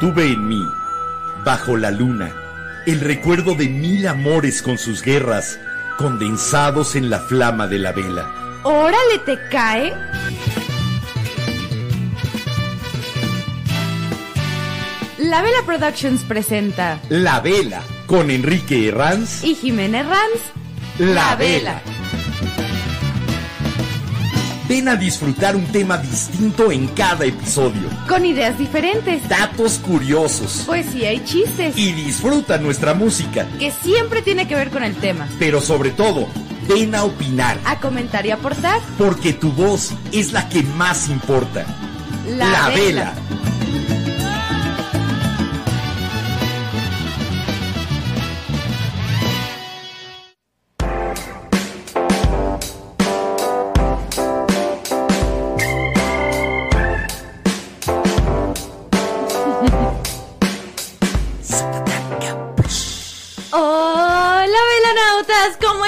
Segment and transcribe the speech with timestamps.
[0.00, 0.62] Tuve en mí,
[1.44, 2.30] bajo la luna,
[2.86, 5.58] el recuerdo de mil amores con sus guerras,
[5.96, 8.30] condensados en la flama de la vela.
[8.62, 9.92] ¡Órale, te cae!
[15.18, 19.42] La Vela Productions presenta La Vela, con Enrique Herranz.
[19.44, 20.40] y Jiménez Ranz.
[20.98, 21.80] La Vela.
[24.68, 27.88] Ven a disfrutar un tema distinto en cada episodio.
[28.08, 30.62] Con ideas diferentes, Datos curiosos.
[30.66, 33.46] poesía y chistes, Y disfruta nuestra música.
[33.58, 35.26] que siempre tiene que ver con el tema.
[35.38, 36.28] Pero sobre todo,
[36.68, 37.58] ven a opinar.
[37.64, 38.80] A comentar y aportar.
[38.96, 41.66] Porque tu voz es la que más importa.
[42.28, 43.14] La, Vela.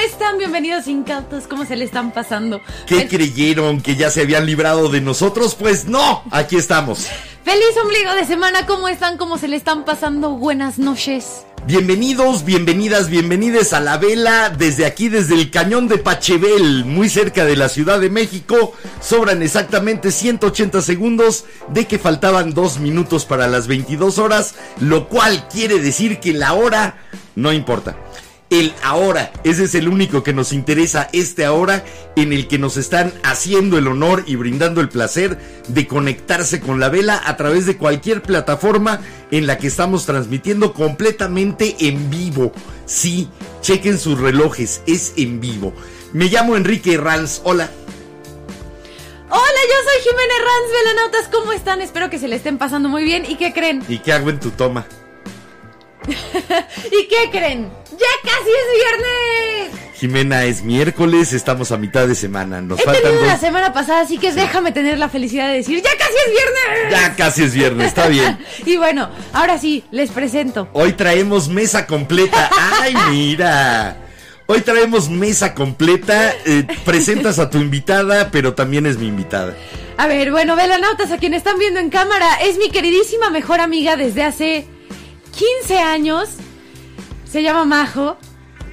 [0.09, 0.39] Están?
[0.39, 2.63] Bienvenidos incautos, ¿cómo se le están pasando?
[2.87, 5.55] ¿Qué creyeron que ya se habían librado de nosotros?
[5.55, 7.07] Pues no, aquí estamos.
[7.45, 9.19] Feliz ombligo de semana, ¿cómo están?
[9.19, 10.31] ¿Cómo se le están pasando?
[10.31, 11.45] Buenas noches.
[11.67, 17.45] Bienvenidos, bienvenidas, bienvenides a la vela desde aquí, desde el cañón de Pachebel, muy cerca
[17.45, 18.73] de la Ciudad de México.
[19.03, 25.49] Sobran exactamente 180 segundos de que faltaban dos minutos para las 22 horas, lo cual
[25.49, 26.97] quiere decir que la hora
[27.35, 27.97] no importa.
[28.51, 31.85] El ahora, ese es el único que nos interesa, este ahora
[32.17, 36.81] en el que nos están haciendo el honor y brindando el placer de conectarse con
[36.81, 42.53] la vela a través de cualquier plataforma en la que estamos transmitiendo completamente en vivo.
[42.87, 43.29] Sí,
[43.61, 45.75] chequen sus relojes, es en vivo.
[46.15, 47.69] Me llamo Enrique Ranz, hola.
[49.29, 51.83] Hola, yo soy Jiménez Ranz, velanautas, ¿cómo están?
[51.83, 53.27] Espero que se le estén pasando muy bien.
[53.29, 53.85] ¿Y qué creen?
[53.91, 54.87] ¿Y qué hago en tu toma?
[56.87, 57.71] ¿Y qué creen?
[57.91, 59.81] ¡Ya casi es viernes!
[59.99, 63.41] Jimena, es miércoles, estamos a mitad de semana, nos He faltan tenido la dos...
[63.41, 66.91] semana pasada, así que déjame tener la felicidad de decir, ¡ya casi es viernes!
[66.93, 68.39] Ya casi es viernes, está bien.
[68.65, 70.69] Y bueno, ahora sí, les presento.
[70.73, 72.49] Hoy traemos mesa completa.
[72.81, 73.97] ¡Ay, mira!
[74.47, 76.33] Hoy traemos mesa completa.
[76.47, 79.55] eh, presentas a tu invitada, pero también es mi invitada.
[79.97, 83.97] A ver, bueno, velanautas, a quien están viendo en cámara, es mi queridísima mejor amiga
[83.97, 84.65] desde hace
[85.37, 86.29] 15 años.
[87.31, 88.17] Se llama Majo,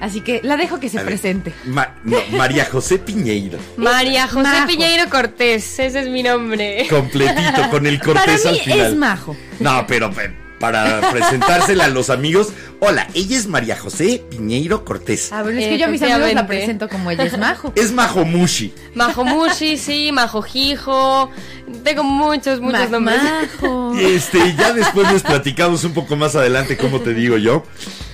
[0.00, 1.52] así que la dejo que se ver, presente.
[1.66, 3.58] Ma- no, María José Piñeiro.
[3.76, 4.66] María José Majo.
[4.66, 6.86] Piñeiro Cortés, ese es mi nombre.
[6.88, 8.80] Completito, con el Para cortés al mí final.
[8.92, 9.36] es Majo.
[9.60, 12.48] No, pero pe- para presentársela a los amigos.
[12.80, 15.30] Hola, ella es María José Piñeiro Cortés.
[15.32, 17.72] Ah, bueno, es que yo a mis amigos la presento como ella es Majo.
[17.74, 18.74] Es Majomushi.
[18.94, 21.30] Majo Mushi, sí, Majo Jijo.
[21.82, 23.18] Tengo muchos, muchos Ma- nombres.
[23.22, 23.94] Majo.
[23.98, 27.64] Este, ya después les platicamos un poco más adelante, como te digo yo.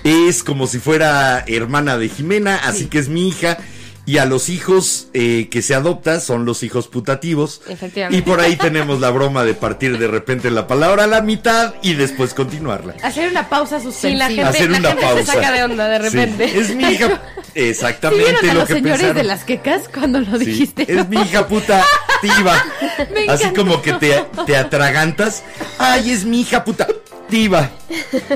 [0.05, 3.59] Es como si fuera hermana de Jimena, así que es mi hija.
[4.05, 7.61] Y a los hijos eh, que se adopta son los hijos putativos.
[7.69, 8.19] Efectivamente.
[8.19, 11.75] Y por ahí tenemos la broma de partir de repente la palabra a la mitad
[11.83, 12.95] y después continuarla.
[13.03, 14.19] Hacer una pausa Sí, suspensiva.
[14.19, 15.25] la gente, Hacer la una gente pausa.
[15.25, 16.49] se saca de onda de repente.
[16.49, 17.09] Sí, es mi hija.
[17.55, 19.17] ¿Sí Exactamente vieron a lo los que señores pensaron.
[19.17, 20.93] de las quecas cuando lo Sí, dijiste?
[20.93, 21.85] Es mi hija puta
[22.23, 22.65] tiva.
[23.15, 25.45] Me Así como que te, te atragantas.
[25.79, 26.89] Ay, es mi hija puta
[27.33, 27.71] tiva.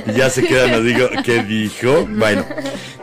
[0.06, 2.06] Y ya se quedan, les digo, ¿qué dijo?
[2.08, 2.46] Bueno,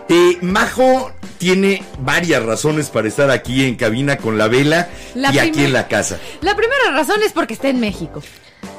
[0.09, 5.37] eh, Majo tiene varias razones para estar aquí en cabina con la vela La y
[5.37, 6.19] aquí en la casa.
[6.41, 8.23] La primera razón es porque está en México.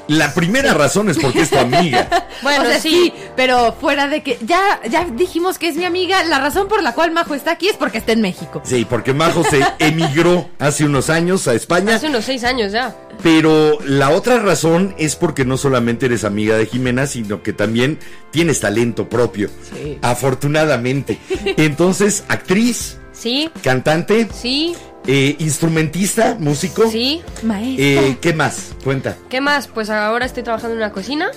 [0.07, 2.07] La primera razón es porque es tu amiga.
[2.41, 2.89] Bueno, o sea, sí.
[2.89, 6.83] sí, pero fuera de que ya, ya dijimos que es mi amiga, la razón por
[6.83, 8.61] la cual Majo está aquí es porque está en México.
[8.65, 11.95] Sí, porque Majo se emigró hace unos años a España.
[11.95, 12.93] Hace unos seis años ya.
[13.23, 17.99] Pero la otra razón es porque no solamente eres amiga de Jimena, sino que también
[18.31, 19.49] tienes talento propio.
[19.73, 19.97] Sí.
[20.01, 21.17] Afortunadamente.
[21.57, 24.75] Entonces, actriz, Sí, cantante, sí,
[25.07, 26.89] eh, instrumentista, músico.
[26.89, 27.21] sí.
[27.43, 27.85] Maestra.
[27.85, 28.73] Eh, ¿Qué más?
[28.83, 29.17] Cuenta.
[29.29, 29.67] ¿Qué más?
[29.67, 31.27] Pues ahora estoy trabajando en una cocina.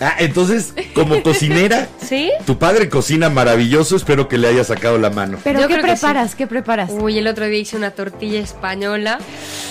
[0.00, 2.30] Ah, entonces, como cocinera, ¿Sí?
[2.44, 5.38] tu padre cocina maravilloso, espero que le haya sacado la mano.
[5.44, 6.34] pero yo ¿qué preparas?
[6.34, 6.90] ¿Qué preparas?
[6.92, 9.18] Uy, el otro día hice una tortilla española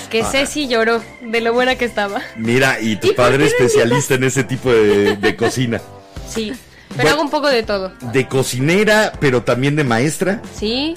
[0.09, 0.29] que Ah.
[0.31, 2.21] Ceci lloró de lo buena que estaba.
[2.37, 5.81] Mira, y tu ¿Y padre especialista en ese tipo de, de cocina.
[6.29, 6.53] Sí,
[6.89, 7.09] pero Bueno.
[7.11, 7.91] hago un poco de todo.
[8.13, 10.41] De cocinera, pero también de maestra.
[10.57, 10.95] Sí,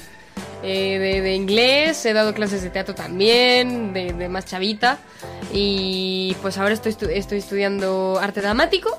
[0.64, 4.98] eh, de, de inglés, he dado clases de teatro también, de, de más chavita.
[5.52, 8.98] Y pues ahora estoy, estu- estoy estudiando arte dramático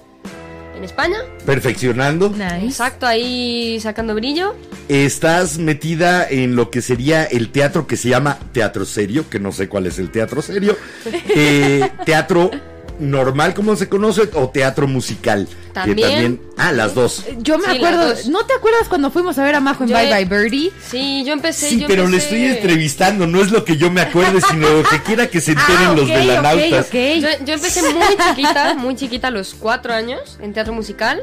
[0.77, 1.17] en España.
[1.45, 2.29] Perfeccionando.
[2.29, 2.65] Nice.
[2.65, 4.55] Exacto, ahí sacando brillo.
[4.87, 9.51] Estás metida en lo que sería el teatro que se llama teatro serio, que no
[9.51, 10.77] sé cuál es el teatro serio.
[11.37, 12.51] Eh, teatro
[12.99, 15.47] normal como se conoce o teatro musical.
[15.47, 16.41] Que También.
[16.57, 17.25] ah, las dos.
[17.39, 18.13] Yo me Sí, acuerdo.
[18.29, 20.71] ¿no te acuerdas cuando fuimos a ver a Majo en Yo Bye Bye Birdie?
[20.89, 21.67] Sí, yo empecé.
[21.69, 24.83] Sí, yo pero le estoy entrevistando, no es lo que yo me acuerde, sino lo
[24.83, 26.85] que quiera que se enteren Ah, los ok, velanautas.
[26.87, 27.21] ok, ok.
[27.21, 31.21] Yo, yo empecé muy chiquita, muy chiquita, a los cuatro años, en teatro musical.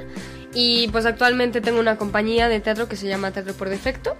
[0.54, 4.16] Y pues actualmente tengo una compañía de teatro que se llama Teatro por Defecto.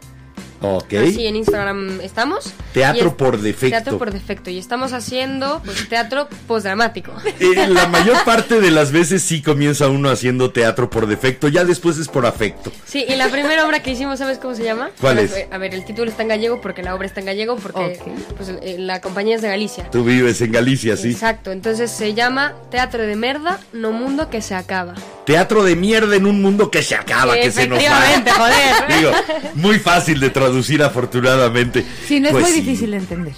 [0.62, 0.92] Ok.
[0.94, 2.52] Así en Instagram estamos.
[2.72, 3.68] Teatro es- por defecto.
[3.68, 4.50] Teatro por defecto.
[4.50, 7.12] Y estamos haciendo pues, teatro postdramático.
[7.42, 11.64] Eh, la mayor parte de las veces sí comienza uno haciendo teatro por defecto, ya
[11.64, 12.70] después es por afecto.
[12.84, 14.90] Sí, y la primera obra que hicimos, ¿sabes cómo se llama?
[15.00, 15.34] ¿Cuál es?
[15.50, 17.98] A ver, el título está en gallego porque la obra está en gallego porque
[18.36, 19.90] pues, eh, la compañía es de Galicia.
[19.90, 21.10] Tú vives en Galicia, sí.
[21.10, 24.94] Exacto, entonces se llama Teatro de Merda, no mundo que se acaba.
[25.26, 28.32] Teatro de mierda en un mundo que se acaba, que se nos va.
[28.36, 28.98] Joder.
[28.98, 29.10] Digo,
[29.54, 30.51] muy fácil de traducir
[30.82, 31.84] afortunadamente.
[32.06, 32.60] Sí, no es Pues muy sí.
[32.60, 33.32] difícil de entender.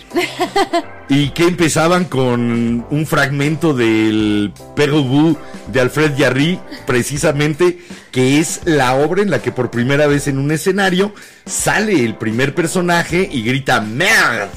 [1.09, 5.37] Y que empezaban con un fragmento del Perro Bu
[5.73, 7.79] de Alfred Jarry, precisamente,
[8.11, 11.15] que es la obra en la que por primera vez en un escenario
[11.47, 14.49] sale el primer personaje y grita ¡Merd!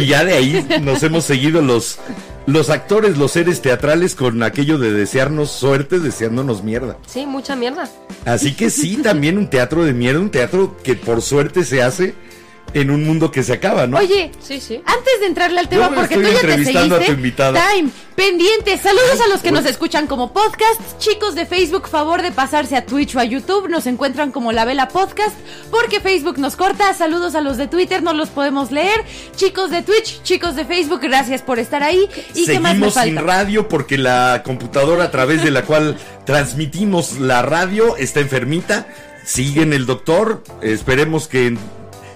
[0.00, 1.98] Y ya de ahí nos hemos seguido los,
[2.46, 6.96] los actores, los seres teatrales con aquello de desearnos suerte, deseándonos mierda.
[7.06, 7.88] Sí, mucha mierda.
[8.24, 12.14] Así que sí, también un teatro de mierda, un teatro que por suerte se hace
[12.74, 13.98] en un mundo que se acaba, ¿no?
[13.98, 14.80] Oye, Sí, sí.
[14.84, 17.06] Antes de entrarle al tema, Yo porque estoy tú ya te a seguiste.
[17.06, 17.60] tu invitada.
[17.74, 18.80] Time, pendientes.
[18.80, 19.54] Saludos a los que Uy.
[19.54, 20.80] nos escuchan como podcast.
[20.98, 23.68] Chicos de Facebook, favor de pasarse a Twitch o a YouTube.
[23.68, 25.36] Nos encuentran como La Vela Podcast,
[25.70, 26.92] porque Facebook nos corta.
[26.94, 29.00] Saludos a los de Twitter, no los podemos leer.
[29.36, 32.08] Chicos de Twitch, chicos de Facebook, gracias por estar ahí.
[32.34, 33.20] ¿Y qué más me Seguimos sin falta?
[33.32, 38.86] radio porque la computadora a través de la cual transmitimos la radio está enfermita.
[39.24, 40.42] Sigue en el doctor.
[40.62, 41.56] Esperemos que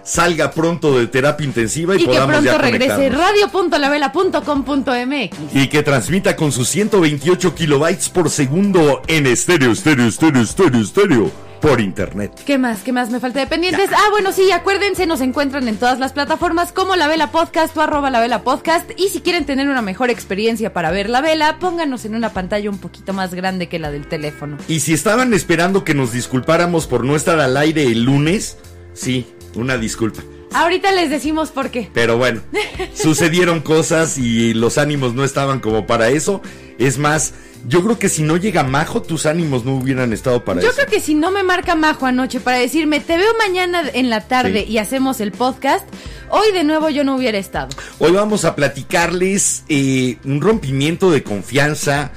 [0.07, 5.55] salga pronto de terapia intensiva y, Y que podamos pronto ya regrese radio.lavela.com.mx.
[5.55, 11.47] Y que transmita con sus 128 kilobytes por segundo en estéreo, estéreo, estéreo, estéreo, estéreo
[11.61, 12.33] por internet.
[12.47, 12.83] ¿Qué más?
[12.83, 13.91] ¿Qué más me falta de pendientes?
[13.93, 17.81] Ah, bueno, sí, acuérdense, nos encuentran en todas las plataformas como La Vela Podcast o
[17.81, 18.91] arroba La Vela Podcast.
[18.97, 22.71] Y si quieren tener una mejor experiencia para ver La Vela, pónganos en una pantalla
[22.71, 24.59] un poquito más grande que la del teléfono.
[24.69, 28.59] Y si estaban esperando que nos disculpáramos por no estar al aire el lunes,
[28.93, 29.27] sí,
[29.57, 30.23] una disculpa.
[30.53, 31.91] Ahorita les decimos por qué.
[31.93, 32.41] Pero bueno,
[32.95, 36.41] sucedieron cosas y los ánimos no estaban como para eso.
[36.79, 37.35] Es más,
[37.69, 40.77] yo creo que si no llega Majo, tus ánimos no hubieran estado para Yo eso.
[40.77, 44.27] creo que si no me marca Majo anoche para decirme, te veo mañana en la
[44.29, 44.73] tarde Sí.
[44.73, 45.87] y hacemos el podcast,
[46.31, 47.69] hoy de nuevo yo no hubiera estado.
[47.99, 52.13] Hoy vamos a platicarles eh, un rompimiento de confianza,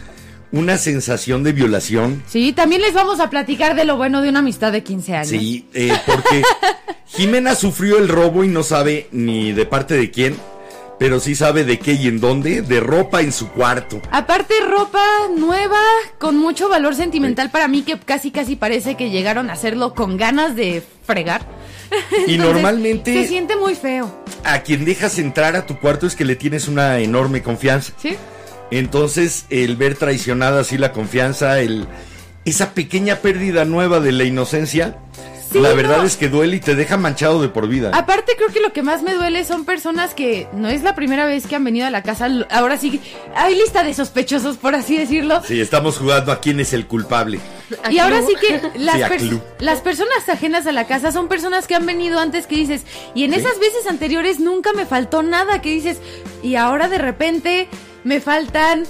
[0.51, 2.23] una sensación de violación.
[2.27, 5.27] Sí, también les vamos a platicar de lo bueno de una amistad de 15 años.
[5.29, 6.41] Sí, eh, porque
[7.07, 10.35] Jimena sufrió el robo y no sabe ni de parte de quién,
[10.97, 14.01] pero sí sabe de qué y en dónde, de ropa en su cuarto.
[14.11, 15.01] Aparte, ropa
[15.37, 15.79] nueva,
[16.17, 20.17] con mucho valor sentimental para mí, que casi casi parece que llegaron a hacerlo con
[20.17, 21.41] ganas de fregar.
[22.27, 24.13] Y normalmente- Se siente muy feo,
[24.43, 27.93] A quien dejas entrar a tu cuarto es que le tienes una enorme confianza.
[28.01, 28.15] ¿sí?
[28.71, 31.85] Entonces, el ver traicionada así la confianza, el
[32.45, 34.97] esa pequeña pérdida nueva de la inocencia,
[35.51, 35.75] Sí, la no.
[35.75, 37.89] verdad es que duele y te deja manchado de por vida.
[37.95, 41.25] Aparte, creo que lo que más me duele son personas que no es la primera
[41.25, 42.27] vez que han venido a la casa.
[42.51, 43.01] Ahora sí,
[43.35, 45.41] hay lista de sospechosos, por así decirlo.
[45.43, 47.39] Sí, estamos jugando a quién es el culpable.
[47.89, 48.59] Y ahora sí que
[49.19, 52.83] Sí, las personas ajenas a la casa son personas que han venido antes que dices,
[53.15, 55.97] y en esas veces anteriores nunca me faltó nada, que dices,
[56.43, 57.67] y ahora de repente
[58.03, 58.83] me faltan...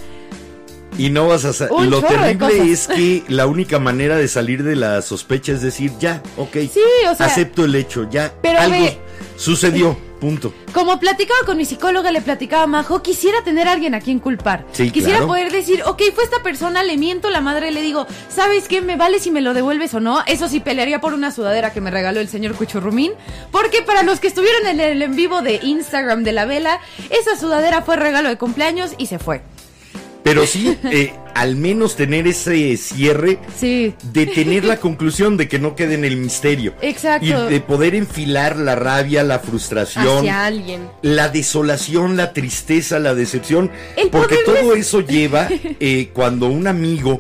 [0.97, 5.01] Y no vas a Lo terrible es que la única manera de salir de la
[5.01, 6.53] sospecha es decir, ya, ok.
[6.53, 8.33] Sí, o sea, acepto el hecho, ya.
[8.41, 8.89] pero algo
[9.37, 10.53] sucedió, punto.
[10.73, 14.19] Como platicaba con mi psicóloga, le platicaba a Majo, quisiera tener a alguien a quien
[14.19, 14.65] culpar.
[14.71, 15.27] Sí, quisiera claro.
[15.27, 18.81] poder decir, ok, fue esta persona, le miento la madre, le digo, ¿sabes qué?
[18.81, 20.23] Me vale si me lo devuelves o no.
[20.27, 23.13] Eso sí, pelearía por una sudadera que me regaló el señor Cuchurrumín.
[23.51, 27.35] Porque para los que estuvieron en el en vivo de Instagram de la vela, esa
[27.37, 29.41] sudadera fue regalo de cumpleaños y se fue.
[30.23, 33.93] Pero sí, eh, al menos tener ese cierre Sí.
[34.11, 36.73] de tener la conclusión de que no quede en el misterio.
[36.81, 37.25] Exacto.
[37.25, 40.81] Y de poder enfilar la rabia, la frustración, Hacia alguien.
[41.01, 43.71] la desolación, la tristeza, la decepción.
[43.95, 45.47] El porque todo eso lleva
[45.79, 47.19] eh, cuando un amigo,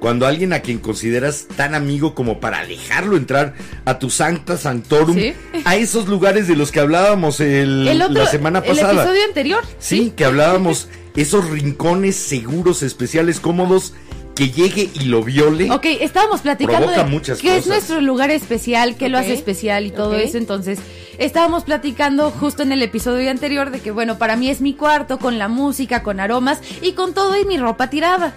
[0.00, 3.54] cuando alguien a quien consideras tan amigo como para dejarlo entrar
[3.84, 5.34] a tu Sancta Sanctorum, Sí.
[5.64, 9.02] a esos lugares de los que hablábamos el- El otro, la semana el pasada.
[9.02, 9.62] episodio anterior.
[9.78, 13.92] Sí, que hablábamos esos rincones seguros, especiales, cómodos
[14.34, 15.70] que llegue y lo viole.
[15.70, 17.68] Ok, estábamos platicando Provoca de muchas qué es cosas.
[17.68, 20.38] nuestro lugar especial, qué lo hace especial y todo eso.
[20.38, 20.78] Entonces,
[21.18, 25.18] estábamos platicando justo en el episodio anterior de que, bueno, para mí es mi cuarto
[25.18, 28.32] con la música, con aromas y con todo y mi ropa tirada.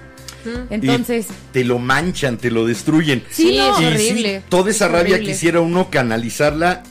[0.69, 3.23] Y Entonces, te lo manchan, te lo destruyen.
[3.29, 3.75] Sí, no.
[3.77, 4.39] es Y horrible.
[4.39, 5.31] sí, toda esa Es rabia horrible.
[5.31, 6.83] quisiera uno canalizarla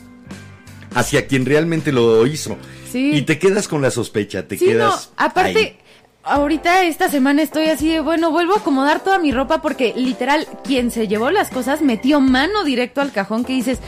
[0.95, 2.57] hacia quien realmente lo hizo.
[2.93, 3.13] Sí.
[3.15, 5.11] Y te quedas con la sospecha, te sí, no, quedas.
[5.17, 5.77] aparte, ahí.
[6.25, 10.47] ahorita esta semana estoy así de, bueno, vuelvo a acomodar toda mi ropa porque literal,
[10.65, 13.79] quien se llevó las cosas metió mano directo al cajón que dices...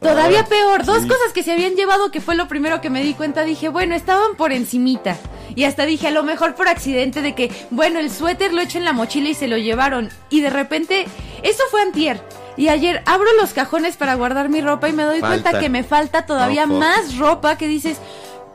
[0.00, 1.06] Todavía Ah, peor, dos sí.
[1.08, 3.94] cosas que se habían llevado que fue lo primero que me di cuenta, dije, bueno,
[3.94, 5.16] estaban por encimita.
[5.54, 8.78] Y hasta dije, a lo mejor por accidente de que, bueno, el suéter lo eché
[8.78, 10.08] en la mochila y se lo llevaron.
[10.28, 11.06] Y de repente,
[11.44, 12.20] eso fue antier.
[12.56, 15.40] Y ayer abro los cajones para guardar mi ropa y me doy Falta.
[15.50, 17.98] cuenta que me falta todavía No, más ropa que dices,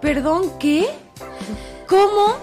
[0.02, 0.88] perdón, ¿qué?
[1.88, 2.38] ¿Cómo?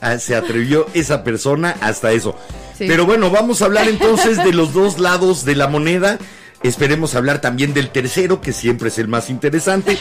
[0.00, 2.36] Ah, se atrevió esa persona hasta eso.
[2.76, 2.84] Sí.
[2.86, 6.18] Pero bueno, vamos a hablar entonces de los dos lados de la moneda.
[6.62, 9.98] Esperemos hablar también del tercero, que siempre es el más interesante.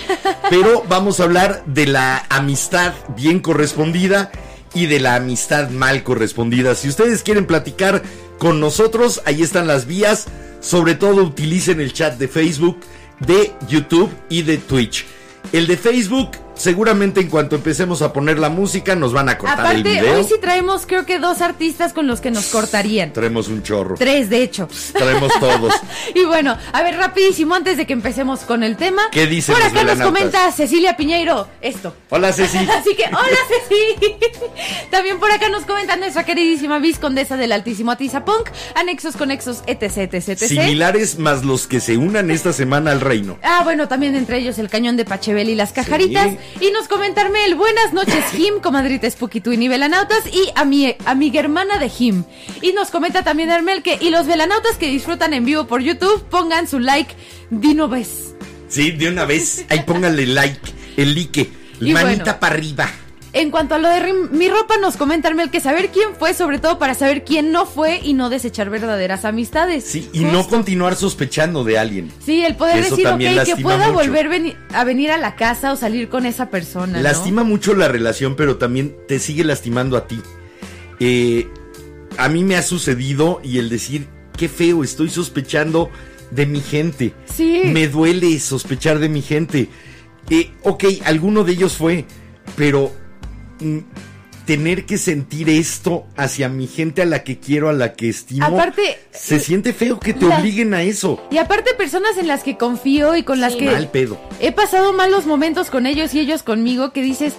[0.50, 4.32] Pero vamos a hablar de la amistad bien correspondida
[4.74, 6.76] y de la amistad mal correspondida.
[6.76, 8.04] Si ustedes quieren platicar
[8.38, 10.28] con nosotros, ahí están las vías.
[10.60, 12.80] Sobre todo utilicen el chat de Facebook,
[13.20, 15.06] de YouTube y de Twitch.
[15.54, 19.60] El de Facebook, seguramente en cuanto empecemos a poner la música, nos van a cortar
[19.76, 20.18] el Aparte, video.
[20.18, 23.14] hoy sí traemos creo que dos artistas con los que nos cortarían.
[23.14, 23.96] Traemos un chorro.
[23.98, 24.68] Tres, de hecho.
[24.94, 25.74] Traemos todos.
[26.16, 29.04] Y bueno, a ver, rapidísimo, antes de que empecemos con el tema.
[29.12, 31.94] ¿Qué dicen Por acá nos comenta Cecilia Piñeiro esto.
[32.10, 32.58] Hola, Ceci.
[32.78, 34.16] Así que, hola Ceci.
[34.92, 40.30] También por acá nos comenta nuestra queridísima viscondesa del Altísimo Atizapunk, anexos, conexos, etc, etc,
[40.30, 40.38] etc.
[40.48, 43.38] Similares más los que se unan esta semana al reino.
[43.44, 46.34] Ah, bueno, también entre ellos el cañón de Pachebel y las cajaritas.
[46.60, 50.26] Y nos comentarme el buenas noches, Jim, comadrita Spooky Twin y Velanautas.
[50.28, 52.24] Y a mi amiga hermana de Jim.
[52.62, 56.24] Y nos comenta también Hermel que, y los Velanautas que disfrutan en vivo por YouTube,
[56.30, 57.14] pongan su like
[57.50, 58.36] de una vez.
[58.70, 59.66] Sí, de una vez.
[59.70, 60.60] Ahí póngale like,
[60.98, 61.50] el like,
[61.80, 62.40] manita bueno.
[62.40, 62.90] para arriba.
[63.40, 66.60] En cuanto a lo de mi ropa, nos comenta Hermel que saber quién fue, sobre
[66.60, 69.84] todo para saber quién no fue y no desechar verdaderas amistades.
[69.84, 72.12] Sí, y no continuar sospechando de alguien.
[72.26, 73.94] Sí, el poder Eso decir, ok, que pueda mucho.
[73.94, 76.98] volver veni- a venir a la casa o salir con esa persona.
[76.98, 77.04] ¿no?
[77.04, 80.20] Lastima mucho la relación, pero también te sigue lastimando a ti.
[81.00, 81.48] Eh,
[82.18, 85.90] a mí me ha sucedido y el decir, qué feo, estoy sospechando
[86.32, 87.14] de mi gente.
[87.26, 87.62] Sí.
[87.66, 89.70] Me duele sospechar de mi gente.
[90.30, 92.06] Eh, ok, alguno de ellos fue,
[92.56, 92.92] pero
[94.46, 98.46] tener que sentir esto hacia mi gente a la que quiero, a la que estimo,
[98.46, 101.22] Aparte, se siente feo que te la- obliguen a eso.
[101.30, 104.18] Y aparte personas en las que confío y con las que Mal pedo.
[104.40, 107.34] he pasado malos momentos con ellos y ellos conmigo que dices,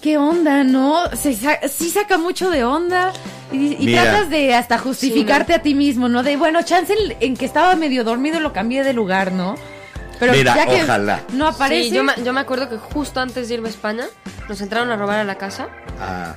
[0.00, 1.14] ¿qué onda, no?
[1.14, 3.12] Se sa- sí saca mucho de onda
[3.52, 6.22] y, tratas de hasta justificarte a ti mismo, ¿no?
[6.22, 9.54] De, bueno, chance en, en que estaba medio dormido lo cambié de lugar, ¿no?
[10.26, 11.20] Pero Mira, ya que ojalá.
[11.32, 11.88] no aparece...
[11.90, 14.04] Sí, yo me, yo me acuerdo que justo antes de irme a España,
[14.48, 15.68] nos entraron a robar a la casa.
[16.00, 16.34] Ah,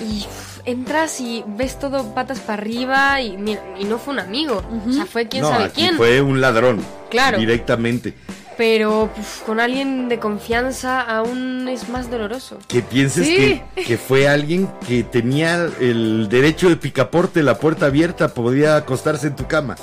[0.00, 0.26] Y
[0.64, 4.62] entras y ves todo patas para arriba y, mira, y no fue un amigo.
[4.88, 5.96] O sea, fue quién no, sabe aquí quién.
[5.96, 6.80] fue un ladrón.
[7.10, 7.38] Claro.
[7.38, 8.14] Directamente.
[8.56, 12.58] Pero uf, con alguien de confianza aún es más doloroso.
[12.68, 13.62] Que pienses Sí.
[13.74, 19.28] que, que fue alguien que tenía el derecho de picaporte, la puerta abierta, podía acostarse
[19.28, 19.76] en tu cama.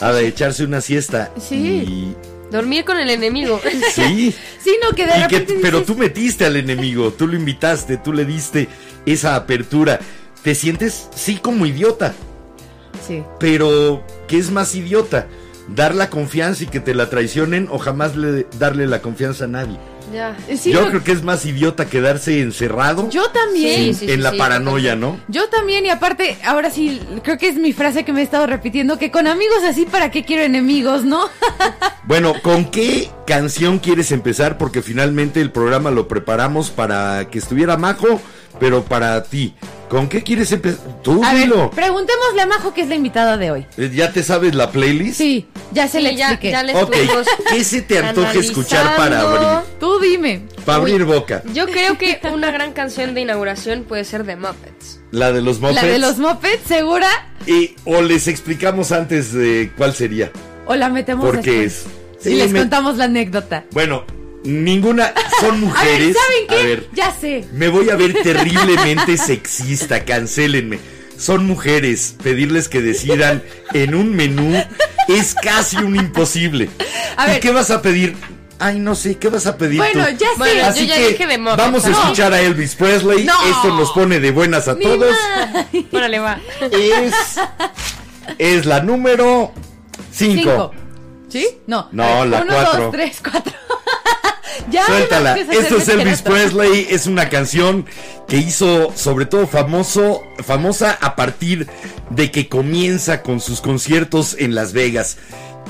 [0.00, 1.30] A de echarse una siesta.
[1.40, 2.16] Sí.
[2.52, 3.60] Dormir con el enemigo.
[3.94, 4.34] Sí.
[4.62, 8.24] Sí, no, que de que- pero tú metiste al enemigo, tú lo invitaste, tú le
[8.24, 8.68] diste
[9.06, 9.98] esa apertura.
[10.44, 12.14] Te sientes, sí, como idiota,
[13.04, 13.24] Sí.
[13.40, 15.26] pero ¿qué es más idiota?
[15.66, 19.48] Dar la confianza y que te la traicionen o jamás le, darle la confianza a
[19.48, 19.78] nadie.
[20.12, 20.36] Ya.
[20.56, 23.80] Sí, Yo creo que es más idiota quedarse encerrado yo también.
[23.80, 25.18] en, Sí, sí, en sí, la sí, paranoia, ¿no?
[25.28, 28.46] Yo también, y aparte, ahora sí, creo que es mi frase que me he estado
[28.46, 31.28] repitiendo, que con amigos así, ¿para qué quiero enemigos, no?
[32.04, 34.58] Bueno, ¿con qué canción quieres empezar?
[34.58, 38.20] Porque finalmente el programa lo preparamos para que estuviera Majo,
[38.58, 39.54] pero para ti.
[39.92, 41.02] ¿Con qué quieres empezar?
[41.02, 41.70] Tú A ver, dilo.
[41.70, 43.66] preguntémosle a Majo, que es la invitada de hoy.
[43.76, 45.18] Eh, ¿Ya te sabes la playlist?
[45.18, 46.50] Sí, ya se Sí, le ya, expliqué.
[46.50, 49.68] ya le Ok, estuvimos ¿qué se te antoja escuchar para abrir?
[49.78, 50.46] Tú dime.
[50.64, 51.42] Para abrir boca.
[51.52, 55.00] Yo creo que una gran canción de inauguración puede ser de Muppets.
[55.10, 55.82] La de los Muppets.
[55.82, 57.10] La de los mopeds, ¿segura?
[57.46, 60.32] Y, o les explicamos antes de cuál sería.
[60.64, 61.86] ¿O la metemos Porque después?
[62.22, 62.26] es.
[62.26, 63.64] Y Sí, les me- contamos la anécdota.
[63.72, 64.04] Bueno,
[64.44, 65.12] ninguna.
[65.40, 66.16] Son A ver, mujeres.
[66.16, 66.54] ¿saben qué?
[66.54, 67.44] A ver, Ya sé.
[67.52, 70.04] me voy a ver terriblemente sexista.
[70.04, 70.78] Cancélenme.
[71.18, 72.16] Son mujeres.
[72.22, 73.42] Pedirles que decidan
[73.74, 74.60] en un menú
[75.08, 76.68] es casi un imposible.
[77.16, 77.40] A ¿Y ver.
[77.40, 78.16] qué vas a pedir?
[78.58, 80.12] Ay, no sé, ¿qué vas a pedir Bueno, tú?
[80.12, 80.34] ya sé.
[80.38, 81.56] Bueno, Así yo ya que dije de Muppets.
[81.58, 82.00] vamos a No.
[82.00, 83.24] escuchar a Elvis Presley.
[83.24, 83.34] No.
[83.50, 85.14] Esto nos pone de buenas a todos.
[85.92, 86.40] Órale, va.
[86.70, 87.14] Es,
[88.38, 89.52] es la número
[90.12, 90.34] 5.
[90.42, 90.72] Cinco.
[91.28, 91.48] ¿Sí?
[91.66, 91.88] No.
[91.92, 92.82] No, A ver, la uno, cuatro.
[92.84, 93.52] dos, tres, cuatro.
[94.70, 94.86] ya.
[94.86, 95.36] Suéltala.
[95.36, 96.22] Esto es Elvis.
[96.22, 96.86] Presley.
[96.90, 97.86] Es una canción
[98.28, 101.68] que hizo sobre todo famoso, famosa a partir
[102.10, 105.18] de que comienza con sus conciertos en Las Vegas.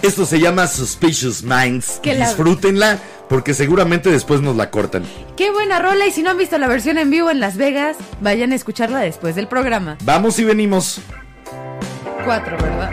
[0.03, 2.01] Esto se llama Suspicious Minds.
[2.03, 2.99] Que Disfrútenla
[3.29, 5.05] porque seguramente después nos la cortan.
[5.37, 6.07] Qué buena rola.
[6.07, 8.99] Y si no han visto la versión en vivo en Las Vegas, vayan a escucharla
[8.99, 9.97] después del programa.
[10.05, 11.01] Vamos y venimos.
[12.25, 12.93] Cuatro, ¿verdad?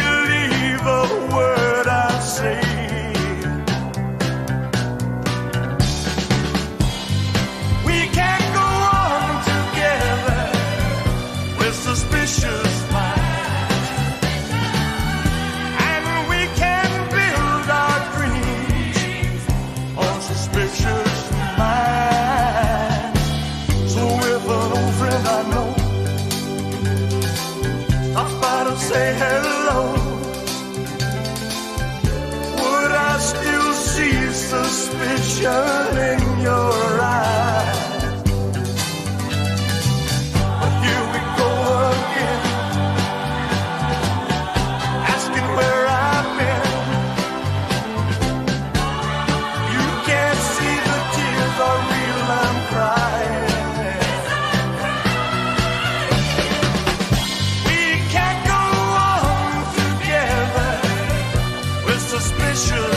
[62.61, 62.90] suspicious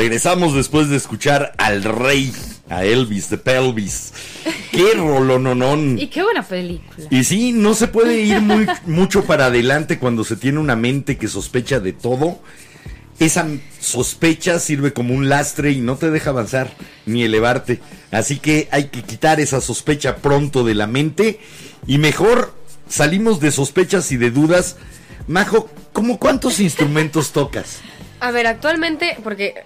[0.00, 2.32] Regresamos después de escuchar al rey,
[2.70, 4.14] a Elvis de Pelvis.
[4.72, 5.98] Qué rolononón.
[5.98, 7.06] Y qué buena película.
[7.10, 11.18] Y sí, no se puede ir muy, mucho para adelante cuando se tiene una mente
[11.18, 12.40] que sospecha de todo.
[13.18, 13.46] Esa
[13.78, 16.72] sospecha sirve como un lastre y no te deja avanzar
[17.04, 17.82] ni elevarte.
[18.10, 21.40] Así que hay que quitar esa sospecha pronto de la mente
[21.86, 22.54] y mejor
[22.88, 24.78] salimos de sospechas y de dudas.
[25.26, 27.82] Majo, ¿cómo cuántos instrumentos tocas?
[28.20, 29.62] A ver, actualmente, porque eh,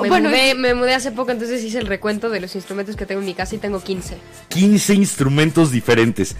[0.00, 3.04] me, Bueno, mudé, me mudé hace poco, entonces hice el recuento de los instrumentos que
[3.06, 4.16] tengo en mi casa y tengo 15.
[4.48, 6.34] 15 instrumentos diferentes.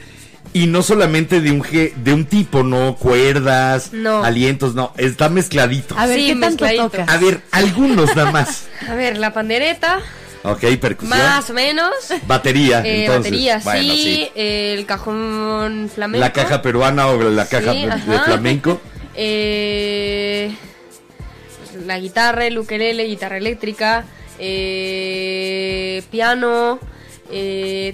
[0.55, 4.25] Y no solamente de un, ge- de un tipo, no cuerdas, No.
[4.25, 5.95] alientos, no, está mezcladito.
[5.99, 7.07] A ver, Sí, ¿qué tanto tocas?
[7.09, 8.67] A ver, algunos nada más.
[8.89, 10.01] A ver, la pandereta,
[10.45, 11.19] Ok, percusión.
[11.19, 11.93] más o menos.
[12.27, 13.25] Batería, Eh, entonces.
[13.33, 14.29] batería, Bueno, sí.
[14.35, 16.21] El cajón flamenco.
[16.21, 18.23] La caja peruana o la caja Sí, de- ajá.
[18.25, 18.81] flamenco.
[19.21, 20.55] Eh,
[21.89, 24.05] la guitarra, el ukelele, guitarra eléctrica,
[24.39, 26.79] eh, piano,
[27.31, 27.93] eh.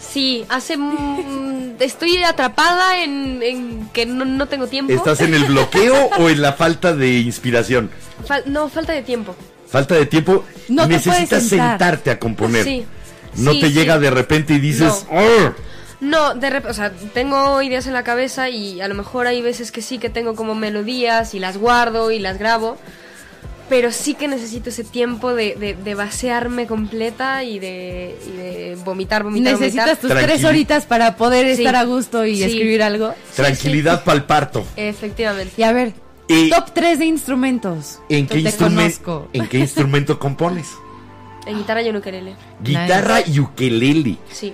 [0.00, 0.76] Sí, hace...
[0.76, 4.92] mm, estoy atrapada en, en que no, no tengo tiempo.
[4.92, 7.90] ¿Estás en el bloqueo o en la falta de inspiración?
[8.26, 9.34] Fal- no, falta de tiempo.
[9.68, 10.44] Falta de tiempo.
[10.68, 11.70] No necesitas sentar.
[11.78, 12.64] sentarte a componer.
[12.64, 12.84] Sí.
[13.36, 13.72] No Sí, te sí.
[13.74, 15.06] llega de repente y dices.
[16.00, 19.42] No, de repente, o sea, tengo ideas en la cabeza y a lo mejor hay
[19.42, 22.78] veces que sí que tengo como melodías y las guardo y las grabo,
[23.68, 28.78] pero sí que necesito ese tiempo de, de, de vaciarme completa y de, y de
[28.84, 30.18] vomitar, vomitar, Necesitas vomitar.
[30.18, 31.62] tus tres horitas para poder Sí.
[31.62, 32.44] estar a gusto y Sí.
[32.44, 33.14] escribir algo.
[33.36, 34.64] tranquilidad para el parto.
[34.76, 35.52] Efectivamente.
[35.58, 35.92] Y a ver,
[36.28, 37.98] Y- top 3 de instrumentos.
[38.08, 39.28] ¿En qué, instrumento, conozco.
[39.34, 40.66] ¿En qué instrumento compones?
[41.46, 42.36] En guitarra y en ukelele.
[42.62, 44.16] Guitarra y ukelele.
[44.32, 44.52] Sí.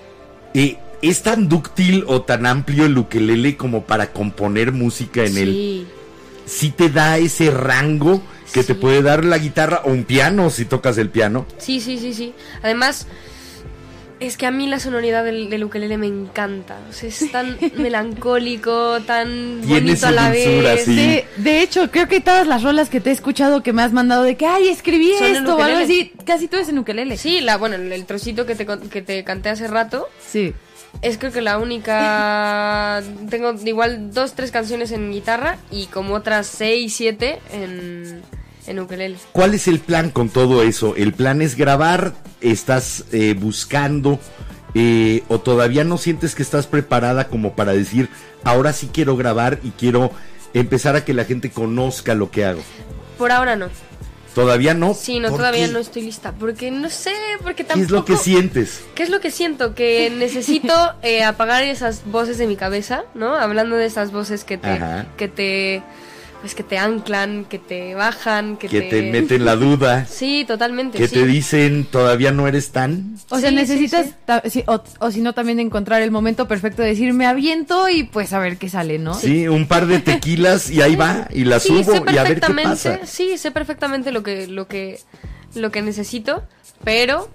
[0.54, 5.48] Eh, ¿Es tan dúctil o tan amplio el ukelele como para componer música en él?
[5.52, 5.86] sí.
[6.46, 10.64] ¿Sí te da ese rango que te puede dar la guitarra o un piano si
[10.64, 11.44] tocas el piano?
[11.58, 12.34] Sí, sí, sí, sí.
[12.62, 13.08] Además,
[14.20, 16.78] es que a mí la sonoridad del, del ukelele me encanta.
[16.88, 20.84] O sea, es tan melancólico, tan Tiene bonito su a la dulzura, vez.
[20.84, 20.94] sí.
[20.94, 23.92] De, de hecho, creo que todas las rolas que te he escuchado que me has
[23.92, 25.82] mandado de que, ay, escribí Son esto o algo ukelele.
[25.84, 27.16] así, casi todo es en ukelele.
[27.16, 30.54] Sí, la, bueno, el, trocito que te, que te canté hace rato Sí.
[31.02, 33.02] Es creo que la única...
[33.30, 38.22] Tengo igual dos, tres canciones en guitarra y como otras seis, siete en,
[38.66, 39.16] en ukelele.
[39.32, 40.96] ¿Cuál es el plan con todo eso?
[40.96, 42.12] ¿El plan es grabar?
[42.40, 44.18] ¿Estás eh, buscando?
[44.74, 48.10] eh, ¿O todavía no sientes que estás preparada como para decir,
[48.44, 50.10] ahora sí quiero grabar y quiero
[50.52, 52.60] empezar a que la gente conozca lo que hago?
[53.16, 53.68] Por ahora no.
[54.36, 54.92] ¿Todavía no?
[54.92, 55.72] Sí, no, ¿Por todavía qué?
[55.72, 56.32] no estoy lista.
[56.38, 57.84] Porque no sé, porque ¿Qué tampoco...
[57.86, 58.84] es lo que sientes?
[58.94, 59.74] ¿Qué es lo que siento?
[59.74, 63.34] Que necesito eh, apagar esas voces de mi cabeza, ¿no?
[63.34, 65.06] Hablando de esas voces que te, Ajá.
[65.16, 65.82] que te,
[66.40, 70.96] pues que te anclan, que te bajan, que, Que te meten la duda, Sí, totalmente.
[70.98, 71.14] que sí.
[71.14, 73.16] te dicen, todavía no eres tan...
[73.30, 74.12] O sea, Sí, necesitas, sí.
[74.24, 77.88] ta- sí, o, o si no, también encontrar el momento perfecto de decir, me aviento
[77.88, 79.14] y pues a ver qué sale, ¿no?
[79.14, 81.80] Sí, un par de tequilas y ahí va, y la subo
[82.12, 83.00] y a ver qué perfectamente, pasa.
[83.06, 85.00] sí, sé perfectamente lo que, lo que,
[85.54, 86.44] lo que necesito,
[86.84, 87.28] pero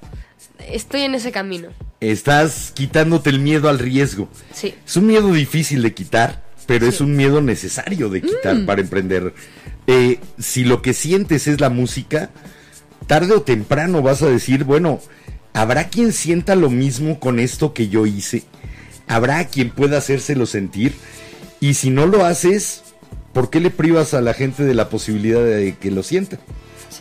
[0.69, 1.69] estoy en ese camino.
[1.99, 4.29] Estás quitándote el miedo al riesgo.
[4.53, 4.73] Sí.
[4.85, 8.65] Es un miedo difícil de quitar, pero es un miedo necesario de quitar Mm.
[8.65, 9.33] para emprender.
[9.87, 12.29] Eh, si lo que sientes es la música,
[13.07, 15.01] tarde o temprano vas a decir, bueno,
[15.51, 18.43] ¿habrá quien sienta lo mismo con esto que yo hice?
[19.07, 20.93] ¿Habrá quien pueda hacérselo sentir?
[21.59, 22.83] Y si no lo haces,
[23.33, 26.39] ¿por qué le privas a la gente de la posibilidad de que lo sienta?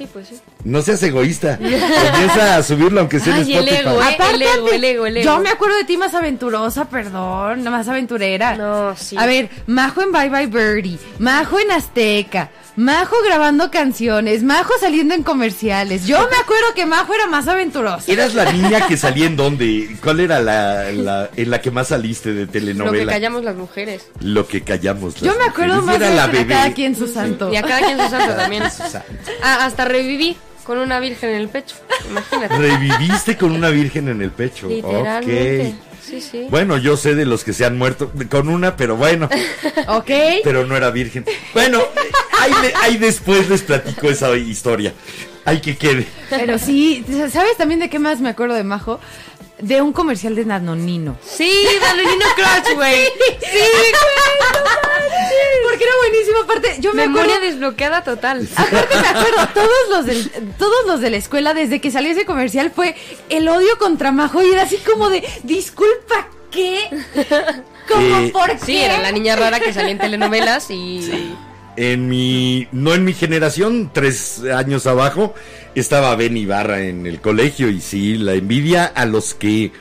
[0.00, 0.40] Sí, pues sí.
[0.64, 1.58] No seas egoísta.
[2.12, 3.88] Comienza a subirlo aunque sea en Ay, el Spotify.
[3.88, 4.14] ego, ¿eh?
[4.14, 5.24] Aparte, el ego, el ego, el ego.
[5.26, 8.56] Yo me acuerdo de ti más aventurosa, perdón, más aventurera.
[8.56, 9.16] No, sí.
[9.18, 15.12] A ver, Majo en Bye Bye Birdie, Majo en Azteca, Majo grabando canciones, Majo saliendo
[15.14, 16.06] en comerciales.
[16.06, 18.10] Yo me acuerdo que Majo era más aventurosa.
[18.10, 19.96] ¿Eras la niña que salía en dónde?
[20.02, 23.04] ¿Cuál era la, la- en la que más saliste de Lo telenovela?
[23.04, 24.06] que callamos las mujeres.
[24.20, 25.16] Lo que callamos.
[25.16, 25.86] Yo las me acuerdo mujeres.
[25.86, 26.54] más Era de la bebé.
[26.54, 27.52] cada quien su santo.
[27.52, 28.62] Y a cada quien su santo también.
[28.70, 29.04] Susana.
[29.42, 31.76] Ah, hasta reviví con una virgen en el pecho.
[32.08, 32.56] Imagínate.
[32.56, 34.68] Reviviste con una virgen en el pecho.
[34.68, 35.74] Literalmente.
[35.78, 35.86] Ok.
[36.02, 36.46] Sí, sí.
[36.50, 39.28] Bueno, yo sé de los que se han muerto con una, pero bueno,
[39.88, 40.10] ¿Ok?
[40.42, 41.24] pero no era virgen.
[41.54, 41.80] Bueno,
[42.40, 44.92] ahí, le- ahí después les platico esa historia.
[45.44, 46.06] Hay que quede.
[46.28, 49.00] Pero sí, ¿sabes también de qué más me acuerdo de Majo?
[49.62, 51.18] De un comercial de Nanonino.
[51.24, 53.04] Sí, Danonino Crush, güey.
[53.04, 53.60] Sí,
[55.68, 56.38] Porque era buenísimo.
[56.44, 57.46] Aparte, yo me Memoria acuerdo.
[57.52, 58.48] desbloqueada total.
[58.56, 62.24] Aparte me acuerdo, todos los, del, todos los de la escuela, desde que salió ese
[62.24, 62.96] comercial, fue
[63.28, 66.88] el odio contra Majo y era así como de, disculpa, ¿qué?
[67.88, 68.58] Como, Eh, ¿por qué?
[68.64, 71.34] Sí, era la niña rara que salía en telenovelas y.
[71.76, 75.34] En mi, no en mi generación, tres años abajo,
[75.74, 79.72] estaba Ben Ibarra en el colegio y sí, la envidia a los que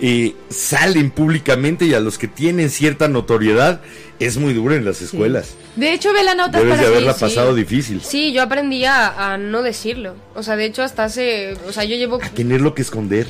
[0.00, 3.80] eh, salen públicamente y a los que tienen cierta notoriedad
[4.18, 5.54] es muy dura en las escuelas.
[5.76, 7.20] De hecho, ve la nota Debes para de haberla sí.
[7.20, 8.02] pasado difícil.
[8.02, 10.14] Sí, yo aprendí a, a no decirlo.
[10.34, 11.54] O sea, de hecho, hasta hace.
[11.66, 12.18] O sea, yo llevo.
[12.22, 13.26] A tener lo que esconder.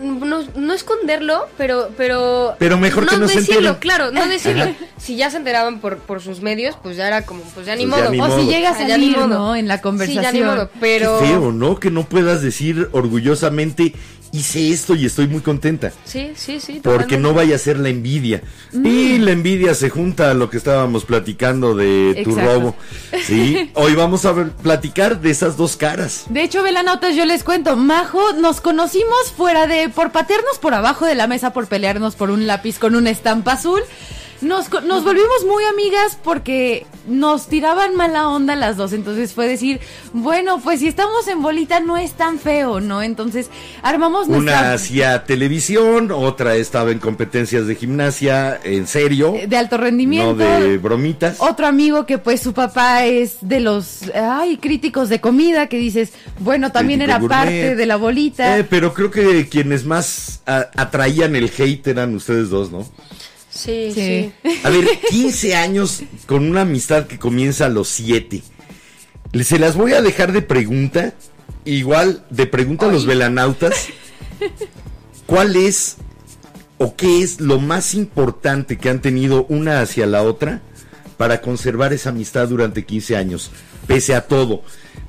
[0.00, 1.90] No, no esconderlo, pero.
[1.96, 3.80] Pero, Pero mejor que no se decirlo, enteren.
[3.80, 4.64] claro, no decirlo.
[4.64, 4.72] Ajá.
[4.98, 7.86] Si ya se enteraban por, por sus medios, pues ya era como, pues ya ni
[7.86, 8.12] Pues ya modo.
[8.12, 8.40] ni O modo.
[8.40, 9.28] si llega a Ah, ya ni salir.
[9.28, 9.56] ¿no?
[9.56, 10.22] En la Sí, conversación.
[10.22, 11.18] ya ni modo, pero.
[11.20, 11.78] Qué feo, ¿no?
[11.80, 13.94] Que no puedas decir orgullosamente,
[14.32, 15.92] hice esto y estoy muy contenta.
[16.04, 16.80] Sí, sí, sí.
[16.82, 18.42] Porque no vaya a ser la envidia.
[18.72, 18.86] Mm.
[18.86, 22.74] Y la envidia se junta a lo que estábamos platicando de tu robo.
[23.24, 26.24] Sí, hoy vamos a ver- platicar de esas dos caras.
[26.28, 27.76] De hecho, ve la nota, yo les cuento.
[27.76, 29.88] Majo, nos conocimos fuera de.
[29.88, 33.52] por patearnos por abajo de la mesa por pelearnos por un lápiz con una estampa
[33.52, 33.80] azul.
[34.40, 38.92] Nos, nos volvimos muy amigas porque nos tiraban mala onda las dos.
[38.92, 39.80] Entonces fue decir,
[40.12, 43.02] bueno, pues si estamos en bolita no es tan feo, ¿no?
[43.02, 43.50] Entonces
[43.82, 44.72] armamos Una nuestra.
[44.74, 50.34] hacía televisión, otra estaba en competencias de gimnasia, en serio, de alto rendimiento.
[50.34, 51.36] no de bromitas.
[51.40, 56.12] Otro amigo que pues su papá es de los ay críticos de comida que dices,
[56.38, 57.36] bueno, también Crítico era gourmet.
[57.38, 58.58] parte de la bolita.
[58.58, 62.86] Eh, pero creo que quienes más a- atraían el hate eran ustedes dos, ¿no?
[63.58, 64.32] Sí, Sí.
[64.44, 64.50] sí.
[64.64, 68.42] A ver, 15 años con una amistad que comienza a los 7.
[69.42, 71.14] Se las voy a dejar de pregunta.
[71.64, 73.88] Igual, de pregunta a los velanautas.
[75.26, 75.96] ¿Cuál es
[76.78, 80.62] o qué es lo más importante que han tenido una hacia la otra
[81.16, 83.50] para conservar esa amistad durante 15 años?
[83.86, 84.62] Pese a todo,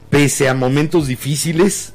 [0.09, 1.93] pese a momentos difíciles,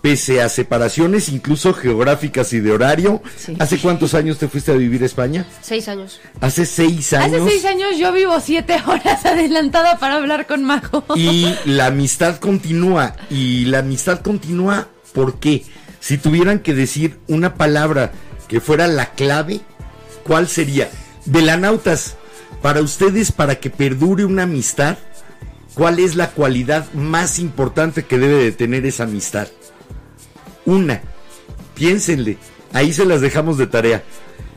[0.00, 3.22] pese a separaciones, incluso geográficas y de horario.
[3.36, 3.56] Sí.
[3.58, 5.46] ¿Hace cuántos años te fuiste a vivir a España?
[5.60, 6.20] Seis años.
[6.40, 7.42] Hace seis años.
[7.42, 11.04] Hace seis años yo vivo siete horas adelantada para hablar con Majo.
[11.16, 13.16] Y la amistad continúa.
[13.30, 15.64] Y la amistad continúa, ¿por qué?
[16.00, 18.12] Si tuvieran que decir una palabra
[18.48, 19.60] que fuera la clave,
[20.24, 20.90] ¿cuál sería?
[21.26, 22.16] Velanautas,
[22.62, 24.96] para ustedes, para que perdure una amistad,
[25.74, 29.48] ¿cuál es la cualidad más importante que debe de tener esa amistad?
[30.64, 31.00] Una.
[31.74, 32.38] Piénsenle.
[32.72, 34.02] Ahí se las dejamos de tarea.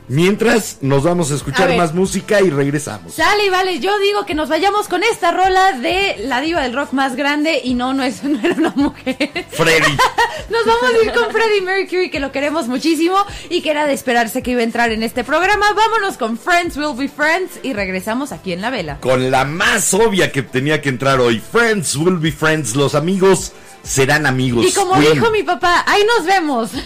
[0.06, 3.14] Mientras nos vamos a escuchar más música y regresamos.
[3.14, 6.74] Sale y vale, yo digo que nos vayamos con esta rola de la diva del
[6.74, 9.16] rock más grande y no, no, es, no era una mujer.
[9.50, 9.96] Freddy.
[10.50, 13.16] Nos vamos a ir con Freddie Mercury, que lo queremos muchísimo
[13.48, 15.72] y que era de esperarse que iba a entrar en este programa.
[15.72, 18.98] Vámonos con Friends Will Be Friends y regresamos aquí en la vela.
[19.00, 21.40] con la más obvia que tenía que entrar hoy.
[21.40, 22.76] Friends will be friends.
[22.76, 23.52] Los amigos
[23.84, 24.66] serán amigos.
[24.66, 26.70] Y como Queen, dijo mi papá, ahí nos vemos.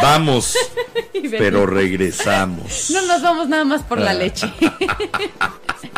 [0.00, 0.56] Vamos,
[1.30, 2.90] pero regresamos.
[2.90, 4.52] No nos vamos nada más por la leche.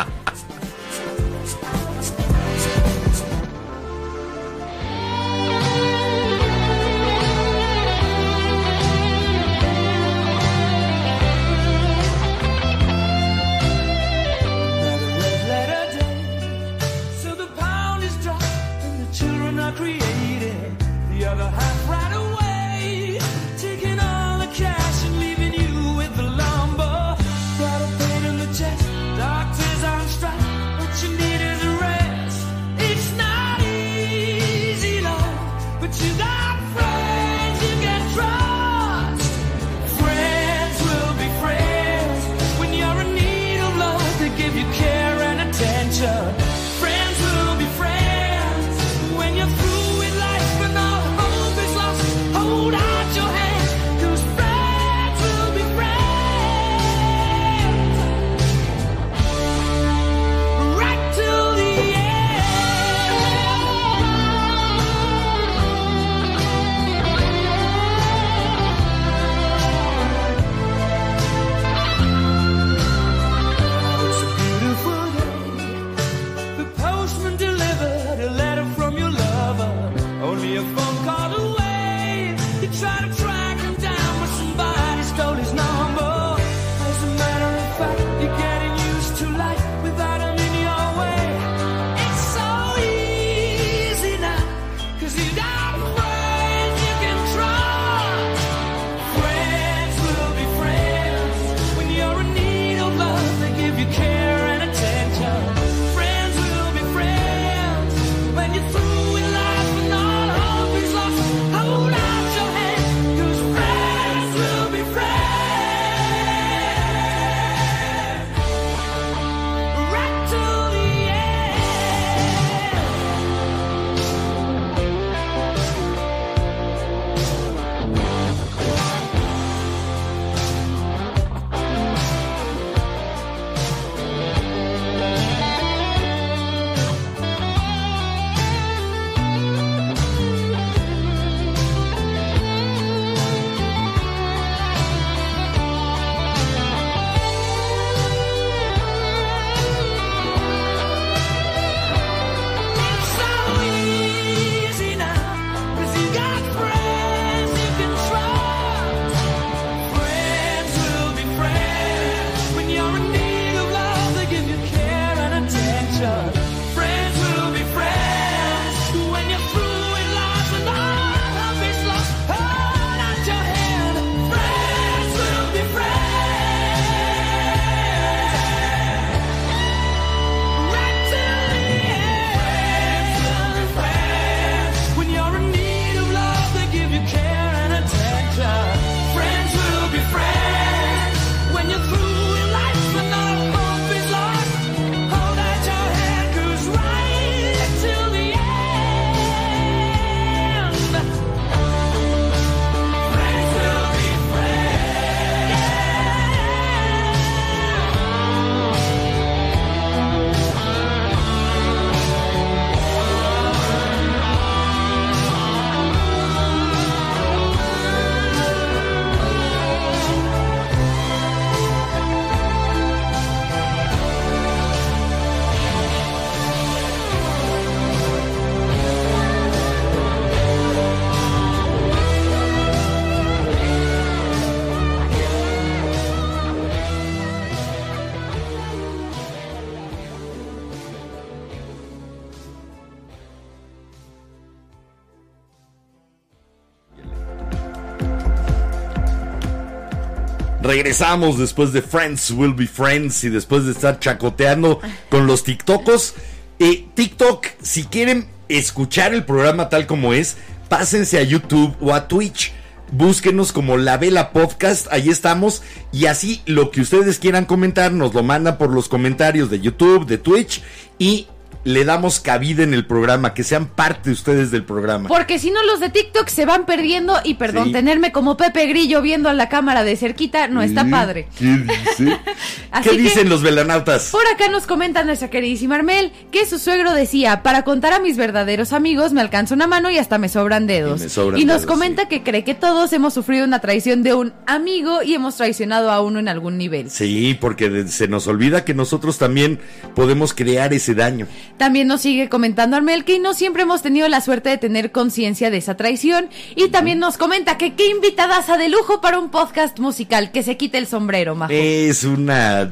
[250.71, 254.79] Regresamos después de Friends Will Be Friends y después de estar chacoteando
[255.09, 256.13] con los TikTokos.
[256.59, 260.37] Eh, TikTok, si quieren escuchar el programa tal como es,
[260.69, 262.53] pásense a YouTube o a Twitch.
[262.93, 265.61] Búsquenos como La Vela Podcast, ahí estamos.
[265.91, 270.05] Y así lo que ustedes quieran comentar, nos lo mandan por los comentarios de YouTube,
[270.05, 270.63] de Twitch.
[270.97, 271.27] Y
[271.63, 275.07] le damos cabida en el programa, que sean parte ustedes del programa.
[275.07, 277.19] Porque si no, los de TikTok se van perdiendo.
[277.23, 277.71] Y perdón, Sí.
[277.73, 281.27] tenerme como Pepe Grillo viendo a la cámara de cerquita no está padre.
[281.37, 282.19] ¿Qué dice?
[282.71, 284.09] Así ¿Qué que- dicen los velanautas?
[284.11, 288.17] Por acá nos comenta nuestra queridísima Armel que su suegro decía, para contar a mis
[288.17, 290.99] verdaderos amigos me alcanza una mano y hasta me sobran dedos.
[291.01, 294.01] Y me sobran Y nos dedos, comenta que cree que todos hemos sufrido una traición
[294.03, 296.89] de un amigo y hemos traicionado a uno en algún nivel.
[296.89, 299.59] Sí, porque de- se nos olvida que nosotros también
[299.95, 301.27] podemos crear ese daño.
[301.57, 305.49] También nos sigue comentando Armel que no siempre hemos tenido la suerte de tener conciencia
[305.49, 306.29] de esa traición.
[306.55, 310.57] Y también nos comenta que qué invitadaza de lujo para un podcast musical, que se
[310.57, 311.51] quite el sombrero, majo.
[311.53, 312.71] Es una...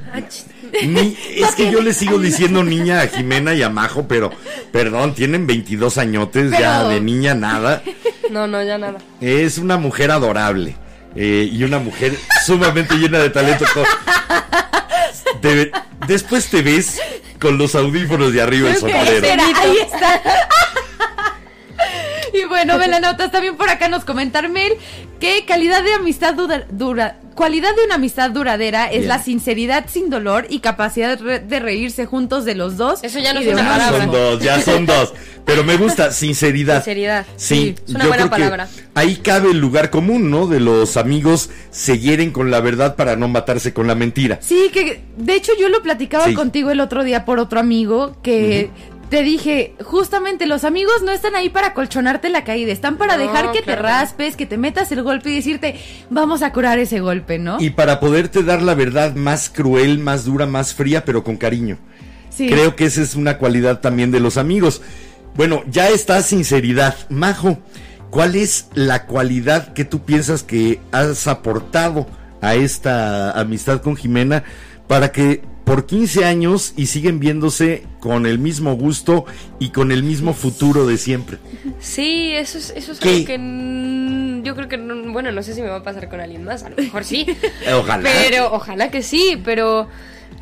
[0.86, 4.32] Ni- es que yo le sigo diciendo niña a Jimena y a Majo, pero
[4.72, 7.82] perdón, tienen 22 añotes ya de niña nada.
[8.30, 9.00] No, no, ya nada.
[9.20, 10.76] Es una mujer adorable
[11.16, 13.66] eh, y una mujer sumamente llena de talento.
[15.42, 15.72] Te-
[16.08, 17.00] después te ves
[17.40, 19.28] con los audífonos de arriba el sombrero.
[19.56, 20.22] Ahí está.
[22.42, 24.74] Y bueno, Velanotas también por acá nos comenta Armel
[25.20, 29.08] que calidad de amistad dura, dura- cualidad de una amistad duradera es Bien.
[29.10, 33.04] la sinceridad sin dolor y capacidad de, re- de reírse juntos de los dos.
[33.04, 33.98] Eso ya no es una palabra.
[34.04, 35.14] son dos, ya son dos.
[35.46, 36.76] Pero me gusta, sinceridad.
[36.84, 37.26] Sinceridad.
[37.36, 38.68] Sí, Sí, es una yo buena creo que palabra.
[38.96, 40.48] ahí cabe el lugar común, ¿no?
[40.48, 44.38] De los amigos se hieren con la verdad para no matarse con la mentira.
[44.42, 46.34] Sí, que de hecho yo lo platicaba Sí.
[46.34, 48.70] contigo el otro día por otro amigo que
[49.10, 53.24] te dije, justamente los amigos no están ahí para colchonarte la caída, están para No,
[53.24, 53.82] dejar que claro.
[53.82, 57.58] te raspes, que te metas el golpe y decirte, vamos a curar ese golpe, ¿no?
[57.60, 61.78] Y para poderte dar la verdad más cruel, más dura, más fría, pero con cariño.
[62.30, 62.48] Sí.
[62.48, 64.82] Creo que esa es una cualidad también de los amigos.
[65.36, 66.96] Bueno, ya está sinceridad.
[67.10, 67.58] Majo,
[68.12, 72.08] ¿cuál es la cualidad que tú piensas que has aportado
[72.42, 74.44] a esta amistad con Jimena
[74.88, 79.26] para que por 15 años y siguen viéndose con el mismo gusto
[79.60, 81.38] y con el mismo futuro de siempre?
[81.80, 83.10] Sí, eso es, eso es ¿Qué?
[83.10, 86.22] algo que yo creo que, no- bueno, no sé si me va a pasar con
[86.22, 87.28] alguien más, a lo mejor sí.
[87.72, 88.10] Ojalá.
[88.28, 89.88] Pero, ojalá que sí, pero,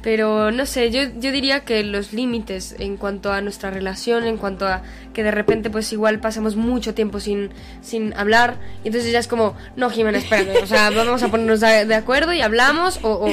[0.07, 4.37] pero no sé, yo, yo diría que los límites en cuanto a nuestra relación, en
[4.37, 4.81] cuanto a
[5.13, 7.49] que de repente pues igual pasamos mucho tiempo sin,
[7.81, 8.55] sin hablar,
[8.85, 11.93] y entonces ya es como, no Jimena, espérate, o sea, vamos a ponernos de, de
[11.95, 13.27] acuerdo y hablamos, o, o-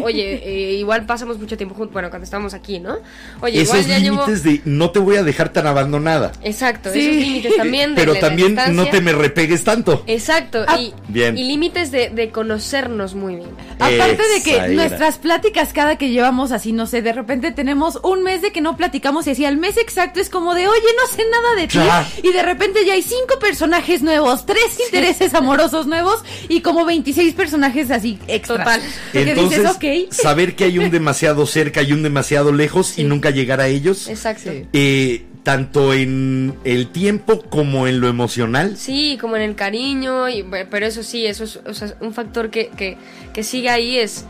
[0.00, 2.96] o, oye, eh, igual pasamos mucho tiempo juntos, bueno, cuando estamos aquí, ¿no?
[3.40, 4.16] Oye, Esos igual ya llevo...
[4.26, 6.32] límites de no te voy a dejar tan abandonada.
[6.42, 7.02] Exacto, Sí.
[7.02, 7.90] esos límites también.
[7.94, 10.02] de Pero la- la también no te me repegues tanto.
[10.08, 11.38] Exacto, Ah, y, bien.
[11.38, 13.50] y límites de, de conocernos muy bien.
[13.78, 18.22] Aparte de que nuestras pláticas cada que llevamos así, no sé, de repente tenemos un
[18.22, 21.14] mes de que no platicamos y así al mes exacto es como de, oye, no
[21.14, 21.78] sé nada de ti.
[21.78, 22.06] Claro.
[22.22, 27.34] Y de repente ya hay cinco personajes nuevos, tres intereses amorosos nuevos y como 26
[27.34, 28.18] personajes así.
[28.46, 28.80] Total.
[29.12, 30.12] Entonces, dices, ok.
[30.12, 34.08] saber que hay un demasiado cerca y un demasiado lejos y nunca llegar a ellos,
[34.08, 34.50] Exacto.
[34.72, 38.78] Eh, tanto en el tiempo como en lo emocional.
[38.78, 42.48] Sí, como en el cariño, y, pero eso sí, eso es o sea, un factor
[42.48, 42.96] que, que,
[43.34, 44.24] que sigue ahí es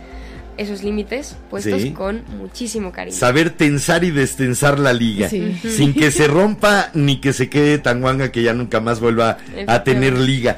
[0.57, 1.91] esos límites puestos Sí.
[1.93, 3.17] con muchísimo cariño.
[3.17, 5.29] Saber tensar y destensar la liga.
[5.29, 5.57] Sí.
[5.63, 9.39] Sin que se rompa ni que se quede tan guanga que ya nunca más vuelva
[9.67, 10.57] a tener liga.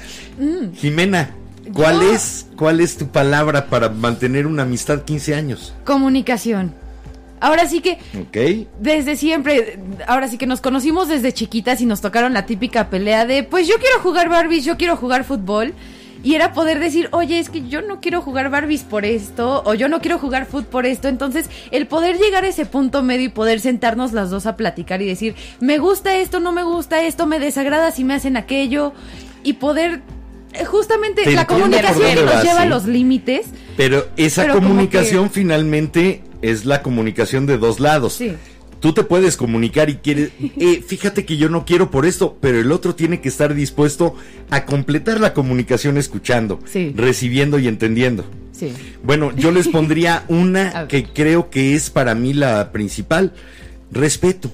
[0.77, 1.31] Jimena,
[1.73, 5.75] ¿cuál Yo- es, ¿cuál es tu palabra para mantener una amistad 15 años?
[5.85, 6.73] Comunicación.
[7.41, 8.67] Ahora sí que ¿Ok?
[8.81, 9.79] desde siempre,
[10.09, 13.69] ahora sí que nos conocimos desde chiquitas y nos tocaron la típica pelea de, pues
[13.69, 15.73] yo quiero jugar Barbies, yo quiero jugar fútbol.
[16.23, 19.75] Y era poder decir, oye, es que yo no quiero jugar Barbies por esto, o
[19.75, 21.07] yo no quiero jugar fútbol por esto.
[21.09, 25.01] Entonces, el poder llegar a ese punto medio y poder sentarnos las dos a platicar
[25.01, 28.93] y decir, me gusta esto, no me gusta esto, me desagrada si me hacen aquello.
[29.45, 30.03] Y poder,
[30.55, 33.47] eh, justamente, Te la comunicación dónde nos lleva a los límites.
[33.77, 38.14] Pero esa Pero comunicación que- finalmente es la comunicación de dos lados.
[38.14, 38.35] Sí.
[38.81, 42.61] Tú te puedes comunicar y quieres, eh, fíjate que yo no quiero por esto, pero
[42.61, 44.14] el otro tiene que estar dispuesto
[44.51, 46.93] a completar la comunicación escuchando, Sí.
[46.97, 48.24] recibiendo y entendiendo.
[48.53, 48.72] Sí.
[49.03, 53.33] Bueno, yo les pondría una que creo que es para mí la principal,
[53.91, 54.51] respeto.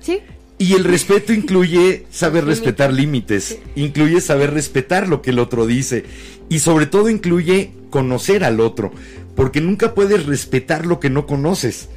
[0.00, 0.18] Sí.
[0.58, 6.04] Y el respeto incluye saber respetar límites, incluye saber respetar lo que el otro dice
[6.48, 8.92] y sobre todo incluye conocer al otro,
[9.34, 11.88] porque nunca puedes respetar lo que no conoces.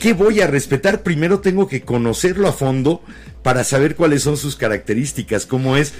[0.00, 1.02] ¿Qué voy a respetar?
[1.02, 3.02] Primero tengo que conocerlo a fondo
[3.42, 5.92] para saber cuáles son sus características, cómo es.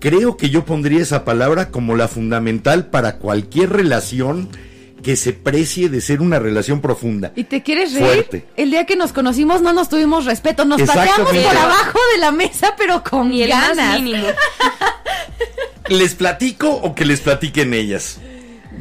[0.00, 4.48] creo que yo pondría esa palabra como la fundamental para cualquier relación
[5.02, 7.32] que se precie de ser una relación profunda.
[7.36, 8.06] ¿Y te quieres reír?
[8.06, 8.46] Fuerte.
[8.56, 12.32] El día que nos conocimos no nos tuvimos respeto, nos pateamos por abajo de la
[12.32, 14.00] mesa, pero con Ni el más ganas.
[14.00, 14.26] mínimo.
[15.88, 18.18] ¿Les platico o que les platiquen ellas?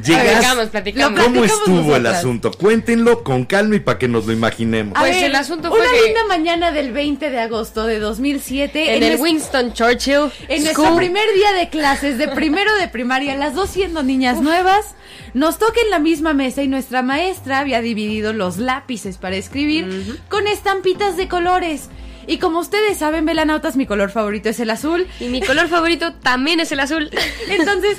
[0.01, 1.21] Platicamos, platicamos.
[1.21, 2.51] ¿Cómo estuvo el asunto?
[2.51, 4.95] Cuéntenlo con calma y para que nos lo imaginemos.
[4.97, 7.99] A Pues ver, el asunto fue una que- linda mañana del 20 de agosto de
[7.99, 10.97] 2007 En el Winston Churchill En nuestro School.
[10.97, 14.95] primer día de clases de primero de primaria, las dos siendo niñas nuevas,
[15.33, 20.19] nos toca en la misma mesa y nuestra maestra había dividido los lápices para escribir
[20.29, 21.89] con estampitas de colores.
[22.25, 25.07] Y como ustedes saben, velanautas, mi color favorito es el azul.
[25.19, 27.09] Y mi color favorito también es el azul.
[27.49, 27.97] Entonces,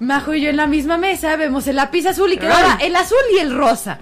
[0.00, 3.16] Majo y yo en la misma mesa vemos el lápiz azul y quedaba el azul
[3.34, 3.98] y el rosa.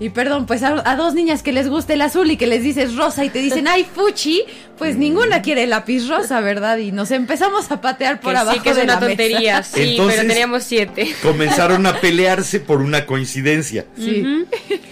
[0.00, 2.62] Y perdón, pues a, a dos niñas que les gusta el azul y que les
[2.64, 4.42] dices rosa y te dicen, ay, fuchi,
[4.76, 6.78] pues ninguna quiere el lápiz rosa, ¿verdad?
[6.78, 9.08] Y nos empezamos a patear por que abajo sí que es de una la mesa.
[9.10, 11.14] tontería, sí, Entonces- pero teníamos siete.
[11.22, 14.44] Comenzaron a pelearse por una coincidencia, Sí.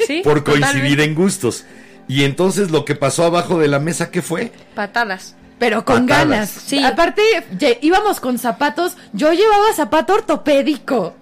[0.06, 0.20] ¿Sí?
[0.22, 1.04] por coincidir totalmente.
[1.04, 1.64] en gustos.
[2.06, 4.52] Y entonces lo que pasó abajo de la mesa, ¿qué fue?
[4.76, 5.34] Patadas.
[5.60, 6.28] Pero con Patadas.
[6.28, 6.50] ganas.
[6.50, 6.82] Sí.
[6.82, 7.20] Aparte,
[7.82, 8.94] íbamos con zapatos.
[9.12, 11.14] Yo llevaba zapato ortopédico.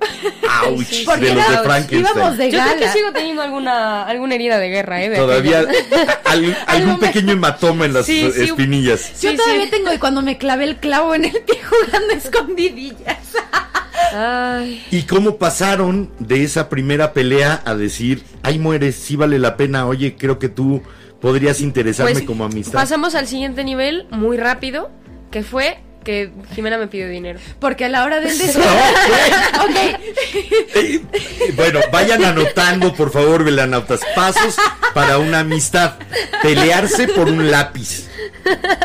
[0.65, 0.83] ¡Auch!
[0.85, 2.01] sí, Porque de los era- de Frankenstein.
[2.17, 2.93] íbamos de Yo creo que gala.
[2.93, 5.11] sigo teniendo alguna, alguna herida de guerra, ¿eh?
[5.11, 5.65] de Todavía
[6.69, 8.43] algún me- pequeño hematoma en las Sí, sí.
[8.45, 9.21] espinillas.
[9.21, 9.71] Yo todavía sí.
[9.71, 13.19] tengo y cuando me clavé el clavo en el pie jugando escondidillas.
[14.15, 19.57] Ay, ¿Y cómo pasaron de esa primera pelea a decir, ay mueres, sí vale la
[19.57, 20.83] pena, oye, creo que tú
[21.21, 22.75] podrías interesarme pues como amistad?
[22.75, 24.91] pasamos al siguiente nivel muy rápido,
[25.31, 27.39] que fue que Jimena me pidió dinero.
[27.61, 28.61] Porque a la hora del No, descanso.
[29.65, 30.01] ok.
[30.75, 31.03] Eh,
[31.55, 34.57] bueno, vayan anotando, por favor, velanautas, pasos
[34.95, 35.97] para una amistad.
[36.41, 38.09] Pelearse por un lápiz.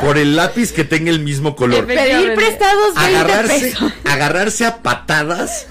[0.01, 1.85] Por el lápiz que tenga el mismo color.
[1.87, 3.93] Pedir prestados 20 Agarrarse, pesos.
[4.03, 5.67] agarrarse a patadas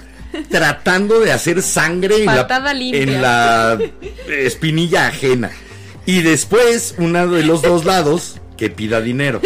[0.49, 3.77] tratando de hacer sangre la, en la
[4.27, 5.51] espinilla ajena.
[6.05, 9.41] Y después, uno de los dos lados que pida dinero.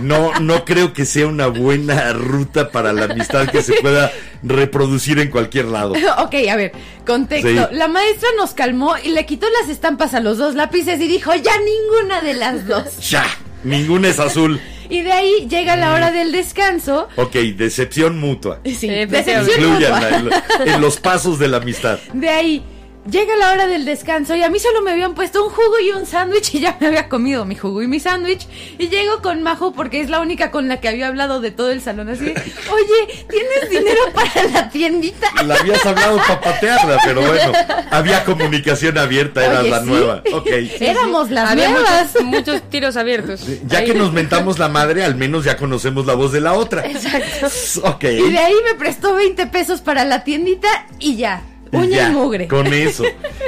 [0.00, 4.12] No, no creo que sea una buena ruta para la amistad que se pueda
[4.42, 5.94] reproducir en cualquier lado.
[6.18, 6.72] Ok, a ver,
[7.06, 7.48] contexto.
[7.48, 7.76] Sí.
[7.76, 11.34] La maestra nos calmó y le quitó las estampas a los dos lápices y dijo,
[11.34, 12.84] ya ninguna de las dos.
[13.08, 13.24] Ya,
[13.64, 14.60] ninguna es azul.
[14.90, 17.08] Y de ahí llega la hora del descanso.
[17.16, 18.60] Ok, decepción mutua.
[18.64, 19.16] Sí, Efectivamente.
[19.16, 20.32] decepción mutua.
[20.64, 21.98] En, en los pasos de la amistad.
[22.14, 22.64] De ahí
[23.10, 25.90] llega la hora del descanso y a mí solo me habían puesto un jugo y
[25.90, 28.46] un sándwich y ya me había comido mi jugo y mi sándwich.
[28.78, 31.70] Y llego con Majo porque es la única con la que había hablado de todo
[31.70, 32.24] el salón así.
[32.72, 35.26] Oye, ¿tienes dinero para la tiendita?
[35.44, 37.52] La habías hablado para patearla, pero bueno,
[37.90, 39.86] había comunicación abierta, era Oye, la sí.
[39.86, 40.22] nueva.
[40.32, 40.46] Ok.
[40.80, 42.08] Éramos las Había nuevas.
[42.14, 43.40] muchos, muchos tiros abiertos.
[43.66, 43.86] Ya Ahí.
[43.86, 46.86] que nos mentamos la madre, al menos ya conocemos la voz de la otra.
[46.86, 47.46] Exacto.
[47.88, 48.04] Ok.
[48.04, 51.42] Y de ahí me prestó 20 pesos para la tiendita y ya.
[51.72, 52.48] Uña Ya, y mugre.
[52.48, 53.04] Con eso.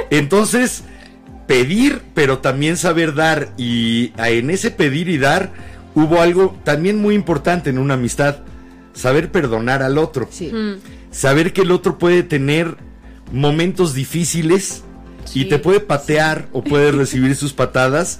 [0.09, 0.83] Entonces,
[1.47, 3.49] pedir, pero también saber dar.
[3.57, 5.51] Y en ese pedir y dar
[5.95, 8.37] hubo algo también muy importante en una amistad.
[8.93, 10.27] Saber perdonar al otro.
[10.31, 10.51] Sí.
[10.51, 10.75] Mm,
[11.11, 12.77] Saber que el otro puede tener
[13.33, 14.83] momentos difíciles
[15.33, 18.19] y te puede patear o puede recibir sus patadas.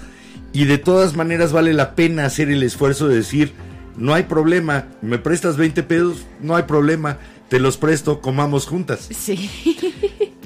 [0.53, 3.53] Y de todas maneras vale la pena hacer el esfuerzo de decir,
[3.97, 7.17] no hay problema, me prestas 20 pesos, no hay problema,
[7.51, 9.09] te los presto, comamos juntas.
[9.13, 9.51] Sí.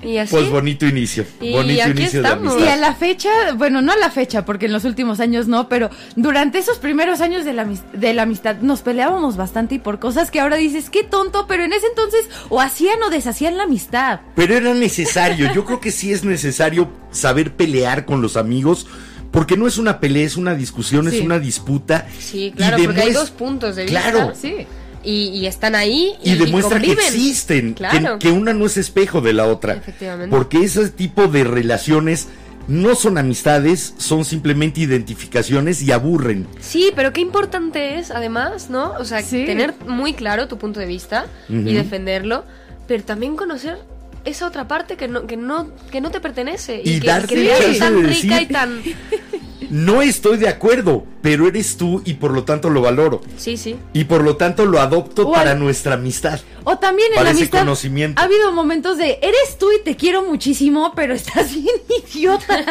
[0.01, 0.31] Y así.
[0.31, 1.23] Pues bonito inicio.
[1.39, 2.55] Y bonito aquí inicio estamos.
[2.55, 2.81] de Y a amistad.
[2.89, 6.57] la fecha, bueno, no a la fecha, porque en los últimos años no, pero durante
[6.57, 10.39] esos primeros años de la, de la amistad nos peleábamos bastante y por cosas que
[10.39, 14.21] ahora dices, qué tonto, pero en ese entonces o hacían o deshacían la amistad.
[14.35, 18.87] Pero era necesario, yo creo que sí es necesario saber pelear con los amigos,
[19.31, 21.17] porque no es una pelea, es una discusión, Sí.
[21.17, 22.07] es una disputa.
[22.19, 24.01] Sí, y claro, porque hay dos puntos de vista.
[24.01, 24.33] Claro.
[24.39, 24.65] Sí.
[25.05, 28.17] Y, y están ahí y, Y, demuestra que existen, que- Claro.
[28.19, 29.73] que, una no es espejo de la otra.
[29.75, 30.35] Efectivamente.
[30.35, 32.27] Porque ese tipo de relaciones
[32.67, 36.47] no son amistades, son simplemente identificaciones y aburren.
[36.59, 38.93] Sí, pero qué importante es, además, ¿no?
[38.99, 39.45] O sea, Sí.
[39.45, 42.43] tener muy claro tu punto de vista y defenderlo,
[42.87, 43.77] pero también conocer
[44.25, 47.35] esa otra parte que no, que no, que no te pertenece y, Y que, darte
[47.35, 48.81] que chance tan rica decir- y tan...
[49.69, 53.21] No estoy de acuerdo, pero eres tú y por lo tanto lo valoro.
[53.37, 53.75] Sí, sí.
[53.93, 56.39] Y por lo tanto lo adopto O para al- nuestra amistad.
[56.63, 58.21] O también en Para la ese amistad conocimiento.
[58.21, 61.75] ha habido momentos de eres tú y te quiero muchísimo, pero estás bien
[62.13, 62.65] idiota.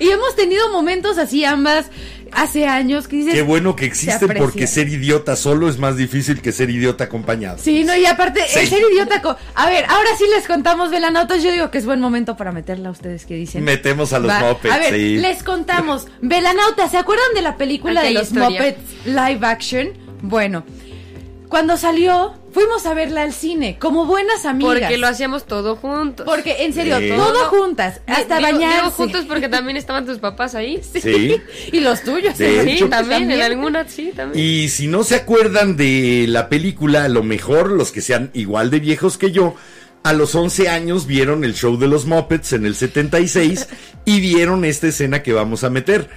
[0.00, 1.86] y hemos tenido momentos así ambas
[2.32, 6.40] hace años que dices, Qué bueno que existen porque ser idiota solo es más difícil
[6.40, 7.58] que ser idiota acompañado.
[7.58, 8.60] Sí, no, y aparte, Sí.
[8.60, 9.22] el ser idiota.
[9.22, 11.42] co- A ver, ahora sí les contamos, Velanautas.
[11.42, 13.64] Yo digo que es buen momento para meterla a ustedes que dicen.
[13.64, 15.16] Metemos a los Va, mopeds, A ver, sí.
[15.18, 16.06] les contamos.
[16.20, 18.48] Velanautas, ¿se acuerdan de la película Aquí de los historia.
[18.60, 19.88] Muppets live action?
[20.22, 20.64] Bueno,
[21.48, 24.80] Cuando salió, fuimos a verla al cine, como buenas amigas.
[24.80, 26.26] Porque lo hacíamos todo juntos.
[26.26, 27.08] Porque, en serio, Sí.
[27.14, 28.76] todo juntas, hasta digo- bañarse.
[28.78, 30.80] digo juntos porque también estaban tus papás ahí.
[30.92, 31.36] Sí, Sí.
[31.72, 32.36] Y los tuyos.
[32.36, 32.72] De ¿eh?
[32.74, 32.88] hecho.
[32.88, 34.44] también, en alguna sí, también.
[34.44, 38.70] Y si no se acuerdan de la película, a lo mejor los que sean igual
[38.70, 39.54] de viejos que yo,
[40.02, 43.68] a los 11 años vieron el show de los Muppets en el 76
[44.04, 46.08] y vieron esta escena que vamos a meter.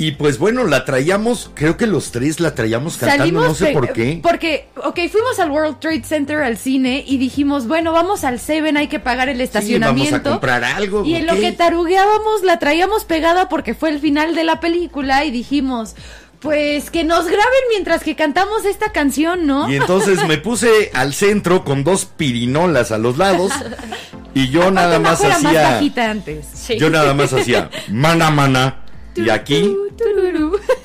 [0.00, 3.92] Y pues bueno, la traíamos, creo que los tres la traíamos cantando, no sé por
[3.92, 4.20] qué.
[4.22, 8.76] Porque, ok, fuimos al World Trade Center al cine y dijimos, bueno, vamos al Seven,
[8.76, 10.12] hay que pagar el Sí, estacionamiento.
[10.12, 11.04] vamos a comprar algo.
[11.04, 15.24] Y en lo que tarugueábamos, la traíamos pegada porque fue el final de la película
[15.24, 15.96] y dijimos,
[16.38, 19.68] pues que nos graben mientras que cantamos esta canción, ¿no?
[19.68, 23.50] Y entonces me puse al centro con dos pirinolas a los lados
[24.32, 26.46] y yo nada Aparte, más hacía bajita antes.
[26.54, 26.78] Sí.
[26.78, 28.76] yo nada más hacía mana mana
[29.24, 29.76] y aquí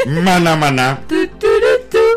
[0.08, 1.02] mana mana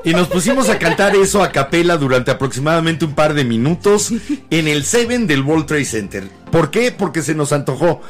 [0.04, 4.12] y nos pusimos a cantar eso a capela durante aproximadamente un par de minutos
[4.50, 6.24] en el Seven del World Trade Center.
[6.50, 6.92] ¿Por qué?
[6.92, 8.00] Porque se nos antojó.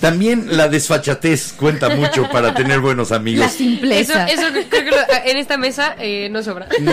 [0.00, 3.46] También la desfachatez cuenta mucho para tener buenos La amigos.
[3.46, 4.24] Eso, simpleza.
[4.26, 4.96] eso creo que lo-
[5.26, 6.66] en esta mesa eh, no sobra.
[6.80, 6.92] No,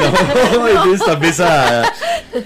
[0.67, 1.91] en esta mesa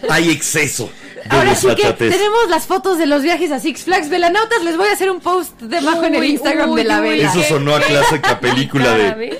[0.09, 0.89] hay exceso
[1.29, 4.09] Ahora sí que tenemos las fotos de los viajes a Six Flags.
[4.09, 7.29] Velanautas, les voy a hacer un post debajo en el Instagram uy, de la vela.
[7.29, 9.39] Eso sonó a clásica película de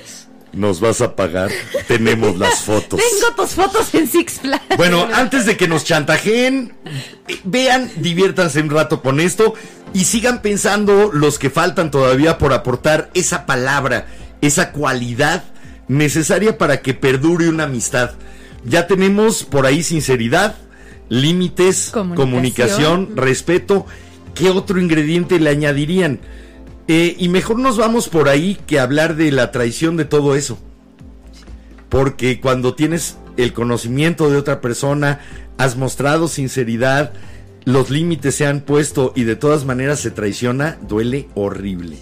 [0.54, 1.50] nos vas a pagar,
[1.88, 3.00] tenemos las fotos.
[3.00, 4.76] Tengo tus fotos en Six Flags.
[4.76, 6.74] Bueno, antes de que nos chantajeen,
[7.44, 9.54] vean, diviértanse un rato con esto
[9.92, 14.06] y sigan pensando los que faltan todavía por aportar esa palabra,
[14.40, 15.44] esa cualidad
[15.88, 18.12] necesaria para que perdure una amistad.
[18.64, 20.56] Ya tenemos por ahí sinceridad,
[21.08, 22.16] límites, Comunicación.
[22.16, 23.86] comunicación, respeto.
[24.34, 26.20] ¿Qué otro ingrediente le añadirían?
[26.88, 30.58] Eh, y mejor nos vamos por ahí que hablar de la traición de todo eso.
[31.88, 35.20] Porque cuando tienes el conocimiento de otra persona,
[35.56, 37.12] has mostrado sinceridad,
[37.64, 41.96] los límites se han puesto y de todas maneras se traiciona, duele horrible.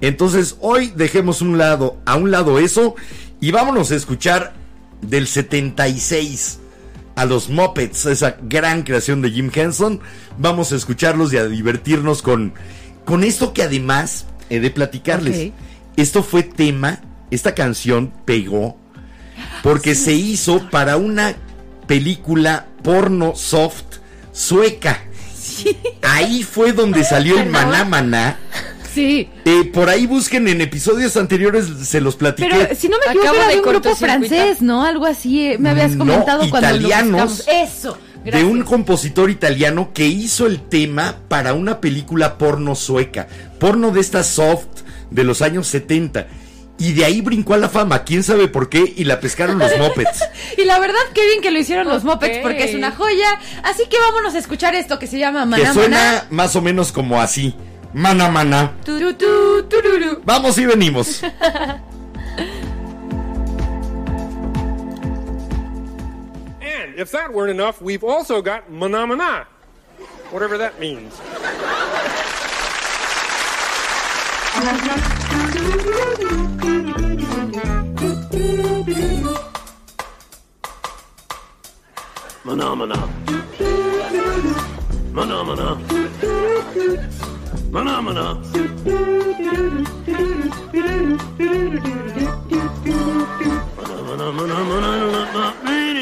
[0.00, 2.94] Entonces hoy dejemos un lado, a un lado eso
[3.40, 4.54] y vámonos a escuchar
[5.02, 6.60] del 76
[7.18, 10.00] a los Muppets, esa gran creación de Jim Henson.
[10.38, 12.54] Vamos a escucharlos y a divertirnos con,
[13.04, 15.50] con esto que además he de platicarles.
[15.96, 17.00] Esto fue tema,
[17.32, 18.78] esta canción pegó
[19.64, 21.34] porque se hizo para una
[21.88, 23.98] película porno soft
[24.32, 25.02] sueca.
[26.02, 28.38] Ahí fue donde salió el maná maná.
[28.94, 29.28] Sí.
[29.44, 32.48] Eh, por ahí busquen en episodios anteriores, se los platiqué.
[32.50, 34.84] Pero si no me equivoco, Acabo era de de un grupo francés, ¿no?
[34.84, 37.24] Algo así eh, me habías No, comentado cuando lo.
[37.48, 37.98] Eso.
[38.24, 43.28] de un compositor italiano que hizo el tema para una película porno sueca.
[43.58, 44.66] Porno de esta soft
[45.10, 46.26] de los años 70.
[46.80, 49.76] Y de ahí brincó a la fama, quién sabe por qué, y la pescaron los
[49.78, 50.22] mopeds.
[50.56, 52.10] Y la verdad, qué bien que lo hicieron los Ok.
[52.10, 53.26] Muppets porque es una joya.
[53.64, 56.26] Así que vámonos a escuchar esto que se llama que Maná suena Maná.
[56.30, 57.52] más o menos como así.
[57.94, 58.74] Mana mana.
[58.84, 60.20] Turu, tu, tururu.
[60.24, 61.22] Vamos y venimos.
[66.60, 69.46] And if that weren't enough, we've also got mana mana,
[70.30, 71.18] whatever that means.
[82.44, 83.08] Mana mana.
[85.12, 87.37] Mana mana.
[87.72, 88.38] Mana mana.
[93.76, 95.42] Mana mana mana mana.
[95.64, 95.98] Mana mana.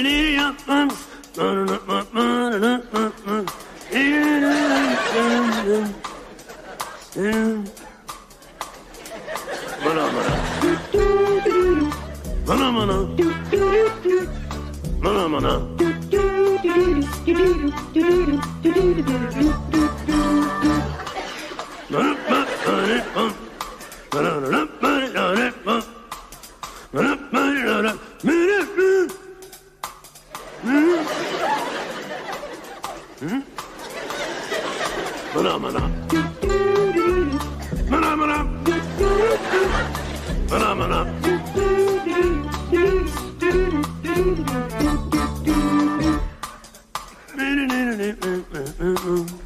[9.84, 10.34] Mana mana.
[12.46, 12.72] Mana mana.
[12.72, 12.96] Mana mana.
[15.02, 15.52] Mana mana.
[48.78, 49.45] Mm-mm.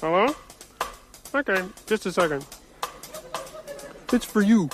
[0.00, 0.34] Hello?
[1.32, 2.44] Okay, just a second.
[4.12, 4.68] It's for you.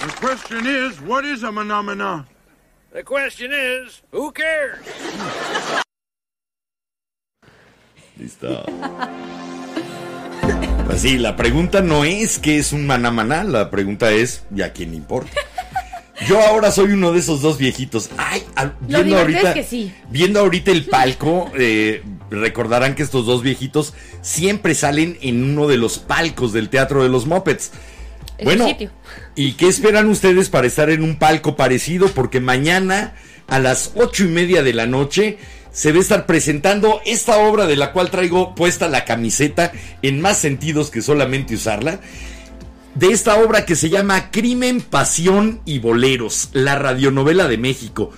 [0.00, 2.26] The question is, what is a phenomena?
[2.90, 4.84] The question is, who cares?
[8.18, 9.35] Listo.
[10.96, 14.72] Pues sí, la pregunta no es qué es un manamaná, la pregunta es, ¿y a
[14.72, 15.30] quién importa?
[16.26, 18.08] Yo ahora soy uno de esos dos viejitos.
[18.16, 18.72] Ay, a- Lo
[19.04, 19.92] viendo ahorita, es que sí.
[20.08, 23.92] viendo ahorita el palco, eh, recordarán que estos dos viejitos
[24.22, 27.72] siempre salen en uno de los palcos del Teatro de los Muppets.
[28.38, 28.66] Es bueno.
[29.34, 32.08] ¿y qué esperan ustedes para estar en un palco parecido?
[32.08, 33.12] Porque mañana
[33.48, 35.36] a las ocho y media de la noche
[35.76, 40.22] se va a estar presentando esta obra de la cual traigo puesta la camiseta en
[40.22, 42.00] más sentidos que solamente usarla.
[42.94, 48.10] De esta obra que se llama Crimen, Pasión y Boleros, la radionovela de México.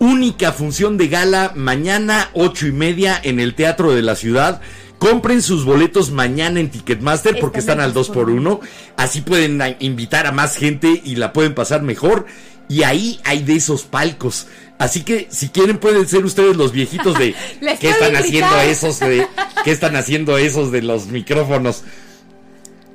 [0.00, 4.60] Única función de gala mañana ocho y media en el Teatro de la Ciudad.
[4.98, 8.60] Compren sus boletos mañana en Ticketmaster porque Están al al dos 2 por por 1
[8.96, 12.26] Así pueden invitar a más gente y la pueden pasar mejor.
[12.68, 14.48] Y ahí hay de esos palcos.
[14.78, 17.34] Así que si quieren pueden ser ustedes los viejitos de
[17.80, 19.26] qué están haciendo esos de
[19.64, 21.84] qué están haciendo esos de los micrófonos.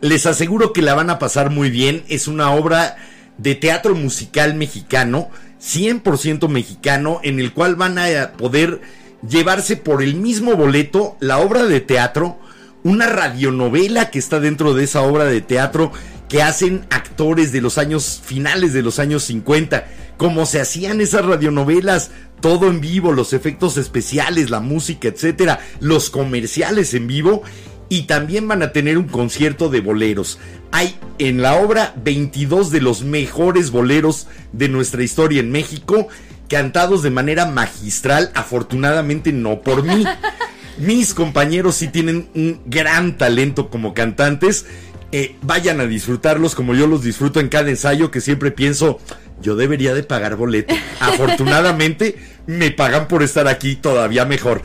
[0.01, 2.03] Les aseguro que la van a pasar muy bien.
[2.07, 2.97] Es una obra
[3.37, 5.29] de teatro musical mexicano,
[5.61, 8.81] 100% mexicano, en el cual van a poder
[9.27, 12.39] llevarse por el mismo boleto la obra de teatro,
[12.83, 15.91] una radionovela que está dentro de esa obra de teatro
[16.29, 19.85] que hacen actores de los años finales de los años 50,
[20.19, 22.11] como se hacían esas radionovelas,
[22.41, 27.41] todo en vivo, los efectos especiales, la música, etcétera, los comerciales en vivo
[27.87, 30.37] y también van a tener un concierto de boleros.
[30.73, 36.09] Hay en la obra 22 de los mejores boleros de nuestra historia en México,
[36.49, 40.03] cantados de manera magistral, afortunadamente no por mí.
[40.77, 44.65] Mis compañeros sí tienen un gran talento como cantantes.
[45.13, 48.99] Eh, vayan a disfrutarlos como yo los disfruto en cada ensayo que siempre pienso,
[49.41, 50.75] yo debería de pagar boleto.
[50.99, 54.61] Afortunadamente me pagan por estar aquí todavía mejor.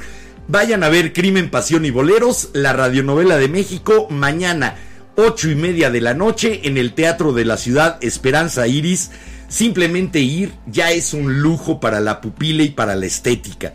[0.46, 4.74] Vayan a ver Crimen, Pasión y Boleros, la radionovela de México, mañana,
[5.16, 9.10] ocho y media de la noche, en el Teatro de la Ciudad Esperanza Iris.
[9.48, 13.72] Simplemente ir ya es un lujo para la pupila y para la estética.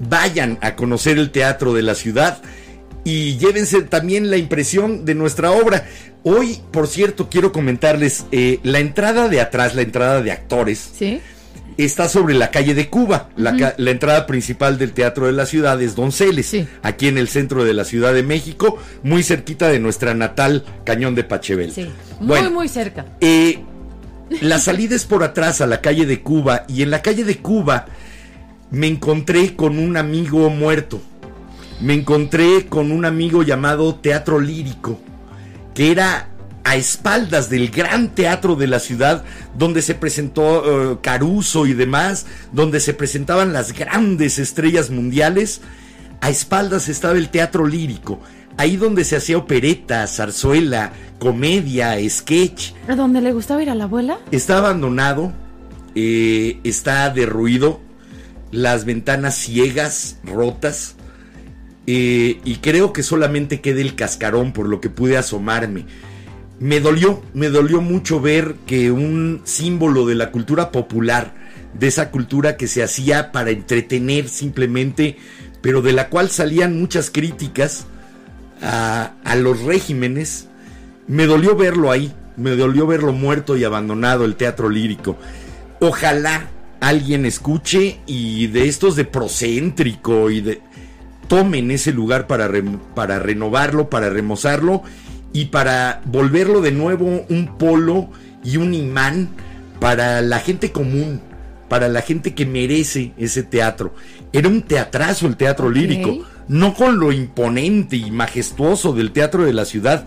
[0.00, 2.40] Vayan a conocer el Teatro de la Ciudad
[3.04, 5.86] y llévense también la impresión de nuestra obra.
[6.24, 11.20] Hoy, por cierto, quiero comentarles, eh, la entrada de atrás, la entrada de actores, ¿Sí?
[11.78, 13.30] está sobre la calle de Cuba.
[13.36, 16.66] La, entrada principal del Teatro de la Ciudad es Donceles, Sí.
[16.82, 21.14] aquí en el centro de la Ciudad de México, muy cerquita de nuestra natal Cañón
[21.14, 21.72] de Pachebel.
[21.72, 21.88] Sí.
[22.18, 23.06] Muy, Bueno, muy cerca.
[23.20, 23.60] eh,
[24.42, 27.38] la salida es por atrás a la calle de Cuba y en la calle de
[27.38, 27.86] Cuba
[28.70, 31.00] me encontré con un amigo muerto.
[31.80, 35.00] Me encontré con un amigo llamado Teatro Lírico,
[35.78, 36.26] que era
[36.64, 39.22] a espaldas del gran teatro de la ciudad,
[39.56, 45.60] donde se presentó eh, Caruso y demás, donde se presentaban las grandes estrellas mundiales.
[46.20, 48.18] A espaldas estaba el teatro lírico,
[48.56, 52.72] ahí donde se hacía opereta, zarzuela, comedia, sketch.
[52.88, 54.18] ¿A dónde le gustaba ir a la abuela?
[54.32, 55.32] Está abandonado,
[55.94, 57.78] eh, está derruido,
[58.50, 60.96] las ventanas ciegas, rotas,
[61.90, 65.86] eh, y creo que solamente queda el cascarón por lo que pude asomarme.
[66.60, 71.34] Me dolió, me dolió mucho ver que un símbolo de la cultura popular,
[71.72, 75.16] de esa cultura que se hacía para entretener simplemente,
[75.62, 77.86] pero de la cual salían muchas críticas
[78.60, 80.48] a, a los regímenes,
[81.06, 85.16] me dolió verlo ahí, me dolió verlo muerto y abandonado el teatro lírico.
[85.80, 90.67] Ojalá alguien escuche y de estos de procéntrico y de
[91.28, 92.64] tomen ese lugar para, re-
[92.94, 94.82] para renovarlo, para remozarlo
[95.32, 98.08] y para volverlo de nuevo un polo
[98.42, 99.28] y un imán
[99.78, 101.20] para la gente común,
[101.68, 103.94] para la gente que merece ese teatro.
[104.32, 109.52] Era un teatrazo el teatro lírico, no con lo imponente y majestuoso del teatro de
[109.52, 110.06] la ciudad,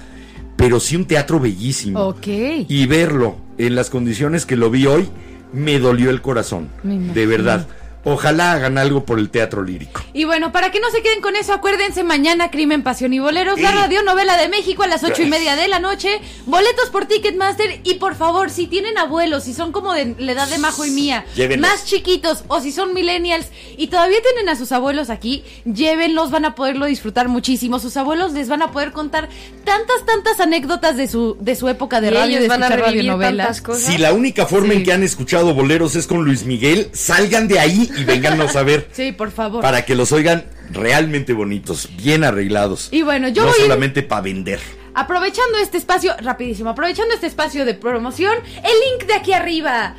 [0.56, 2.00] pero sí un teatro bellísimo.
[2.08, 2.28] Ok.
[2.68, 5.08] Y verlo en las condiciones que lo vi hoy,
[5.54, 7.68] me dolió el corazón, de verdad.
[8.04, 10.02] Ojalá hagan algo por el teatro lírico.
[10.14, 13.60] Y bueno, para que no se queden con eso, acuérdense mañana Crimen, Pasión y Boleros,
[13.62, 17.80] la radionovela de México a las ocho y media de la noche, boletos por Ticketmaster
[17.84, 20.92] y por favor, si tienen abuelos, si son como de la edad de Majo y
[20.92, 21.70] mía, Llévenlos.
[21.70, 23.48] más chiquitos o si son millennials
[23.78, 27.78] y todavía tienen a sus abuelos aquí, llévenlos, van a poderlo disfrutar muchísimo.
[27.80, 29.30] Sus abuelos les van a poder contar
[29.64, 32.70] tantas, tantas anecdotas de su, de su época de Y radio, ellos de van a
[32.70, 33.62] radionovelas.
[33.62, 33.84] cosas.
[33.84, 34.78] Si la única forma Sí.
[34.78, 38.64] en que han escuchado boleros es con Luis Miguel, salgan de ahí y véngannos a
[38.64, 38.88] ver.
[38.92, 39.62] Sí, por favor.
[39.62, 42.90] Para que los oigan realmente bonitos, bien arreglados.
[42.92, 44.60] Y bueno, yo no voy solamente para vender.
[44.94, 49.96] Aprovechando este espacio, rapidísimo, aprovechando este espacio de promoción, el link de aquí arriba.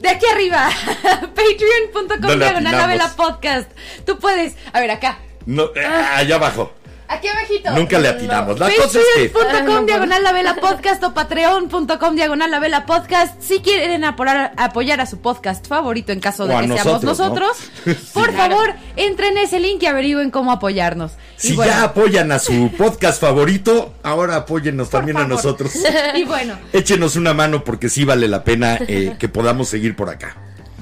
[0.00, 0.70] De aquí arriba,
[1.02, 3.70] patreon.com diagonal podcast.
[4.06, 6.72] Tú puedes, a ver acá, No, eh, allá abajo.
[7.08, 7.70] Aquí abajito.
[7.72, 8.58] Nunca le atinamos.
[8.58, 13.40] La cosa es que Patreon.com diagonal la vela podcast o patreon.com diagonal la vela podcast.
[13.40, 17.56] Si quieren apoyar, apoyar a su podcast favorito en caso de que seamos nosotros,
[17.86, 17.94] ¿no?
[18.14, 21.12] por favor, entren en ese link y averigüen cómo apoyarnos.
[21.42, 25.72] Y si bueno, ya apoyan a su podcast favorito, ahora apóyennos también a nosotros.
[26.14, 30.10] y bueno, Échenos una mano porque sí vale la pena eh, que podamos seguir por
[30.10, 30.36] acá.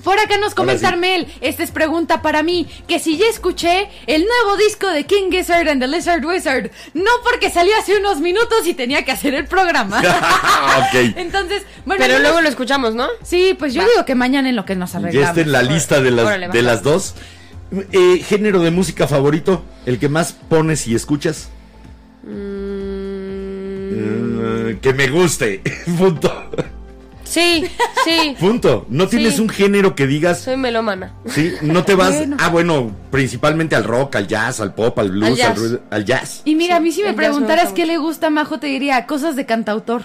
[0.06, 0.86] Por acá nos comenta sí.
[0.86, 5.32] Armel, esta es pregunta para mí, que si ya escuché el nuevo disco de King
[5.32, 9.34] Gizzard and the Lizard Wizard, no porque salió hace unos minutos y tenía que hacer
[9.34, 10.00] el programa.
[10.76, 10.94] Ok.
[11.16, 13.08] Entonces, bueno, Pero luego lo escuchamos, ¿no?
[13.24, 15.28] Sí, pues yo digo que mañana en lo que nos Ya arreglamos.
[15.30, 17.14] está en la lista de las, Órale, de las dos.
[17.92, 21.48] Eh, género de música favorito, el que más pones y escuchas.
[23.96, 25.62] Eh, que me guste.
[25.98, 26.50] Punto.
[27.36, 27.64] Sí,
[28.04, 28.34] sí.
[28.40, 28.86] Punto.
[28.88, 29.42] No tienes Sí.
[29.42, 31.12] un género que digas, Soy melómana.
[31.26, 32.16] sí, no te vas.
[32.16, 32.36] Bueno.
[32.40, 35.58] Ah, bueno, principalmente al rock, al jazz, al pop, al blues, Al jazz.
[35.58, 36.40] ruido- al jazz.
[36.46, 39.36] Y mira, a mí si me preguntaras qué le gusta a Majo, te diría cosas
[39.36, 40.04] de cantautor.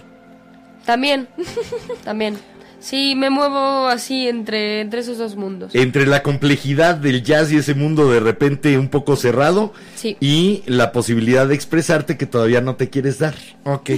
[0.85, 1.29] También.
[2.03, 2.37] También.
[2.81, 5.75] Sí, me muevo así entre, entre esos dos mundos.
[5.75, 10.17] Entre la complejidad del jazz y ese mundo de repente un poco cerrado Sí.
[10.19, 13.35] y la posibilidad de expresarte que todavía no te quieres dar.
[13.65, 13.91] Ok.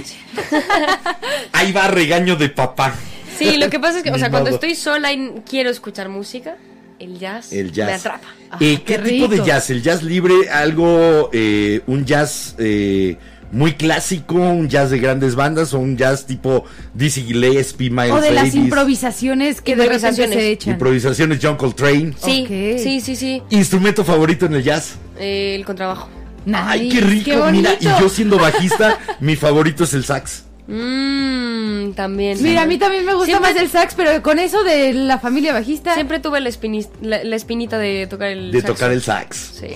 [1.52, 2.94] Ahí va regaño de papá.
[3.38, 6.56] Sí, lo que pasa es que, o sea, cuando estoy sola y quiero escuchar música,
[6.98, 7.86] el jazz, El jazz.
[7.88, 8.28] me atrapa.
[8.60, 9.70] Eh, qué ¿Qué tipo de jazz?
[9.70, 10.48] ¿El jazz libre?
[10.50, 13.16] ¿Algo, eh, un jazz eh,
[13.50, 14.34] muy clásico?
[14.36, 15.74] ¿Un jazz de grandes bandas?
[15.74, 16.64] ¿O un jazz tipo
[16.94, 20.34] Dizzy Gillespie, Miles O de las improvisaciones que de repente Improvisaciones.
[20.38, 20.72] se echan.
[20.74, 22.14] Improvisaciones John Coltrane.
[22.24, 22.46] Sí,
[22.78, 23.42] sí, sí, sí.
[23.50, 24.94] ¿Instrumento favorito en el jazz?
[25.18, 26.08] Eh, el contrabajo.
[26.52, 27.24] Ay, qué rico.
[27.24, 30.44] qué Mira, y yo siendo bajista, mi favorito es el sax.
[30.66, 32.42] Mmm, también.
[32.42, 35.18] Mira, a mí también me gusta Siempre- más el sax, pero con eso de la
[35.18, 35.94] familia bajista.
[35.94, 38.74] Siempre tuve la, espini- la, la espinita de tocar el De saxo.
[38.74, 39.52] tocar el sax.
[39.60, 39.66] Sí.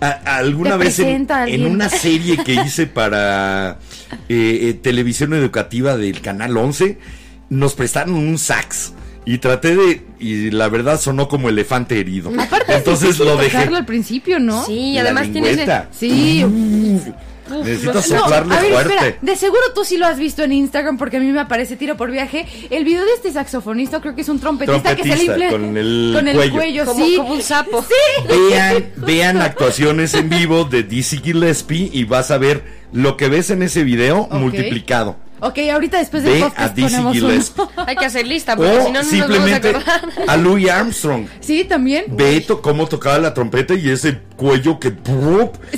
[0.00, 1.72] A- alguna Te vez en, presenta a en alguien.
[1.72, 3.78] una serie que hice para
[4.28, 6.98] eh, eh, televisión educativa del canal 11
[7.50, 8.92] nos prestaron un sax
[9.26, 13.50] y traté de y la verdad sonó como elefante herido Aparte, entonces difícil lo dejé
[13.58, 14.64] tocarlo al principio, ¿no?
[14.64, 15.58] Sí, La además tienes...
[15.90, 16.44] Sí.
[17.58, 20.52] Necesitas No, soplarle a ver, fuerte espera, de seguro tú sí lo has visto en
[20.52, 22.46] Instagram porque a mí me aparece tiro por viaje.
[22.70, 26.28] El video de este saxofonista, creo que es un trompetista, que se con el con
[26.28, 26.54] el cuello.
[26.54, 27.16] cuello, Como, sí.
[27.16, 27.84] como un sapo.
[28.28, 33.50] vean vean actuaciones en vivo de Dizzy Gillespie y vas a ver lo que ves
[33.50, 37.72] en ese video multiplicado Ok, ahorita después del ve a podcast Dizzy ponemos Gillespie uno.
[37.86, 40.00] Hay que hacer lista, porque o si no, no nos vamos a simplemente acordar.
[40.26, 42.04] a Louis Armstrong Sí, también.
[42.08, 44.90] Ve to- cómo tocaba la trompeta y ese cuello que.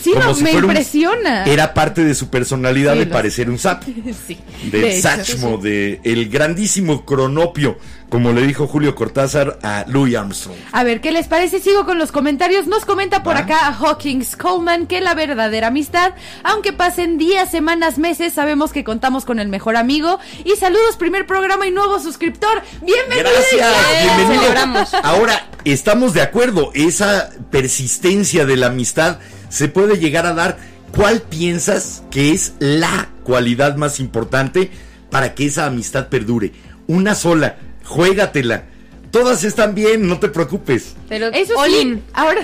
[0.01, 1.45] Sí, como no, si me fuera un- impresiona.
[1.45, 3.87] era parte de su personalidad Sí, de parecer un sapo.
[4.27, 4.39] Sí.
[4.71, 5.03] Del de hecho.
[5.09, 7.79] Sachmo, de el grandísimo cronopio,
[8.13, 10.55] como le dijo Julio Cortázar a Louis Armstrong.
[10.73, 11.61] A ver, ¿qué les parece?
[11.61, 12.67] Sigo con los comentarios.
[12.67, 13.39] Nos comenta por Va.
[13.39, 16.13] acá a Hawkins Coleman que la verdadera amistad,
[16.45, 20.19] aunque pasen días, semanas, meses, sabemos que contamos con el mejor amigo.
[20.45, 22.61] Y saludos, primer programa y nuevo suscriptor.
[22.83, 23.31] ¡Bienvenido!
[23.31, 24.43] Gracias, Bien, bienvenido.
[24.43, 24.93] celebramos.
[25.03, 30.59] Ahora, estamos de acuerdo, esa persistencia de la amistad se puede llegar a dar.
[30.95, 34.71] ¿Cuál piensas que es la cualidad más importante
[35.11, 36.53] para que esa amistad perdure?
[36.87, 37.57] Una sola,
[37.93, 38.65] juégatela.
[39.11, 40.97] Todas están bien, no te preocupes.
[41.07, 42.41] Pero Eso sí, ahora,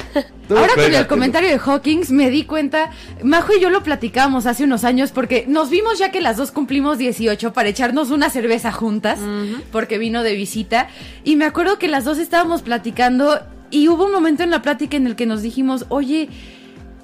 [0.51, 2.91] ahora con el comentario de Hawkins me di cuenta,
[3.23, 6.51] Majo y yo lo platicamos hace unos años porque nos vimos ya que las dos
[6.51, 9.19] cumplimos 18 para echarnos una cerveza juntas,
[9.73, 10.89] porque vino de visita,
[11.25, 13.41] y me acuerdo que las dos estábamos platicando
[13.71, 16.29] y hubo un momento en la plática en el que nos dijimos, oye,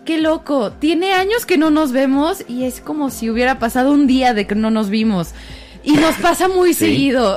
[0.05, 4.07] qué loco, tiene años que no nos vemos y es como si hubiera pasado un
[4.07, 5.31] día de que no nos vimos.
[5.85, 6.87] Y nos pasa muy Sí.
[6.87, 7.37] seguido.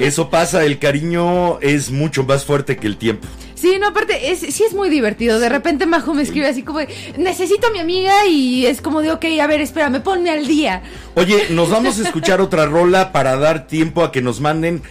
[0.00, 3.26] Eso pasa, el cariño es mucho más fuerte que el tiempo.
[3.54, 5.38] Sí, no, aparte, es, sí es muy divertido.
[5.38, 6.80] De repente Majo me escribe así como,
[7.16, 10.82] necesito a mi amiga y es como de, ok, a ver, espérame, ponme al día.
[11.14, 14.82] Oye, nos vamos a escuchar otra rola para dar tiempo a que nos manden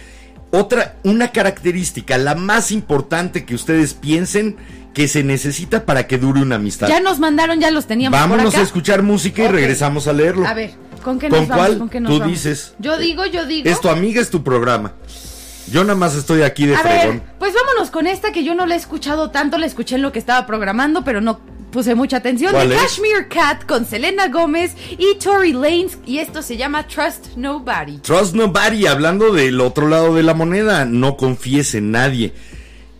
[0.52, 4.56] Otra, una característica, la más importante que ustedes piensen
[4.94, 6.88] que se necesita para que dure una amistad.
[6.88, 8.60] Ya nos mandaron, ya los teníamos por Vámonos acá.
[8.62, 10.46] a escuchar música y regresamos a leerlo.
[10.46, 10.70] A ver,
[11.06, 11.64] ¿con qué ¿Con nos vamos?
[11.66, 11.78] cuál?
[11.78, 12.34] ¿Con qué nos Tú vamos?
[12.34, 12.74] dices.
[12.78, 13.70] Yo digo, yo digo.
[13.70, 14.92] Es tu amiga, es tu programa.
[15.70, 17.18] Yo nada más estoy aquí de A fregón.
[17.18, 20.02] ver, pues vámonos con esta que yo no la he escuchado tanto, la escuché en
[20.02, 21.40] lo que estaba programando, pero no
[21.72, 22.52] puse mucha atención.
[22.52, 22.82] ¿Cuál de es?
[22.82, 27.98] Cashmere Cat con Selena Gómez y Tori Lanez y esto se llama Trust Nobody.
[27.98, 32.32] Trust nobody, hablando del otro lado de la moneda, no confíes en nadie.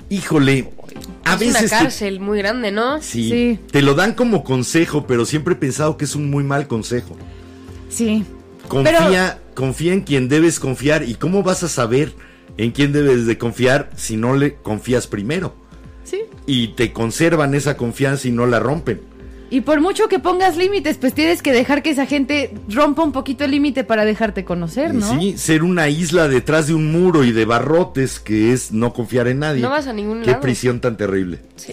[0.08, 0.70] Híjole,
[1.24, 3.00] a es veces una te- cárcel muy grande, ¿no?
[3.02, 3.58] sí, Sí.
[3.70, 7.16] te lo dan como consejo, pero siempre he pensado que es un muy mal consejo.
[7.88, 8.24] Sí.
[8.68, 11.04] Confía, confía en quien debes confiar.
[11.04, 12.12] ¿Y cómo vas a saber
[12.56, 15.54] en quién debes de confiar si no le confías primero?
[16.04, 16.20] Sí.
[16.46, 19.00] Y te conservan esa confianza y no la rompen.
[19.48, 23.12] Y por mucho que pongas límites, pues tienes que dejar que esa gente rompa un
[23.12, 25.18] poquito el límite para dejarte conocer, ¿no?
[25.20, 29.28] Sí, ser una isla detrás de un muro y de barrotes que es no confiar
[29.28, 29.62] en nadie.
[29.62, 30.40] No vas a ningún Qué lado.
[30.40, 31.38] prisión tan terrible.
[31.54, 31.72] Sí.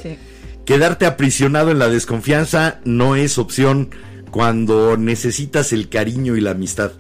[0.65, 3.89] Quedarte aprisionado en la desconfianza no es opción
[4.33, 6.91] cuando necesitas el cariño y la amistad.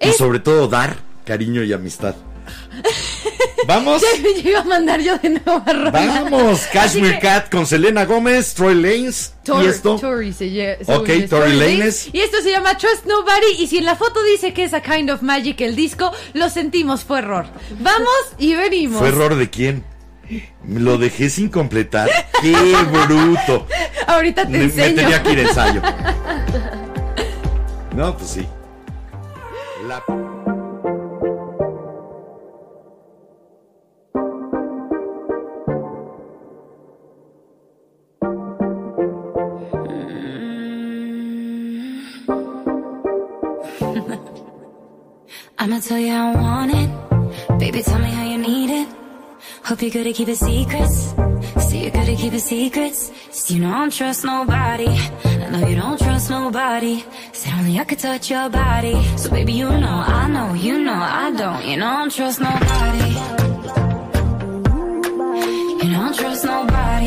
[0.00, 0.96] Y Es- sobre todo dar
[1.26, 2.14] cariño y amistad.
[3.66, 4.00] Vamos,
[4.42, 5.90] Yo iba a mandar yo de nuevo a Rola.
[5.90, 6.60] vamos.
[6.72, 9.96] Cashmere que- Cat con Selena Gómez, Troy Lanes Tor- y esto.
[9.98, 11.52] Tori se lle- Ok, Tori.
[11.56, 12.08] Lanez.
[12.12, 13.56] Y esto se llama Trust Nobody.
[13.58, 16.48] Y si en la foto dice que es A Kind of Magic el disco, lo
[16.48, 17.46] sentimos, fue error.
[17.80, 19.00] Vamos y venimos.
[19.00, 19.82] ¿Fue error de quién?
[20.66, 22.08] Lo dejé sin completar.
[22.42, 22.54] ¡Qué
[22.90, 23.66] bruto!
[24.06, 25.80] Ahorita te Me, tenía que ir ensayo.
[27.94, 28.46] No, pues sí.
[29.88, 30.04] La-
[45.58, 46.90] I'ma tell you how I want it.
[47.58, 49.05] Baby, tell me how you need it.
[49.66, 51.12] Hope you're good at keeping secrets.
[51.66, 53.10] See you're good at keeping secrets.
[53.32, 54.86] So you know I don't trust nobody.
[54.86, 57.04] I know you don't trust nobody.
[57.32, 58.94] Said only I could touch your body.
[59.16, 61.66] So baby, you know, I know, you know, I don't.
[61.66, 63.08] You know I don't trust nobody.
[65.82, 67.06] You know I don't trust nobody.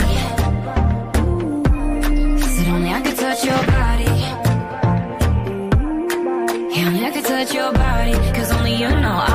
[2.44, 4.12] Said only I could touch your body.
[6.76, 8.14] Yeah, only I can touch your body.
[8.36, 9.29] Cause only you know, I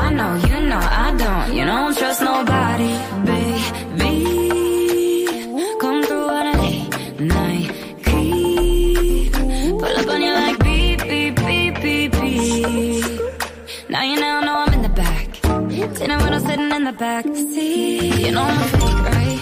[16.98, 18.26] back seat.
[18.26, 19.40] You know I'm a freak, right?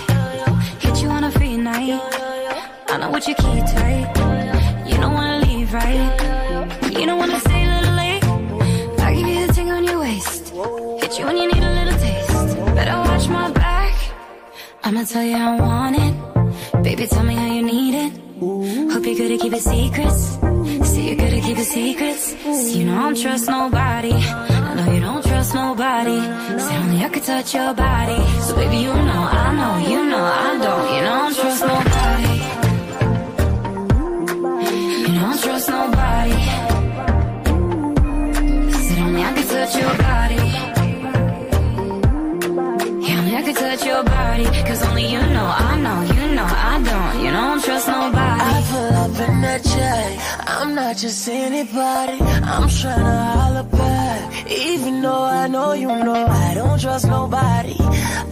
[0.81, 2.01] Hit you on a free night.
[2.89, 4.07] I know what you keep tight.
[4.87, 6.11] You don't wanna leave, right?
[6.99, 8.25] You don't wanna stay a little late.
[9.01, 10.49] I give you the thing on your waist.
[11.03, 12.57] Hit you when you need a little taste.
[12.75, 13.95] Better watch my back.
[14.85, 16.83] I'ma tell you I want it.
[16.83, 18.13] Baby, tell me how you need it.
[18.93, 20.39] Hope you're good at keeping secrets.
[20.89, 22.35] See you're good at keeping secrets.
[22.43, 24.62] So you know I don't trust nobody.
[25.43, 26.21] Trust nobody.
[26.65, 28.21] Say only I could touch your body.
[28.43, 30.95] So baby, you know, I know, you know, I don't.
[30.95, 32.35] You know I don't trust nobody.
[35.03, 36.39] You know I don't trust nobody.
[38.87, 40.45] Said only I could touch your body.
[43.05, 44.45] Yeah, only I could touch your body.
[44.69, 46.12] Cause only you know, I know,
[47.33, 47.43] don't.
[47.43, 48.41] I don't trust nobody.
[48.41, 49.63] I pull up in that.
[50.63, 52.19] I'm not just anybody.
[52.55, 54.51] I'm tryna holler back.
[54.51, 57.77] Even though I know you know I don't trust nobody.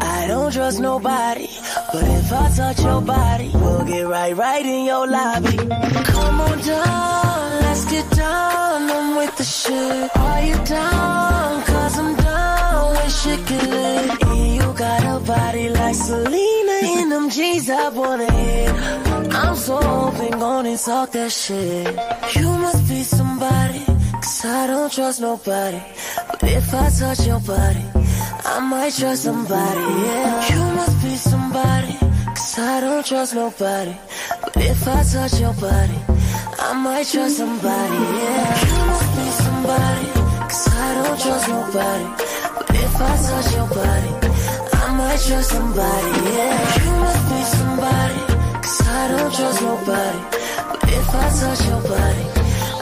[0.00, 1.48] I don't trust nobody.
[1.92, 5.56] But if I touch your body, we'll get right, right in your lobby.
[5.56, 8.90] Come on down, let's get down.
[8.96, 10.16] I'm with the shit.
[10.16, 11.62] Are you down?
[11.64, 13.50] Cause I'm down with shit.
[13.50, 17.90] And you got a body like Selena in them jeans I.
[17.90, 18.29] I'm so
[20.70, 21.86] gonna talk that shit.
[22.36, 25.82] You must be somebody, cause I don't trust nobody.
[26.30, 27.84] But if I touch your body,
[28.44, 30.54] I might trust somebody, yeah.
[30.54, 31.94] You must be somebody,
[32.36, 33.96] cause I don't trust nobody.
[34.42, 35.98] But if I touch your body,
[36.60, 38.44] I might trust somebody, yeah.
[38.66, 40.06] You must be somebody,
[40.50, 42.06] cause I don't trust nobody.
[42.54, 44.12] But if I touch your body,
[44.82, 46.54] I might trust somebody, yeah.
[46.84, 48.20] You must be somebody,
[48.62, 50.39] cause I don't trust nobody.
[50.98, 52.24] If I touch your body,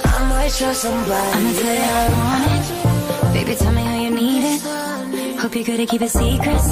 [0.04, 1.32] I might trust somebody.
[1.36, 3.34] I'ma tell you how I want it.
[3.34, 4.60] Baby, tell me how you need it.
[5.40, 6.68] Hope you're good at keeping secrets.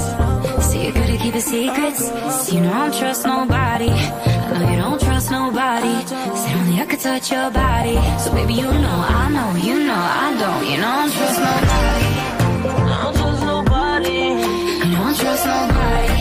[0.66, 2.00] See, you're good at keeping secrets.
[2.42, 3.90] See, you know I don't trust nobody.
[3.90, 5.94] I know you don't trust nobody.
[6.40, 7.96] Said only I could touch your body.
[8.22, 10.62] So, baby, you know I know, you know I don't.
[10.70, 12.08] You know I don't trust nobody.
[12.90, 14.20] I don't trust nobody.
[14.82, 16.12] I don't trust nobody.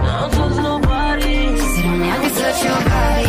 [0.00, 1.34] I don't trust nobody.
[1.58, 3.25] Said only I could touch your body.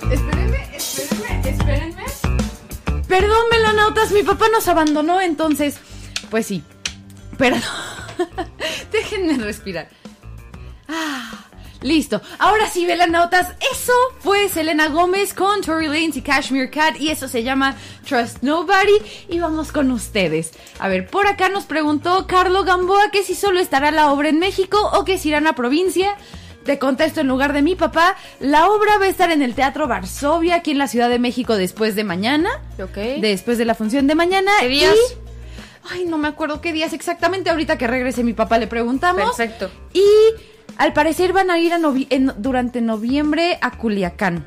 [0.00, 0.68] Espérenme,
[1.44, 2.04] espérenme.
[3.08, 5.78] Perdón, melonautas, mi papá nos abandonó, entonces,
[6.30, 6.62] pues sí.
[7.36, 7.62] Perdón.
[8.92, 9.88] Déjenme respirar.
[10.88, 11.45] Ah,
[11.86, 12.20] listo.
[12.38, 17.28] Ahora sí, velanautas, eso fue Selena Gómez con Tory Lanez y Cashmere Cat y eso
[17.28, 17.76] se llama
[18.06, 20.50] Trust Nobody y vamos con ustedes.
[20.78, 24.38] A ver, por acá nos preguntó Carlo Gamboa que si solo estará la obra en
[24.38, 26.16] México o que si irán a provincia.
[26.64, 29.86] Te contesto en lugar de mi papá, la obra va a estar en el Teatro
[29.86, 32.50] Varsovia aquí en la Ciudad de México después de mañana.
[32.82, 33.20] Ok.
[33.20, 34.50] Después de la función de mañana.
[34.58, 34.92] ¿Qué días?
[34.96, 35.14] y-
[35.88, 37.50] Ay, no me acuerdo qué días exactamente.
[37.50, 39.36] Ahorita que regrese mi papá le preguntamos.
[39.36, 39.70] Perfecto.
[39.92, 40.02] Y
[40.78, 44.46] al parecer van a ir a novi- en- durante noviembre a Culiacán.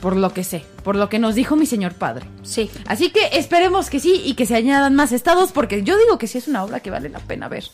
[0.00, 2.26] Por lo que sé, por lo que nos dijo mi señor padre.
[2.42, 2.70] Sí.
[2.86, 6.26] Así que esperemos que sí y que se añadan más estados porque yo digo que
[6.26, 7.64] sí es una obra que vale la pena ver.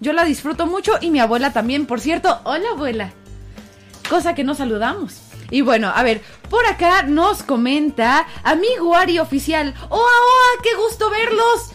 [0.00, 2.40] Yo la disfruto mucho y mi abuela también, por cierto.
[2.44, 3.12] Hola abuela.
[4.08, 5.16] Cosa que no saludamos.
[5.50, 9.74] Y bueno, a ver, por acá nos comenta amigo Ari Oficial.
[9.88, 10.62] ¡Hola, hola!
[10.62, 11.72] ¡Qué gusto verlos!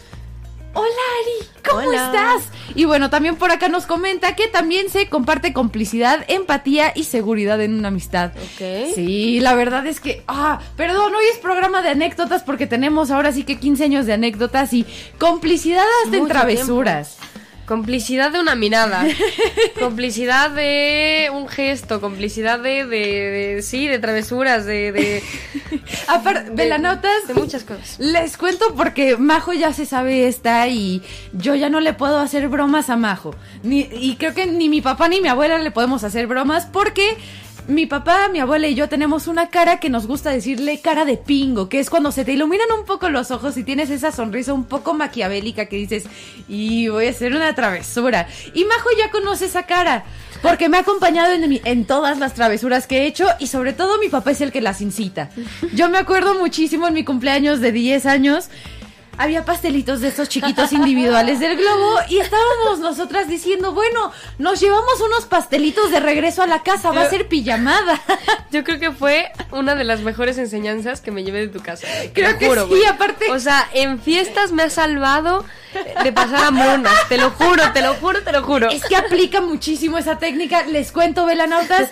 [0.72, 2.06] Hola Ari, ¿cómo Hola.
[2.06, 2.42] estás?
[2.76, 7.60] Y bueno, también por acá nos comenta que también se comparte complicidad, empatía y seguridad
[7.60, 8.32] en una amistad.
[8.36, 8.94] Ok.
[8.94, 13.32] Sí, la verdad es que, ah, perdón, hoy es programa de anécdotas porque tenemos ahora
[13.32, 14.86] sí que 15 años de anécdotas y
[15.18, 17.18] complicidad hasta en travesuras.
[17.70, 19.06] Complicidad de una mirada.
[19.78, 22.00] complicidad de un gesto.
[22.00, 25.22] Complicidad de, de, de- sí, de travesuras, de, de,
[26.08, 27.94] Aparte, de- velanotas, de muchas cosas.
[28.00, 31.00] Les cuento porque Majo ya se sabe esta y
[31.32, 33.36] yo ya no le puedo hacer bromas a Majo.
[33.62, 37.16] Ni, y creo que ni mi papá ni mi abuela le podemos hacer bromas porque
[37.70, 41.16] mi papá, mi abuela y yo tenemos una cara que nos gusta decirle cara de
[41.16, 44.52] pingo, que es cuando se te iluminan un poco los ojos y tienes esa sonrisa
[44.52, 46.04] un poco maquiavélica que dices,
[46.48, 48.28] y voy a hacer una travesura.
[48.54, 50.04] Y Majo ya conoce esa cara.
[50.42, 53.98] Porque me ha acompañado en, en todas las travesuras que he hecho y sobre todo
[53.98, 55.28] mi papá es el que las incita.
[55.74, 58.48] Yo me acuerdo muchísimo en mi cumpleaños de 10 años.
[59.20, 64.98] Había pastelitos de esos chiquitos individuales del globo y estábamos nosotras diciendo, bueno, nos llevamos
[65.02, 68.00] unos pastelitos de regreso a la casa, va a ser pijamada.
[68.50, 71.86] Yo creo que fue una de las mejores enseñanzas que me llevé de tu casa.
[72.14, 75.44] Creo que juro, sí, aparte- O sea, en fiestas me ha salvado
[76.02, 77.06] de pasar hambrunas.
[77.10, 78.70] Te lo juro, te lo juro, te lo juro.
[78.70, 80.62] Es que aplica muchísimo esa técnica.
[80.62, 81.90] Les cuento, velanautas.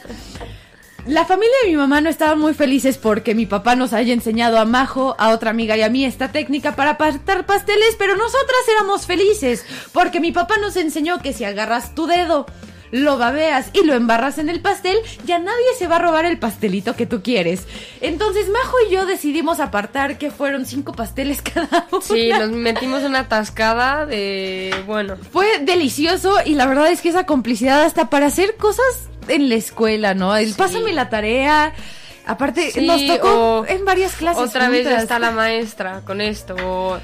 [1.09, 4.59] La familia de mi mamá no estaban muy felices porque mi papá nos haya enseñado
[4.59, 8.61] a Majo, a otra amiga y a mí esta técnica para apartar pasteles, pero nosotras
[8.77, 12.45] éramos felices porque mi papá nos enseñó que si agarras tu dedo,
[12.91, 16.39] lo babeas y lo embarras en el pastel, ya nadie se va a robar el
[16.39, 17.67] pastelito que tú quieres.
[18.01, 22.01] Entonces Majo y yo decidimos apartar que fueron cinco pasteles cada uno.
[22.01, 24.75] Sí, nos metimos una atascada de.
[24.87, 25.17] Bueno.
[25.33, 28.85] Fue delicioso y la verdad es que esa complicidad hasta para hacer cosas
[29.29, 30.37] en la escuela, ¿no?
[30.37, 30.55] El Sí.
[30.57, 31.75] pásame la tarea.
[32.27, 34.43] Aparte, Sí, nos tocó o en varias clases.
[34.43, 36.55] Otra vez ya está la maestra con esto.
[36.63, 36.99] O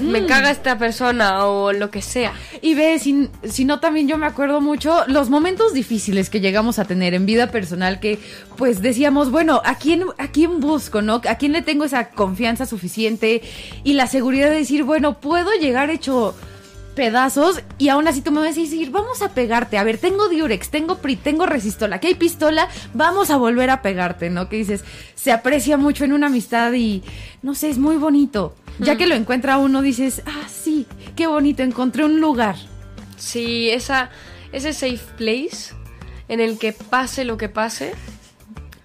[0.00, 0.26] me Mm.
[0.26, 1.44] caga esta persona.
[1.46, 2.32] O lo que sea.
[2.62, 6.78] Y ve, si, si no, también yo me acuerdo mucho los momentos difíciles que llegamos
[6.78, 8.18] a tener en vida personal que,
[8.56, 11.20] pues, decíamos, bueno, ¿a quién, ¿a quién busco, no?
[11.28, 13.42] ¿A quién le tengo esa confianza suficiente
[13.84, 16.34] y la seguridad de decir, bueno, puedo llegar hecho
[16.94, 20.28] pedazos y aún así tú me vas a decir, vamos a pegarte, a ver, tengo
[20.28, 24.48] Durex, tengo PRI, tengo Resistola, aquí hay pistola, vamos a volver a pegarte, ¿no?
[24.48, 24.82] Que dices,
[25.14, 27.04] se aprecia mucho en una amistad y,
[27.40, 28.52] no sé, es muy bonito.
[28.78, 32.56] Ya que lo encuentra uno, dices, ah, sí, qué bonito, encontré un lugar.
[33.16, 34.10] Sí, esa,
[34.52, 35.74] ese safe place
[36.28, 37.92] en el que pase lo que pase,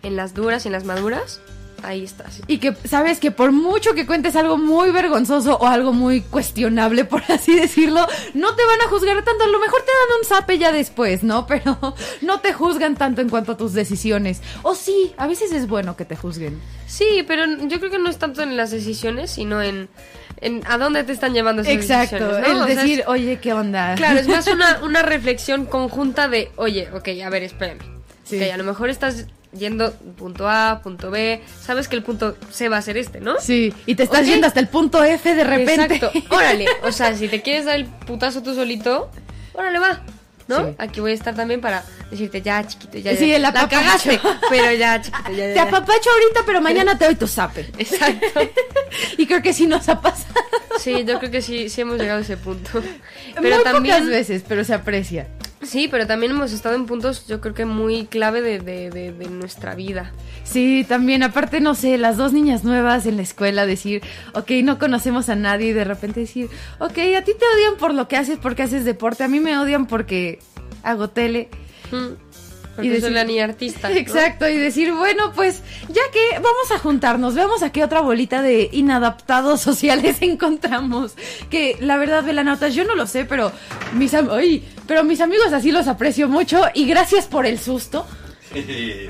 [0.02, 1.42] en las duras y en las maduras,
[1.84, 2.42] ahí estás.
[2.48, 7.06] Y que sabes que por mucho que cuentes algo muy vergonzoso o algo muy cuestionable,
[7.14, 9.44] por así decirlo, no te van a juzgar tanto.
[9.44, 11.46] A lo mejor te dan un zape ya después, ¿no?
[11.54, 11.78] Pero
[12.22, 14.42] no te juzgan tanto en cuanto a tus decisiones.
[14.64, 16.60] O sí, a veces es bueno que te juzguen.
[16.88, 19.90] Sí, pero yo creo que no es tanto en las decisiones, sino en,
[20.42, 22.48] en a dónde te están llevando esas Exacto, decisiones.
[22.50, 22.56] ¿no?
[22.56, 23.96] el O sea, decir, es- oye, ¿qué onda?
[23.98, 27.80] Claro, es más una, una reflexión conjunta de, oye, ok, a ver, espérame.
[28.24, 28.38] Sí.
[28.42, 29.26] Ok, a lo mejor estás
[29.58, 33.40] yendo punto A, punto B, sabes que el punto C va a ser este, ¿no?
[33.40, 35.96] Sí, y te estás yendo hasta el punto F de repente.
[35.96, 36.12] Exacto.
[36.36, 39.10] Órale, o sea, si te quieres dar el putazo tú solito,
[39.54, 40.02] órale, va.
[40.46, 40.58] ¿No?
[40.58, 40.76] Sí.
[40.78, 43.38] Aquí voy a estar también para decirte, ya, chiquito, ya, Sí, ya.
[43.38, 43.78] el la apapacho.
[43.80, 45.54] cagaste, pero ya, chiquito, ya, ya.
[45.54, 47.72] Te apapacho ahorita, pero mañana te doy tu zape.
[47.78, 48.42] Exacto.
[49.18, 50.34] Y creo que sí nos ha pasado.
[50.80, 52.70] Sí, yo creo que sí, sí hemos llegado a ese punto.
[52.82, 55.28] Muy Pero también pocas veces, pero se aprecia.
[55.66, 59.12] Sí, pero también hemos estado en puntos, yo creo que muy clave de, de- de-
[59.14, 60.12] de nuestra vida.
[60.44, 64.02] Sí, también, aparte, no sé, las dos niñas nuevas en la escuela decir,
[64.34, 66.50] ok, no conocemos a nadie y de repente decir,
[66.80, 69.58] ok, a ti te odian por lo que haces porque haces deporte, a mí me
[69.58, 70.40] odian porque
[70.84, 71.50] hago tele.
[71.92, 72.23] Mm.
[72.76, 73.90] Porque Y soy decir- la niña artista.
[73.90, 73.96] ¿no?
[73.96, 78.42] Exacto, y decir, bueno, pues ya que vamos a juntarnos, veamos a qué otra bolita
[78.42, 81.14] de inadaptados sociales encontramos.
[81.52, 83.52] Que la verdad, Velanautas, yo no lo sé, pero
[83.94, 88.08] mis, am- ay, pero mis amigos así los aprecio mucho y gracias por el susto.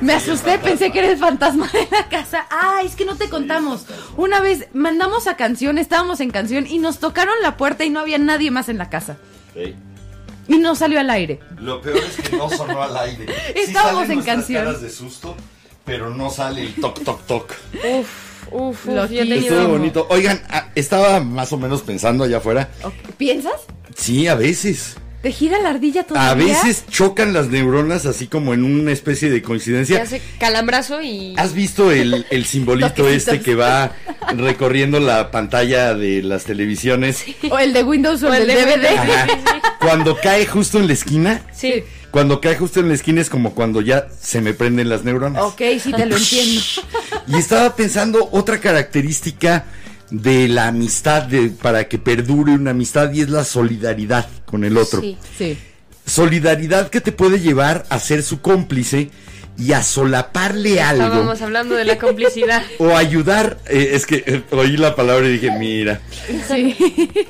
[0.02, 2.46] Me asusté, pensé que era el fantasma de la casa.
[2.50, 3.86] Ah, es que no te contamos.
[4.16, 8.00] Una vez mandamos a canción, estábamos en canción y nos tocaron la puerta y no
[8.00, 9.18] había nadie más en la casa.
[10.48, 11.40] Y no salió al aire.
[11.60, 13.26] Lo peor es que no sonó al aire.
[13.56, 14.66] Estábamos salen en canción.
[14.66, 15.36] caras de susto,
[15.86, 17.54] pero no sale el toc toc toc.
[17.74, 19.36] Uf, uf, tenido...
[19.36, 20.08] Estuvo bonito.
[20.10, 22.70] Oigan, ah, estaba más o menos pensando allá afuera.
[23.18, 23.62] ¿Piensas?
[23.96, 24.98] Sí, a veces.
[25.24, 26.32] ¿Te gira la ardilla todavía?
[26.32, 30.02] A veces chocan las neuronas así como en una especie de Se coincidencia.
[30.02, 31.34] hace calambrazo y...
[31.38, 33.94] ¿Has visto el, el simbolito este que va
[34.36, 37.24] recorriendo la pantalla de las televisiones?
[37.50, 38.86] O el de Windows o, el, del DVD.
[38.98, 39.28] Ajá.
[39.80, 41.86] Cuando cae justo en la esquina, Sí.
[42.12, 45.42] cuando cae justo en la esquina es como cuando ya se me prenden las neuronas.
[45.44, 46.62] Ok, sí te lo entiendo.
[47.28, 49.64] Y estaba pensando otra característica
[50.12, 54.78] de la amistad, de, para que perdure una amistad, y es la solidaridad con el
[54.78, 55.02] otro.
[55.02, 55.18] Sí.
[55.36, 55.58] Sí.
[56.06, 59.10] Solidaridad que te puede llevar a ser su cómplice
[59.58, 61.06] y a solaparle algo.
[61.06, 62.62] Estábamos hablando de la complicidad.
[62.78, 66.02] O ayudar, eh, es que eh, oí la palabra y dije, mira,
[66.48, 66.78] Sí.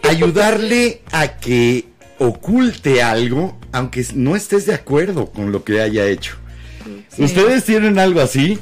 [0.04, 1.86] ayudarle a que
[2.20, 6.36] oculte algo, aunque no estés de acuerdo con lo que haya hecho.
[7.18, 8.60] ¿Ustedes tienen algo así?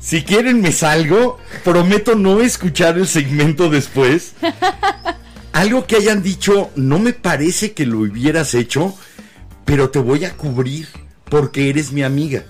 [0.00, 4.34] Si quieren me salgo, prometo no escuchar el segmento después.
[5.52, 8.94] Algo que hayan dicho, no me parece que lo hubieras hecho,
[9.64, 10.88] pero te voy a cubrir
[11.28, 12.44] porque eres mi amiga.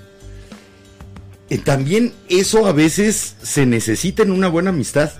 [1.50, 5.12] Eh, también eso a veces se necesita en una buena amistad.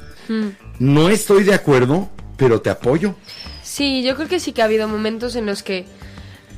[0.79, 3.15] No estoy de acuerdo, pero te apoyo.
[3.63, 5.85] Sí, yo creo que sí que ha habido momentos en los que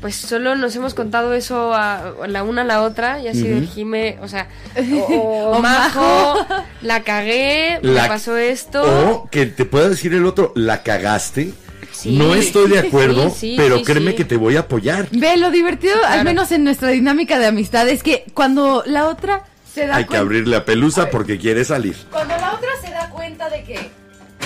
[0.01, 3.43] pues solo nos hemos contado eso a, a la una a la otra y así
[3.43, 3.73] de Ujú.
[3.75, 6.47] Jime, o sea, o, o O Majo,
[6.83, 8.83] la cagué, La- me pasó esto.
[9.11, 11.53] O que te pueda decir el otro, la cagaste.
[11.93, 12.17] Sí.
[12.19, 14.17] no estoy de acuerdo, Sí, sí, pero sí, créeme sí.
[14.17, 15.07] que te voy a apoyar.
[15.13, 19.45] Ve, lo divertido, al menos en nuestra dinámica de amistad, es que cuando la otra
[19.73, 20.21] se da Hay que cuenta.
[20.23, 21.97] abrirle a pelusa porque quiere salir.
[22.11, 23.91] Cuando la otra se da cuenta de que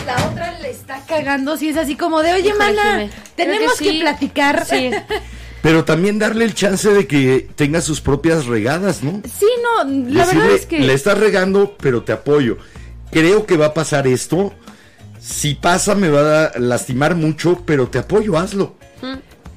[0.06, 3.78] la otra le está cagando, si es así como de, oye, Híjole, mana, Jime, tenemos
[3.78, 3.98] que, sí.
[4.00, 4.66] platicar.
[5.62, 9.22] Pero también darle el chance de que tenga sus propias regadas, ¿no?
[9.24, 10.78] Sí, no, la Decirle, verdad es que.
[10.80, 12.59] le estás regando, pero te apoyo.
[13.10, 14.52] Creo que va a pasar esto.
[15.20, 18.76] Si pasa, me va a lastimar mucho, pero te apoyo, hazlo.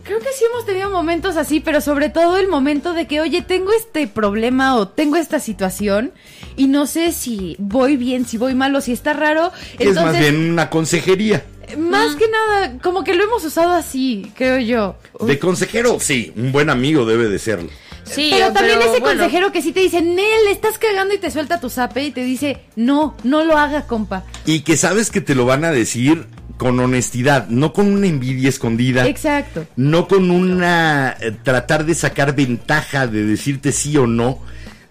[0.04, 3.44] Creo que sí hemos tenido momentos así, pero sobre todo el momento de que, oye,
[3.44, 6.12] tengo este problema o tengo esta situación
[6.58, 9.52] y no sé si voy bien, si voy mal o si está raro.
[9.78, 11.46] es más Entonces, bien una consejería.
[11.78, 14.96] Más que nada, como que lo hemos usado así, creo yo.
[15.26, 17.70] De consejero, sí, un buen amigo debe de serlo.
[18.04, 21.32] Sí, pero también ese bueno, consejero que sí te dice, Nel, estás cagando y te
[21.32, 24.26] suelta tu zape y te dice, no, no lo haga, compa.
[24.46, 26.26] Y que sabes que te lo van a decir
[26.58, 29.08] con honestidad, no con una envidia escondida.
[29.08, 29.66] Exacto.
[29.76, 34.40] no con una eh, tratar de sacar ventaja de decirte sí o no,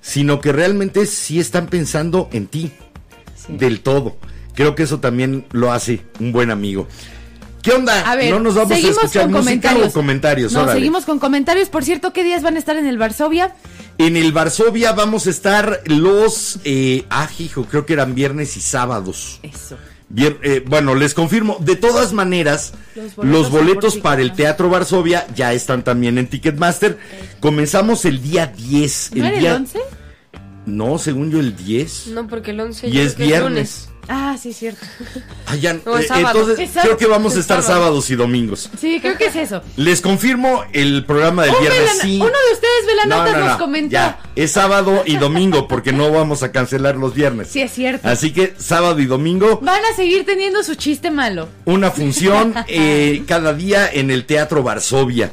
[0.00, 2.72] sino que realmente sí están pensando en ti
[3.36, 3.56] Sí.
[3.56, 4.16] del todo.
[4.54, 6.86] Creo que eso también lo hace un buen amigo.
[7.62, 8.10] ¿Qué onda?
[8.10, 9.88] A ver, no nos vamos a escuchar con música comentarios.
[9.88, 10.52] o comentarios.
[10.52, 10.78] No, Órale.
[10.78, 11.68] seguimos con comentarios.
[11.68, 13.54] Por cierto, ¿qué días van a estar en el Varsovia?
[13.98, 18.62] En el Varsovia vamos a estar los, eh, ah, hijo, creo que eran viernes y
[18.62, 19.40] sábados.
[19.42, 19.76] Eso.
[20.12, 24.32] Vier- eh, bueno, les confirmo, de todas maneras, Los los boletos para el.
[24.32, 26.98] Teatro Varsovia ya están también en Ticketmaster.
[27.40, 29.10] Comenzamos el día 10.
[29.14, 29.78] ¿No era el día, 11?
[30.64, 32.06] No, según yo el 10.
[32.08, 33.42] No, porque el 11 y es viernes.
[33.50, 33.88] lunes.
[34.12, 34.84] Ah, sí, cierto.
[35.46, 35.54] Ah,
[35.86, 36.40] No, es eh, sábado.
[36.40, 36.82] entonces Es sábado.
[36.88, 37.84] creo que vamos a Es estar sábado.
[37.84, 38.68] sábados y domingos.
[38.80, 39.62] Sí, creo que es eso.
[39.76, 41.80] Les confirmo el programa del Un viernes.
[41.82, 42.16] velana- sí.
[42.16, 43.92] Uno de ustedes, no, nos no, comentó.
[43.92, 47.48] Ya, es sábado y domingo porque no vamos a cancelar los viernes.
[47.52, 48.08] Sí, es cierto.
[48.08, 51.48] Así que sábado y domingo Van a seguir teniendo su chiste malo.
[51.64, 55.30] una función eh, cada día en el Teatro Varsovia.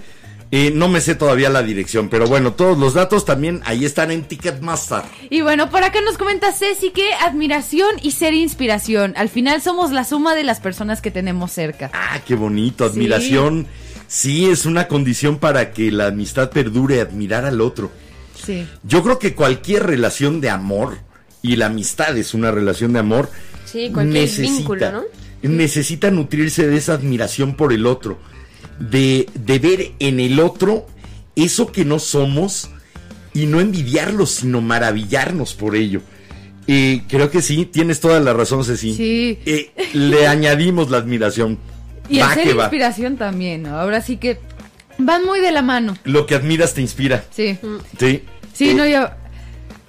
[0.49, 4.11] Eh, no me sé todavía la dirección, pero bueno, todos los datos también ahí están
[4.11, 5.01] en Ticketmaster.
[5.29, 9.13] Y bueno, por acá nos comenta Ceci que admiración y ser inspiración.
[9.17, 11.91] Al final somos la suma de las personas que tenemos cerca.
[11.93, 13.67] Ah, qué bonito, admiración.
[14.07, 17.91] Sí, es una condición para que la amistad perdure, admirar al otro.
[18.41, 18.65] Sí.
[18.83, 20.97] Yo creo que cualquier relación de amor,
[21.41, 23.29] y la amistad es una relación de amor,
[23.65, 25.03] Sí, cualquier vínculo, ¿no?
[25.41, 28.17] necesita nutrirse de esa admiración por el otro,
[28.79, 30.85] de, de ver en el otro
[31.35, 32.69] eso que no somos
[33.33, 36.01] y no envidiarlos, sino maravillarnos por ello.
[36.67, 38.93] Eh, creo que sí, tienes toda la razón, Ceci.
[38.95, 39.39] Sí.
[39.45, 41.57] Eh, le añadimos la admiración.
[42.09, 42.63] Y Va hacer va.
[42.63, 43.77] inspiración también, ¿no?
[43.79, 44.39] Ahora sí que
[44.97, 45.95] van muy de la mano.
[46.03, 47.23] Lo que admiras te inspira.
[47.31, 47.57] Sí.
[47.99, 48.23] Sí.
[48.53, 49.09] Sí, Eh, no, yo.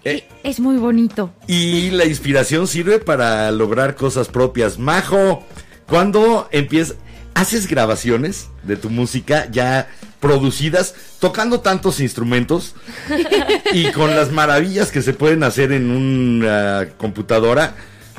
[0.04, 1.32] eh, Es muy bonito.
[1.46, 4.78] Y la inspiración sirve para lograr cosas propias.
[4.78, 5.44] Majo,
[5.86, 6.96] ¿cuándo empiezas?
[7.38, 9.86] ¿Haces grabaciones de tu música ya
[10.18, 12.74] producidas, tocando tantos instrumentos
[13.72, 17.74] y con las maravillas que se pueden hacer en una computadora?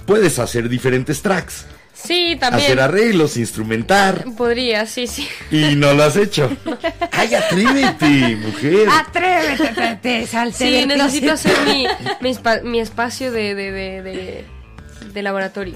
[0.05, 2.63] Puedes hacer diferentes tracks, Sí, también.
[2.65, 4.23] hacer arreglos, instrumentar.
[4.37, 5.27] Podría, sí, sí.
[5.51, 6.49] Y no lo has hecho.
[7.11, 8.87] ¡Ay, atrévete, mujer!
[8.89, 11.85] Atrévete, te, te salte Sí, necesito hacer mi,
[12.21, 14.45] mi, espa- mi espacio de, de, de, de,
[15.13, 15.75] de laboratorio.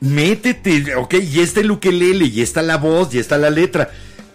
[0.00, 3.90] Métete, ok, y está el ukelele, y está la voz, y está la letra.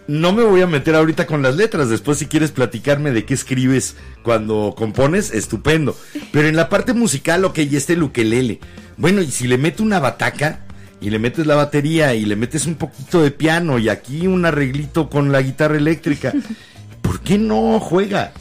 [0.07, 3.33] No me voy a meter ahorita con las letras, después si quieres platicarme de qué
[3.33, 5.95] escribes cuando compones, estupendo.
[6.31, 8.59] Pero en la parte musical, ok, y está el ukelele.
[8.97, 10.61] Bueno, y si le meto una bataca,
[10.99, 14.45] y le metes la batería, y le metes un poquito de piano, y aquí un
[14.45, 16.33] arreglito con la guitarra eléctrica,
[17.01, 18.33] ¿por qué no juega?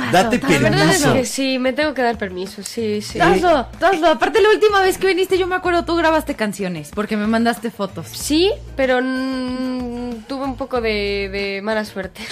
[0.00, 0.62] Date tú La hazlo.
[0.70, 1.12] verdad es Permiso.
[1.14, 3.20] que sí, me tengo que dar permiso, sí, sí.
[3.20, 4.08] Hazlo, tú hazlo.
[4.08, 7.70] Aparte, la última vez que viniste, yo me acuerdo, tú grabaste canciones, porque me mandaste
[7.70, 8.06] fotos.
[8.08, 12.22] Sí, pero mm, tuve un poco de, de mala suerte.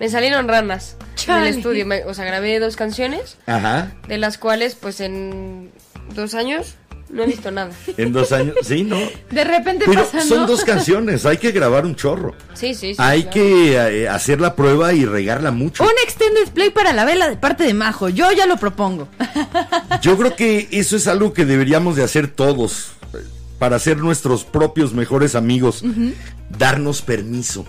[0.00, 1.40] Me salieron ranas Chale.
[1.40, 1.84] en el estudio.
[1.86, 5.70] Me- o sea, grabé dos canciones, Ajá, de las cuales, pues en
[6.14, 6.76] dos años
[7.10, 7.70] no he visto nada.
[7.96, 8.98] en dos años, sí, ¿no?
[9.30, 10.46] De repente Pero pasa, son ¿no?
[10.46, 12.34] dos canciones, hay que grabar un chorro.
[12.54, 12.96] Sí, sí, sí.
[12.98, 13.34] Hay claro.
[13.34, 15.84] que eh, hacer la prueba y regarla mucho.
[15.84, 18.08] Un extended play para la vela de parte de Majo.
[18.08, 19.08] Yo ya lo propongo.
[20.02, 23.18] Yo creo que eso es algo que deberíamos de hacer todos eh,
[23.58, 25.82] para ser nuestros propios mejores amigos.
[26.50, 27.64] Darnos permiso.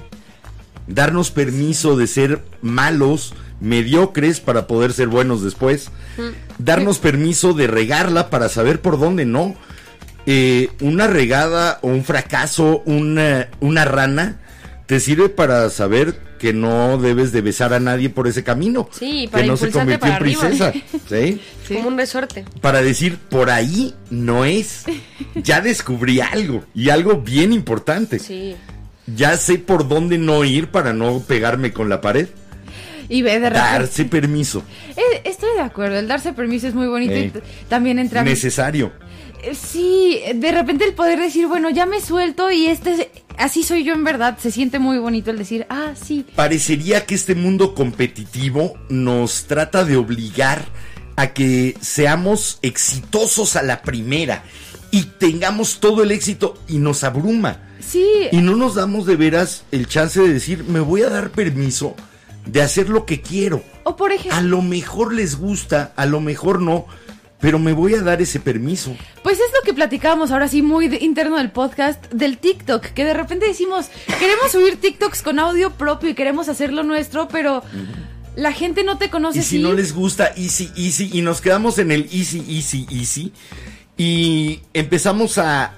[0.87, 5.89] Darnos permiso de ser malos, mediocres para poder ser buenos después.
[6.57, 9.55] Darnos permiso de regarla para saber por dónde no.
[10.25, 14.37] Eh, una regada o un fracaso, una, una rana,
[14.85, 18.89] te sirve para saber que no debes de besar a nadie por ese camino.
[18.91, 20.73] Sí, para que no se convirtió en princesa.
[21.09, 21.39] ¿sí?
[21.67, 22.45] Como un resorte.
[22.61, 24.85] para decir, por ahí no es.
[25.35, 28.19] Ya descubrí algo y algo bien importante.
[28.19, 28.55] Sí.
[29.15, 32.27] Ya sé por dónde no ir para no pegarme con la pared.
[33.09, 33.59] Y ve de repente.
[33.59, 34.63] Darse permiso.
[34.95, 37.17] Eh, estoy de acuerdo, el darse permiso es muy bonito.
[37.17, 38.23] Y t- también entra.
[38.23, 38.91] Necesario.
[39.43, 43.09] Eh, Sí, de repente el poder decir, bueno, ya me suelto y este.
[43.37, 44.37] Así soy yo en verdad.
[44.39, 46.25] Se siente muy bonito el decir, ah, sí.
[46.35, 50.65] Parecería que este mundo competitivo nos trata de obligar
[51.15, 54.43] a que seamos exitosos a la primera
[54.91, 57.59] y tengamos todo el éxito y nos abruma.
[57.79, 58.05] Sí.
[58.31, 61.95] Y no nos damos de veras el chance de decir, me voy a dar permiso
[62.51, 63.63] de hacer lo que quiero.
[63.83, 66.85] O por A ejemplo, lo mejor les gusta, a lo mejor no,
[67.39, 68.95] pero me voy a dar ese permiso.
[69.23, 73.05] pues es lo que platicábamos ahora sí muy de- interno del podcast del TikTok, que
[73.05, 73.87] de repente decimos,
[74.19, 77.63] queremos subir TikToks con audio propio y queremos hacerlo nuestro, pero
[78.35, 81.77] la gente no te conoce Y si no les gusta easy, easy, y nos quedamos
[81.79, 83.33] en el easy, easy, easy,
[83.97, 85.73] y empezamos a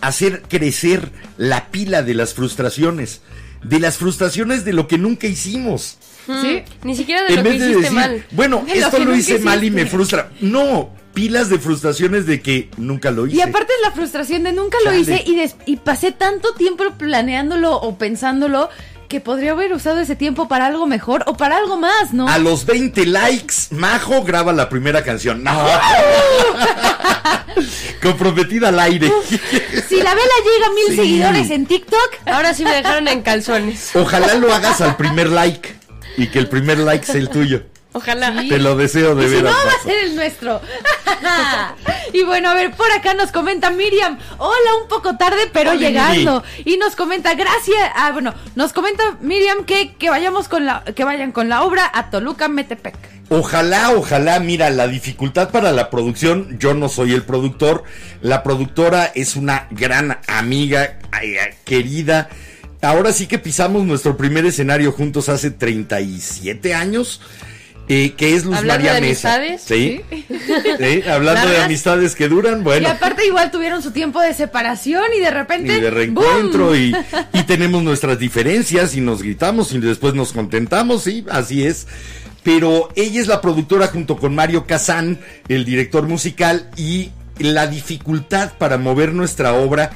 [0.00, 3.20] hacer crecer la pila de las frustraciones,
[3.62, 5.98] de las frustraciones de lo que nunca hicimos.
[6.26, 6.62] Sí.
[6.84, 8.26] Ni siquiera de En lo que vez de hiciste decir, mal.
[8.30, 10.30] bueno, De esto que lo hice mal y me frustra.
[10.40, 13.36] No, pilas de frustraciones de que nunca lo hice.
[13.36, 17.74] Y aparte la frustración de nunca lo hice y, des- y pasé tanto tiempo planeándolo
[17.76, 18.70] o pensándolo
[19.08, 22.26] que podría haber usado ese tiempo para algo mejor o para algo más, ¿no?
[22.28, 25.42] A los 20 likes, Majo graba la primera canción.
[25.44, 25.52] No.
[28.02, 29.12] Comprometida al aire.
[29.88, 30.96] Si la vela llega a mil Sí.
[30.96, 33.90] seguidores en TikTok, Ahora sí me dejaron en calzones.
[33.94, 35.74] Ojalá lo hagas al primer like
[36.16, 37.62] y que el primer like sea el tuyo.
[37.94, 38.34] Ojalá.
[38.48, 39.56] Te lo deseo de y si no veras.
[39.66, 40.60] va a ser el nuestro.
[42.14, 44.18] y bueno, a ver, por acá nos comenta Miriam.
[44.38, 46.42] Hola, un poco tarde, pero Hola, llegando.
[46.64, 47.90] Y nos comenta, gracias.
[47.94, 51.90] Ah, bueno, nos comenta Miriam que, que vayamos con la, que vayan con la obra
[51.92, 52.96] a Toluca Metepec.
[53.28, 57.84] Ojalá, ojalá, mira, la dificultad para la producción, yo no soy el productor,
[58.20, 62.28] la productora es una gran amiga, ay, ay, querida.
[62.82, 67.20] Ahora sí que pisamos nuestro primer escenario juntos hace 37 años,
[67.88, 69.34] eh, que es Luz Hablando María de Mesa.
[69.36, 69.62] amistades.
[69.64, 70.00] ¿Sí?
[70.78, 72.88] Sí, Hablando de amistades que duran, Y bueno.
[72.88, 75.76] aparte igual tuvieron su tiempo de separación y de repente...
[75.76, 76.94] y de reencuentro y,
[77.32, 81.86] y tenemos nuestras diferencias y nos gritamos y después nos contentamos, sí, así es.
[82.42, 88.52] Pero ella es la productora junto con Mario Kazán, el director musical, y la dificultad
[88.58, 89.90] para mover nuestra obra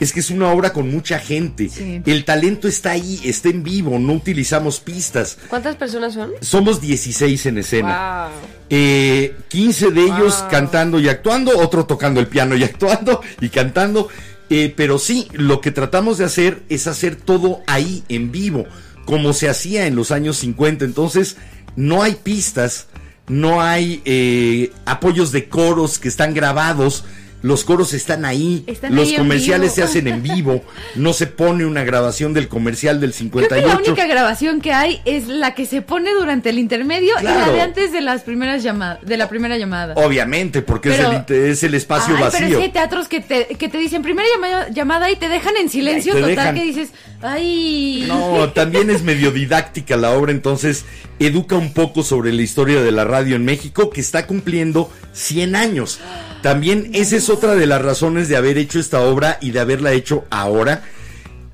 [0.00, 1.68] es que es una obra con mucha gente.
[1.68, 2.02] Sí.
[2.06, 5.38] El talento está ahí, está en vivo, no utilizamos pistas.
[5.48, 6.32] ¿Cuántas personas son?
[6.40, 8.28] Somos 16 en escena.
[8.30, 8.40] Wow.
[8.70, 14.08] Eh, 15 de ellos cantando y actuando, otro tocando el piano y actuando y cantando.
[14.48, 18.66] Eh, pero sí, lo que tratamos de hacer es hacer todo ahí en vivo,
[19.04, 20.84] como se hacía en los años 50.
[20.84, 21.36] Entonces,
[21.76, 22.86] no hay pistas,
[23.28, 27.04] no hay eh, apoyos de coros que están grabados.
[27.42, 30.62] Los coros están ahí, Están los ahí comerciales se hacen en vivo,
[30.94, 33.62] no se pone una grabación del comercial del Creo 58.
[33.62, 37.20] que la única grabación que hay es la que se pone durante el intermedio y
[37.22, 37.46] Claro.
[37.46, 39.94] la de antes de las primeras llamadas, de la primera llamada.
[39.96, 42.38] Obviamente, porque Pero- es, el, es el espacio Ay, vacío.
[42.40, 45.28] pero es que hay teatros que te, que te dicen primera llama- llamada y te
[45.30, 46.54] dejan en silencio total dejan.
[46.54, 46.90] que dices,
[47.22, 48.04] ay.
[48.06, 50.84] No, también es medio didáctica la obra, entonces
[51.18, 55.56] educa un poco sobre la historia de la radio en México, que está cumpliendo 100
[55.56, 56.00] años.
[56.42, 59.92] También esa es otra de las razones de haber hecho esta obra y de haberla
[59.92, 60.82] hecho ahora.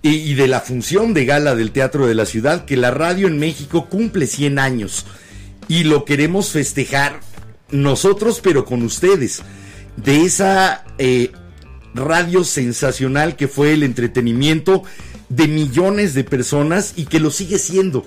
[0.03, 3.41] Y, de la función de gala del Teatro de la Ciudad, que la radio en
[3.41, 5.05] México cumple 100 años.
[5.67, 7.19] Y lo queremos festejar
[7.73, 9.43] nosotros, pero con ustedes.
[9.97, 11.33] De esa eh,
[11.93, 14.85] radio sensacional que fue el entretenimiento
[15.28, 18.07] de millones de personas y que lo sigue siendo.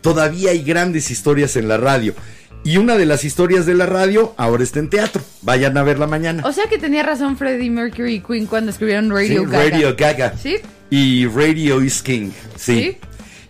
[0.00, 2.14] Todavía hay grandes historias en la radio.
[2.62, 5.22] Y una de las historias de la radio ahora está en teatro.
[5.42, 6.42] Vayan a verla mañana.
[6.46, 9.58] O sea que tenía razón Freddie Mercury y Queen cuando escribieron Sí, Radio Gaga.
[9.64, 10.34] Radio Gaga.
[10.40, 10.56] ¿Sí?
[10.90, 12.30] Y Radio is King.
[12.56, 12.80] Sí.
[12.80, 12.98] ¿Sí?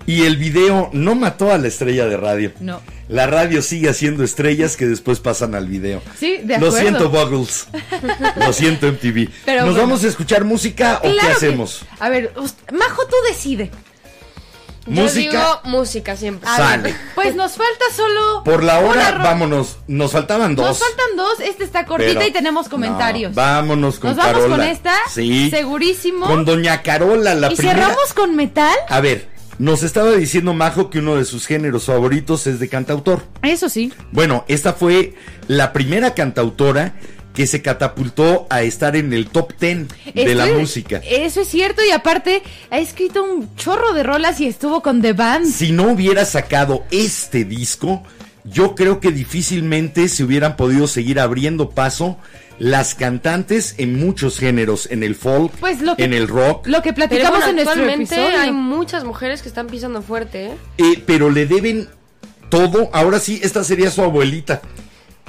[0.06, 2.52] Y el video no mató a la estrella de radio.
[2.60, 2.80] No.
[3.10, 6.00] La radio sigue haciendo estrellas que después pasan al video.
[6.18, 6.76] Sí, de Lo acuerdo.
[6.78, 7.66] siento, Buggles.
[8.36, 9.28] Lo siento, MTV.
[9.44, 9.88] Pero ¿Nos bueno.
[9.88, 11.82] vamos a escuchar música o qué Claro que- hacemos?
[11.98, 12.32] A ver,
[12.72, 13.70] Majo, tú decide.
[14.86, 15.30] Yo Música.
[15.30, 16.48] digo música siempre.
[16.48, 16.82] A Sale.
[16.84, 18.42] ver, pues nos falta solo.
[18.44, 19.76] Por la hora, vámonos.
[19.88, 20.66] Nos faltaban dos.
[20.66, 21.40] Nos faltan dos.
[21.40, 23.30] Esta está cortita pero- y tenemos comentarios.
[23.32, 24.56] No, vámonos con Nos vamos Carola.
[24.56, 24.94] con esta.
[25.12, 25.50] Sí.
[25.50, 26.26] Segurísimo.
[26.26, 27.78] Con Doña Carola, la y primera.
[27.78, 28.74] cerramos con metal.
[28.88, 29.28] A ver,
[29.60, 33.22] nos estaba diciendo Majo que uno de sus géneros favoritos es de cantautor.
[33.42, 33.92] Eso sí.
[34.10, 35.12] Bueno, esta fue
[35.48, 36.94] la primera cantautora
[37.34, 41.02] que se catapultó a estar en el top 10 de la música.
[41.04, 41.82] Eso es cierto.
[41.84, 45.46] Y aparte, ha escrito un chorro de rolas y estuvo con The Band.
[45.46, 48.02] Si no hubiera sacado este disco,
[48.44, 52.16] yo creo que difícilmente se hubieran podido seguir abriendo paso
[52.60, 56.82] las cantantes en muchos géneros, en el folk, Pues lo que- en el rock, Lo
[56.82, 58.38] que platicamos bueno, en nuestro actualmente episodio.
[58.38, 60.52] hay muchas mujeres que están pisando fuerte, ¿eh?
[60.76, 61.88] eh, pero le deben
[62.50, 62.90] todo.
[62.92, 64.60] Ahora sí, esta sería su abuelita.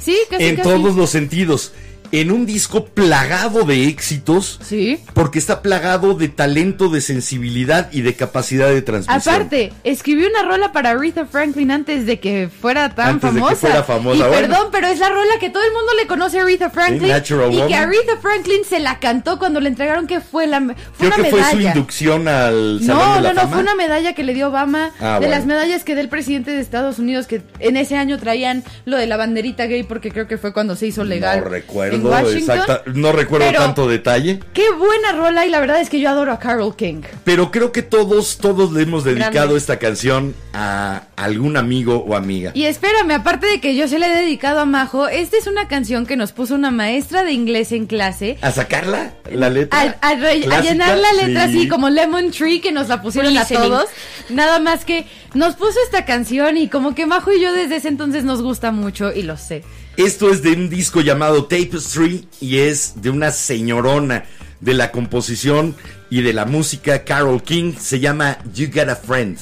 [0.01, 0.69] Sí, casi, en casi.
[0.69, 1.71] todos los sentidos.
[2.11, 4.99] En un disco plagado de éxitos, Sí.
[5.13, 9.35] porque está plagado de talento, de sensibilidad y de capacidad de transmisión.
[9.35, 13.41] Aparte, escribió una rola para Aretha Franklin antes de que fuera tan Antes de que
[13.45, 13.55] famosa.
[13.55, 14.47] fuera famosa, Y bueno.
[14.49, 17.15] perdón, pero es la rola que todo el mundo le conoce a Aretha Franklin.
[17.15, 17.73] Y que Woman.
[17.73, 21.29] Aretha Franklin se la cantó cuando le entregaron que fue la fue Creo una que
[21.29, 21.69] fue su medalla.
[21.69, 23.53] inducción al Salón No, de la no, no, Fama.
[23.53, 25.29] fue una medalla que le dio Obama, Ah, de bueno.
[25.35, 29.07] las medallas que del presidente de Estados Unidos, que en ese año traían lo de
[29.07, 31.41] la banderita gay, porque creo que fue cuando se hizo legal.
[31.41, 32.57] No en recuerdo Washington.
[32.59, 36.09] exacta- no recuerdo Pero- tanto detalle, Qué buena rola, y la verdad es que yo
[36.09, 37.01] adoro a Carol King.
[37.23, 39.57] pero creo que todos, todos le hemos dedicado Grande.
[39.57, 42.51] esta canción a algún amigo o amiga.
[42.53, 45.67] Y espérame, aparte de que yo se la he dedicado a Majo, esta es una
[45.67, 48.37] canción que nos puso una maestra de inglés en clase.
[48.41, 49.13] ¿A sacarla?
[49.31, 49.97] ¿La letra?
[50.01, 50.13] A,
[50.61, 51.57] llenar la letra Sí.
[51.59, 53.85] así como Lemon Tree que nos la pusieron a todos.
[54.29, 57.87] Nada más que nos puso esta canción y como que Majo y yo desde ese
[57.87, 59.63] entonces nos gusta mucho y lo sé.
[60.01, 64.25] Esto es de un disco llamado Tapestry y es de una señorona
[64.59, 65.75] de la composición
[66.09, 67.75] y de la música, Carol King.
[67.79, 69.37] Se llama You Got a Friend.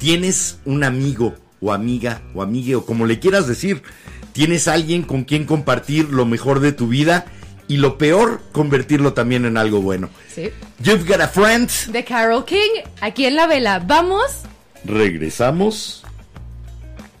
[0.00, 3.84] Tienes un amigo o amiga o amigue o como le quieras decir.
[4.32, 7.26] Tienes alguien con quien compartir lo mejor de tu vida
[7.68, 10.10] y lo peor, convertirlo también en algo bueno.
[10.34, 10.50] Sí.
[10.80, 11.70] You've Got a Friend.
[11.92, 13.78] De Carol King, aquí en la vela.
[13.78, 14.40] Vamos.
[14.84, 16.02] ¿Regresamos?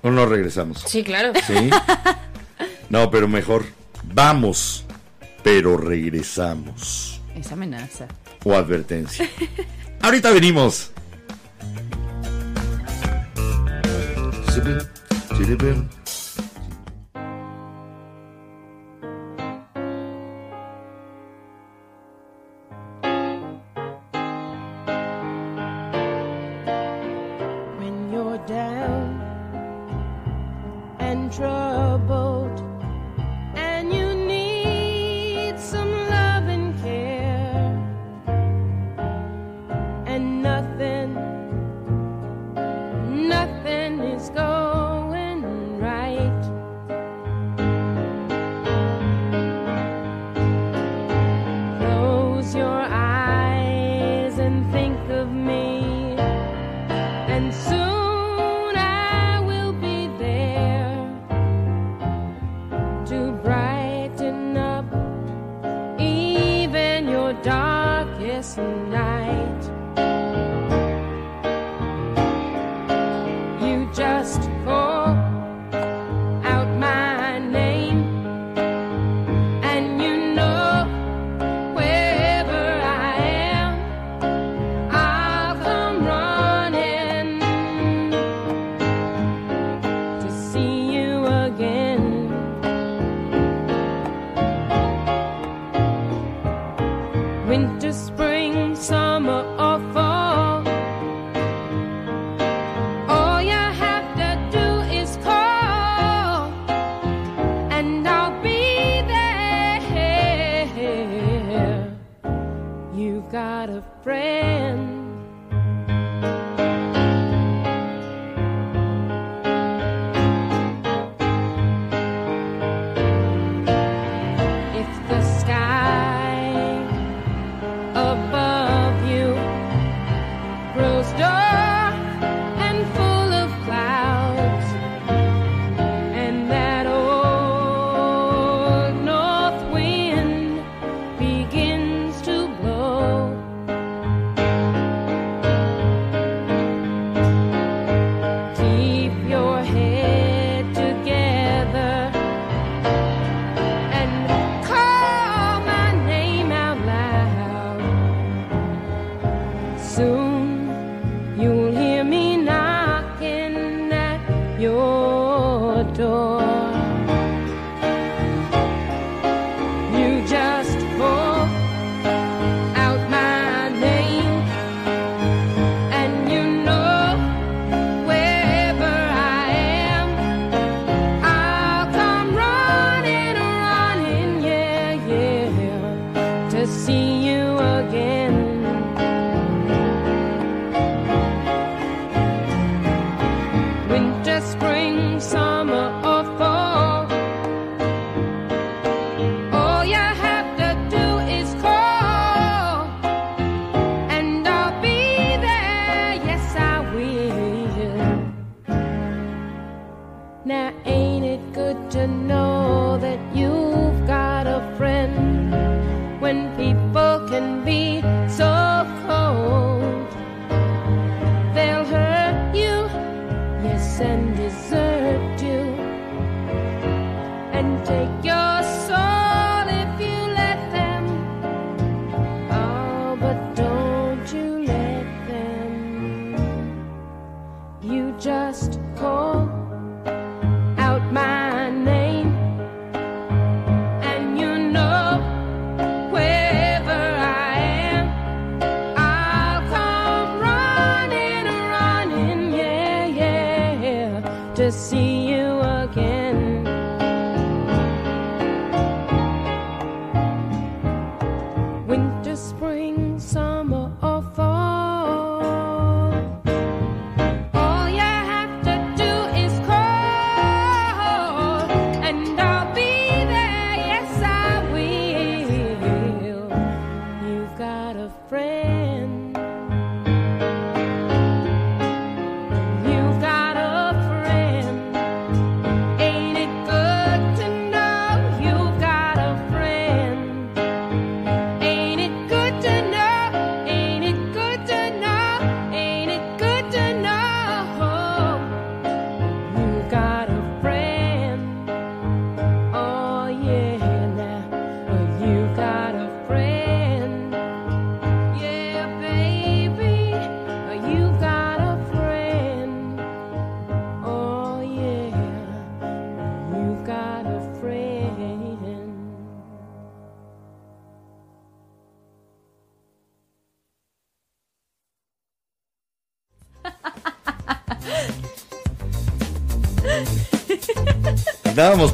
[0.02, 0.82] ¿O no regresamos?
[0.88, 1.32] Sí, claro.
[1.46, 1.70] ¿Sí?
[2.90, 3.64] No, pero mejor.
[4.12, 4.84] Vamos,
[5.42, 7.22] pero regresamos.
[7.34, 8.06] Esa amenaza.
[8.44, 9.28] O advertencia.
[10.02, 10.92] Ahorita venimos.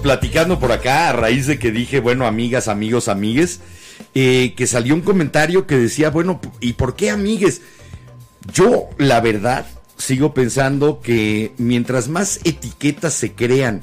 [0.06, 3.58] platicando por acá a raíz de que dije, bueno, amigas, amigos, amigues,
[4.14, 7.60] eh, que salió un comentario que decía, bueno, ¿y por qué amigues?
[8.52, 9.66] Yo, la verdad,
[9.96, 13.80] sigo pensando que mientras más etiquetas se crean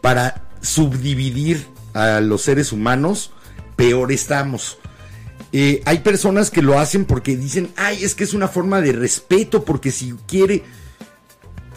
[0.00, 3.32] para subdividir a los seres humanos,
[3.76, 4.78] peor estamos.
[5.52, 8.92] Eh, hay personas que lo hacen porque dicen, ay, es que es una forma de
[8.92, 10.62] respeto, porque si quiere,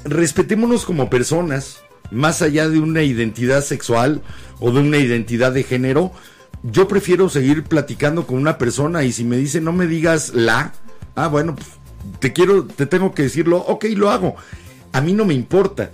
[0.05, 1.81] respetémonos como personas,
[2.11, 4.21] más allá de una identidad sexual
[4.59, 6.11] o de una identidad de género,
[6.63, 10.73] yo prefiero seguir platicando con una persona y si me dice no me digas la,
[11.15, 11.67] ah, bueno, pues,
[12.19, 14.35] te quiero, te tengo que decirlo, ok, lo hago.
[14.91, 15.91] A mí no me importa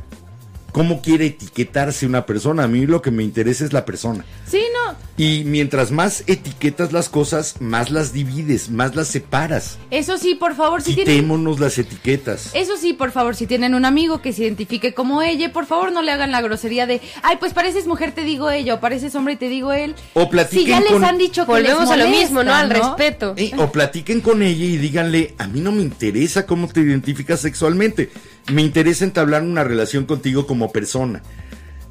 [0.76, 4.26] cómo quiere etiquetarse una persona, a mí lo que me interesa es la persona.
[4.46, 4.94] Sí, no.
[5.16, 9.78] Y mientras más etiquetas las cosas, más las divides, más las separas.
[9.90, 11.16] Eso sí, por favor, si tienen...
[11.16, 12.50] Quitémonos las etiquetas.
[12.54, 15.94] Eso sí, por favor, si tienen un amigo que se identifique como ella, por favor
[15.94, 19.16] no le hagan la grosería de, ay, pues pareces mujer, te digo ella, o pareces
[19.16, 19.96] hombre y te digo él.
[20.14, 22.54] O platiquen Si ya les con- han dicho que Volvemos les a lo mismo, ¿no?
[22.54, 22.76] Al ¿no?
[22.76, 23.34] respeto.
[23.38, 27.40] Eh, o platiquen con ella y díganle, a mí no me interesa cómo te identificas
[27.40, 28.10] sexualmente,
[28.52, 31.22] me interesa entablar una relación contigo como persona.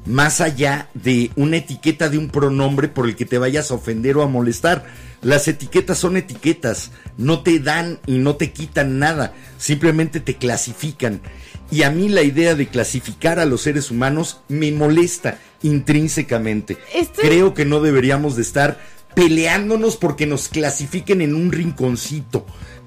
[0.05, 4.17] Más allá de una etiqueta de un pronombre por el que te vayas a ofender
[4.17, 4.85] o a molestar.
[5.23, 11.21] Las etiquetas son etiquetas, no te dan y no te quitan nada, simplemente te clasifican.
[11.71, 16.77] Y a mí la idea de clasificar a los seres humanos me molesta intrínsecamente.
[16.93, 18.79] Estoy- Creo que no deberíamos de estar
[19.15, 22.45] peleándonos porque nos clasifiquen en un rinconcito.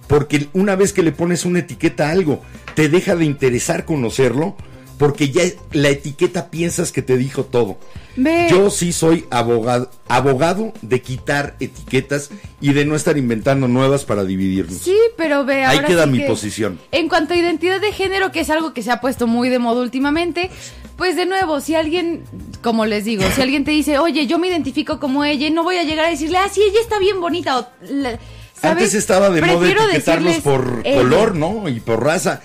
[0.09, 2.43] Porque una vez que le pones una etiqueta a algo,
[2.75, 4.57] te deja de interesar conocerlo
[4.99, 7.79] porque ya la etiqueta piensas que te dijo todo.
[8.17, 8.49] Ve.
[8.51, 12.31] Yo sí soy abogado, abogado de quitar etiquetas
[12.61, 14.79] y de no estar inventando nuevas para dividirnos.
[14.79, 16.81] Sí, pero ve, Ahí ahora queda sí mi que- posición.
[16.91, 19.61] En cuanto a identidad de género, que es algo que se ha puesto muy de
[19.61, 20.51] moda últimamente,
[20.97, 22.25] pues de nuevo, si alguien,
[22.61, 25.77] como les digo, si alguien te dice, oye, yo me identifico como ella, no voy
[25.77, 27.57] a llegar a decirle, ah, sí, ella está bien bonita.
[27.61, 28.19] O, la-
[28.61, 28.77] ¿sabes?
[28.83, 31.69] Antes estaba de moda etiquetarlos por color, ¿no?
[31.69, 32.41] Y por raza.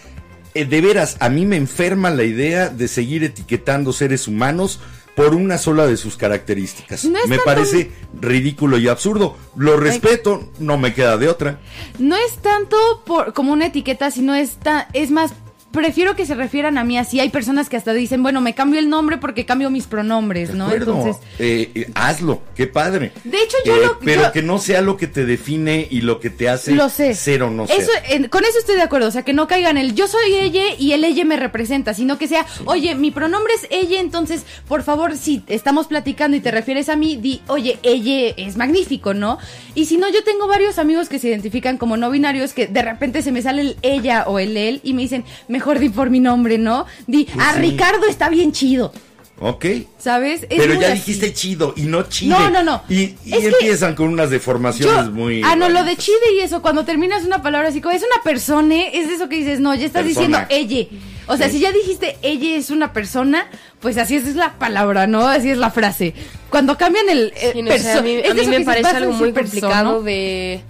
[0.55, 4.79] Eh, de veras, a mí me enferma la idea de seguir etiquetando seres humanos
[5.15, 7.05] por una sola de sus características.
[7.05, 9.37] No me parece ridículo y absurdo.
[9.55, 11.59] Lo respeto, no me queda de otra.
[11.99, 15.33] No es tanto por, como una etiqueta, sino es, ta- es más,
[15.73, 17.19] prefiero que se refieran a mí así.
[17.19, 20.55] Hay personas que hasta dicen, bueno, me cambio el nombre porque cambio mis pronombres, ¿De
[20.55, 20.71] ¿no?
[20.71, 23.11] Entonces, Eh, eh, hazlo, qué padre.
[23.25, 26.01] De hecho, yo Eh, lo- Pero yo- que no sea lo que te define y
[26.01, 27.15] lo que te hace Lo sé.
[27.15, 27.81] ser o no ser.
[27.81, 30.35] Eso, en- con eso estoy de acuerdo, o sea, que no caigan el yo soy
[30.35, 34.43] ella y el ella me representa, sino que sea, oye, mi pronombre es ella, entonces,
[34.67, 39.13] por favor, si estamos platicando y te refieres a mí, di, oye, ella es magnífico,
[39.15, 39.39] ¿no?
[39.73, 42.81] Y si no, yo tengo varios amigos que se identifican como no binarios que de
[42.83, 46.09] repente se me sale el ella o el él y me dicen, mejor di por
[46.09, 46.85] mi nombre, ¿no?
[47.07, 47.61] Di, ah, sí.
[47.61, 48.91] Ricardo está bien chido,
[49.39, 49.65] Ok.
[49.97, 50.43] ¿sabes?
[50.43, 50.95] Es Pero ya así.
[50.99, 52.29] dijiste chido y no chide.
[52.29, 52.83] No, no, no.
[52.87, 55.41] Y, y Es que empiezan con unas deformaciones Yo- muy.
[55.43, 58.21] Ah, no, lo de chide y eso, cuando terminas una palabra así como es una
[58.23, 60.45] persona, es eso que dices, no, ya estás Persona.
[60.47, 60.87] diciendo ella.
[61.27, 61.53] O sea, Sí.
[61.55, 63.47] si ya dijiste ella es una persona,
[63.79, 65.25] pues así es la palabra, ¿no?
[65.27, 66.13] Así es la frase.
[66.49, 67.33] Cuando cambian el.
[67.37, 70.05] eh, Sí, no perso- a mí, a me parece a algo muy complicado persona.
[70.05, 70.61] de,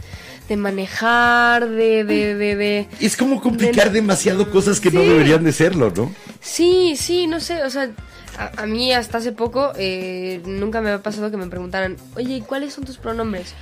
[0.49, 5.52] de manejar, de, de, de, de- Es como complicar demasiado cosas que no deberían de
[5.53, 6.14] serlo, ¿no?
[6.41, 7.90] Sí, sí, no sé, o sea,
[8.38, 12.36] a, a mí hasta hace poco eh, nunca me había pasado que me preguntaran, oye,
[12.38, 13.53] ¿y cuáles son tus pronombres?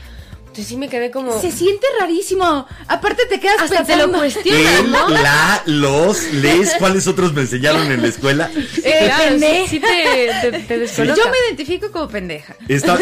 [0.52, 1.40] Entonces sí me quedé como...
[1.40, 2.68] Se siente rarísimo.
[2.90, 5.08] Aparte te quedas Hasta te lo cuestionas, Él, ¿no?
[5.08, 8.52] la, los, les, ¿cuáles otros me enseñaron en la escuela?
[8.84, 9.70] Eh, Claro, sí, pendeja.
[9.70, 11.06] sí te, te.
[11.06, 12.58] Yo me identifico como pendeja.
[12.68, 13.00] Está-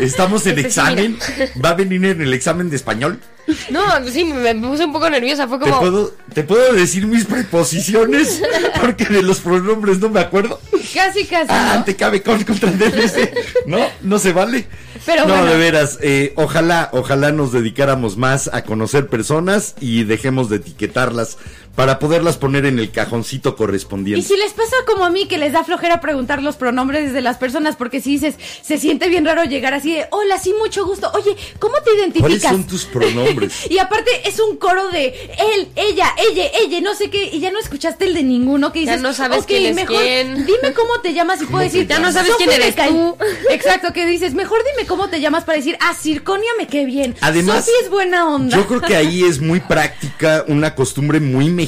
[0.00, 1.18] estamos en Este, sí, examen.
[1.62, 3.20] ¿Va a venir en el examen de español?
[3.68, 5.80] No, sí, me puse un poco nerviosa, fue ¿Te como...
[5.80, 8.40] puedo, ¿Te puedo decir mis preposiciones?
[8.80, 10.58] Porque de los pronombres no me acuerdo.
[10.94, 11.48] Casi, casi.
[11.50, 11.84] Ah, ¿no?
[11.84, 13.34] te cabe con contra DLC.
[13.66, 14.66] No, no se vale.
[15.06, 15.46] Pero no, bueno.
[15.46, 21.38] de veras, eh, ojalá, ojalá nos dedicáramos más a conocer personas y dejemos de etiquetarlas
[21.78, 24.26] para poderlas poner en el cajoncito Y correspondiente.
[24.26, 27.36] si les pasa como a mí que les da flojera preguntar los pronombres de las
[27.36, 31.08] personas, porque si dices, se siente bien raro llegar así de, hola, sí, mucho gusto.
[31.14, 32.20] Oye, ¿cómo te identificas?
[32.22, 33.52] ¿Cuáles son tus pronombres?
[33.70, 35.06] y aparte es un coro de
[35.54, 38.84] él, ella, ella, ella, no sé qué, y ya no escuchaste el de ninguno que
[38.84, 40.34] Ya dices, no sabes "Ok, quién es mejor quién".
[40.46, 42.88] Dime cómo te llamas y puedo decir, Ya no sabes "Sofi quién eres me cae".
[42.90, 43.16] tú.
[43.50, 47.14] Exacto, que dices, mejor dime cómo te llamas para decir, ah, Circonia me qué bien.
[47.20, 48.56] Además, Sofi es buena onda.
[48.56, 51.67] Yo creo que ahí es muy práctica una costumbre muy mexicana.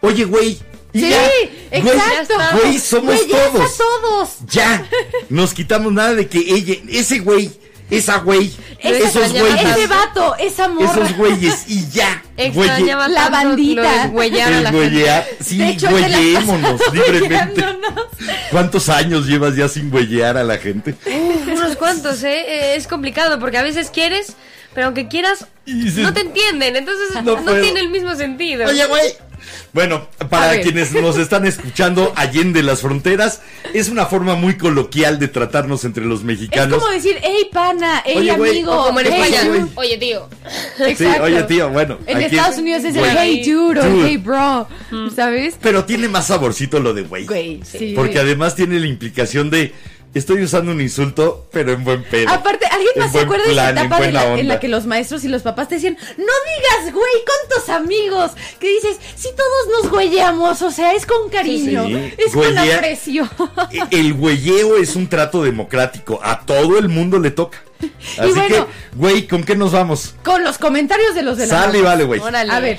[0.00, 0.58] Oye, güey.
[0.92, 1.26] y Sí, ya,
[1.70, 2.34] exacto.
[2.60, 3.76] Güey, somos Güey, ya está todos.
[3.76, 4.30] todos.
[4.50, 4.86] Ya.
[5.28, 7.50] Nos quitamos nada de que ella, ese güey,
[7.90, 10.92] esa güey, esos güeyes, Ese vato, esa morra.
[10.92, 12.22] esos güeyes y ya.
[12.36, 14.06] Extrañaba La bandita.
[14.08, 17.64] güeyar la sí, güeyémonos libremente.
[18.50, 20.94] ¿Cuántos años llevas ya sin güeyar a la gente?
[21.52, 22.44] Unos cuantos, ¿eh?
[22.46, 24.34] Eh, Es complicado porque a veces quieres,
[24.74, 26.76] pero aunque quieras, dices, no te entienden.
[26.76, 28.66] Entonces No tiene el mismo sentido.
[28.66, 29.12] Oye, güey.
[29.72, 33.40] Bueno, para quienes nos están escuchando allende las fronteras,
[33.72, 36.78] es una forma muy coloquial de tratarnos entre los Es mexicanos.
[36.80, 38.84] como decir, hey pana, hey Oye, amigo.
[38.86, 39.44] Como en hey, España.
[39.44, 39.58] dude".
[39.60, 39.70] güey.
[39.76, 40.28] Oye, tío.
[40.76, 41.22] Sí, Exacto.
[41.22, 41.98] oye, tío, bueno.
[42.06, 44.68] En aquí Estados es- Unidos es el hey dude o hey bro,
[45.14, 45.54] ¿sabes?
[45.62, 47.26] Pero tiene más saborcito lo de güey.
[47.26, 47.92] Güey, sí.
[47.96, 49.72] Porque además tiene la implicación de
[50.12, 52.28] Estoy usando un insulto, pero en buen pedo.
[52.30, 54.58] Aparte, ¿alguien En más se acuerda de esa en etapa de buena la- en la
[54.58, 58.32] que los maestros y los papás te decían, no digas güey con tus amigos?
[58.58, 63.30] Que dices, si todos nos güeyamos, o sea, es con cariño, Sí, es con aprecio.
[63.92, 66.18] El güeyeo es un trato democrático.
[66.24, 67.62] A todo el mundo le toca.
[68.18, 70.16] Así bueno- que, güey, ¿con qué nos vamos?
[70.24, 72.18] con los comentarios de los de la Sale y vale, güey.
[72.20, 72.52] Órale.
[72.52, 72.78] A ver,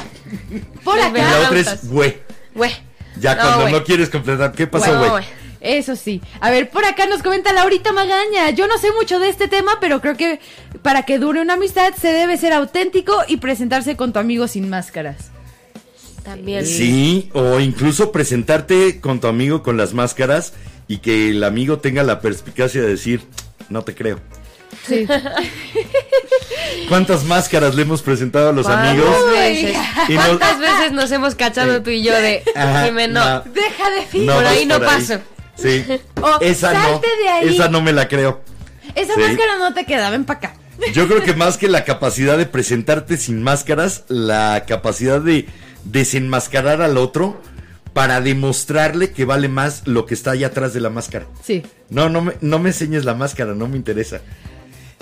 [0.83, 1.31] por Los Y acá.
[1.39, 2.17] la otra es, güey.
[2.53, 2.71] Güey.
[3.19, 5.23] Ya No, cuando no quieres completar, ¿qué pasó, No, güey?
[5.61, 6.21] Eso sí.
[6.39, 8.49] A ver, por acá nos comenta Laurita Magaña.
[8.49, 10.39] Yo no sé mucho de este tema, pero creo que
[10.81, 14.69] para que dure una amistad se debe ser auténtico y presentarse con tu amigo sin
[14.69, 15.29] máscaras.
[16.23, 16.65] También.
[16.65, 20.53] Sí, o incluso presentarte con tu amigo con las máscaras
[20.87, 23.21] y que el amigo tenga la perspicacia de decir,
[23.69, 24.19] no te creo.
[24.87, 25.05] Sí.
[26.89, 29.31] ¿Cuántas máscaras le hemos presentado a los ¿Cuántas amigos?
[29.31, 29.75] veces?
[30.09, 32.43] Y no- ¿Cuántas veces nos hemos cachado tú y yo de
[33.09, 33.41] no?
[33.41, 34.25] Deja de fin.
[34.25, 35.19] No por ahí no por paso.
[35.61, 35.85] Sí.
[36.21, 36.81] O esa no.
[36.81, 37.49] salte de ahí.
[37.55, 38.41] Esa no me la creo.
[38.95, 39.19] Esa Sí.
[39.21, 40.53] máscara no te queda, ven para acá.
[40.93, 45.47] Yo creo que más que la capacidad de presentarte sin máscaras, la capacidad de
[45.83, 47.41] desenmascarar al otro
[47.93, 51.25] para demostrarle que vale más lo que está allá atrás de la máscara.
[51.43, 51.63] Sí.
[51.89, 54.21] No, no me, no me enseñes la máscara, no me interesa.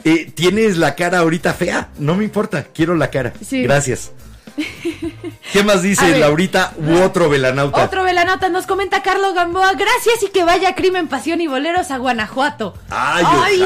[0.03, 1.89] Eh, ¿Tienes la cara ahorita fea?
[1.99, 3.33] No me importa, quiero la cara.
[3.45, 3.63] Sí.
[3.63, 4.11] Gracias.
[5.53, 6.19] ¿Qué más dice ver.
[6.19, 7.83] Laurita u otro velanauta?
[7.83, 9.73] Otro velanota nos comenta Carlos Gamboa.
[9.73, 12.73] Gracias y que vaya Crimen, Pasión y Boleros a Guanajuato.
[12.89, 13.23] Ay,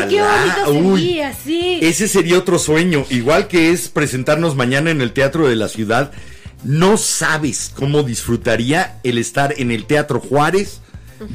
[0.09, 0.55] qué ojalá.
[0.65, 1.01] bonito Uy.
[1.01, 1.79] sería, sí.
[1.81, 6.11] Ese sería otro sueño, igual que es presentarnos mañana en el Teatro de la Ciudad.
[6.63, 10.79] No sabes cómo disfrutaría el estar en el Teatro Juárez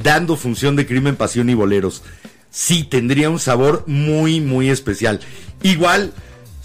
[0.03, 2.03] dando función de crimen, pasión y boleros.
[2.51, 5.21] Sí, tendría un sabor muy, muy especial.
[5.63, 6.13] Igual,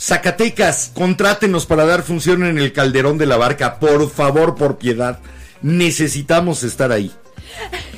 [0.08, 3.80] Zacatecas, contrátenos para dar función en el Calderón de la Barca.
[3.80, 5.20] Por favor, por piedad.
[5.62, 7.10] Necesitamos estar ahí.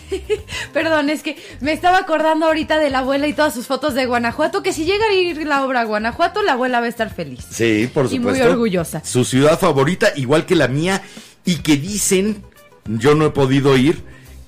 [0.73, 4.05] Perdón, es que me estaba acordando ahorita de la abuela y todas sus fotos de
[4.05, 7.11] Guanajuato, que si llega a ir la obra a Guanajuato, la abuela va a estar
[7.11, 7.43] feliz.
[7.49, 8.29] Sí, por Y supuesto.
[8.29, 9.03] muy orgullosa.
[9.03, 11.01] Su ciudad favorita, igual que la mía,
[11.43, 12.43] y que dicen,
[12.85, 14.03] yo no he podido ir,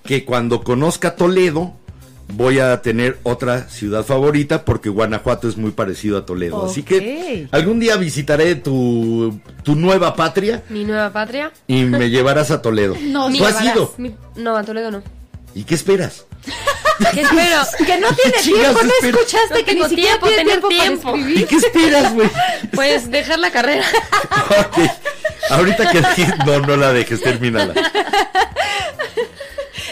[0.05, 1.73] que cuando conozca Toledo,
[2.29, 6.65] voy a tener otra ciudad favorita, porque Guanajuato es muy parecido a Toledo.
[6.65, 7.53] Así que Ok.
[7.53, 11.51] algún día visitaré tu, tu nueva patria Mi nueva patria.
[11.67, 12.95] y me llevarás a Toledo.
[13.01, 13.93] No, ¿Tú has ido?
[13.97, 15.03] Mi- no, a Toledo no.
[15.55, 16.25] ¿Y qué esperas?
[17.13, 17.61] ¿Qué espero?
[17.85, 19.17] Que no tiene tiempo, no espera?
[19.17, 21.11] escuchaste No que ni siquiera tiempo, tiene tener tiempo, tiempo.
[21.11, 22.29] para ¿Y qué esperas, güey?
[22.73, 23.85] Pues dejar la carrera.
[24.49, 24.89] Ok.
[25.49, 26.01] Ahorita que
[26.45, 27.73] no, no la dejes, termínala.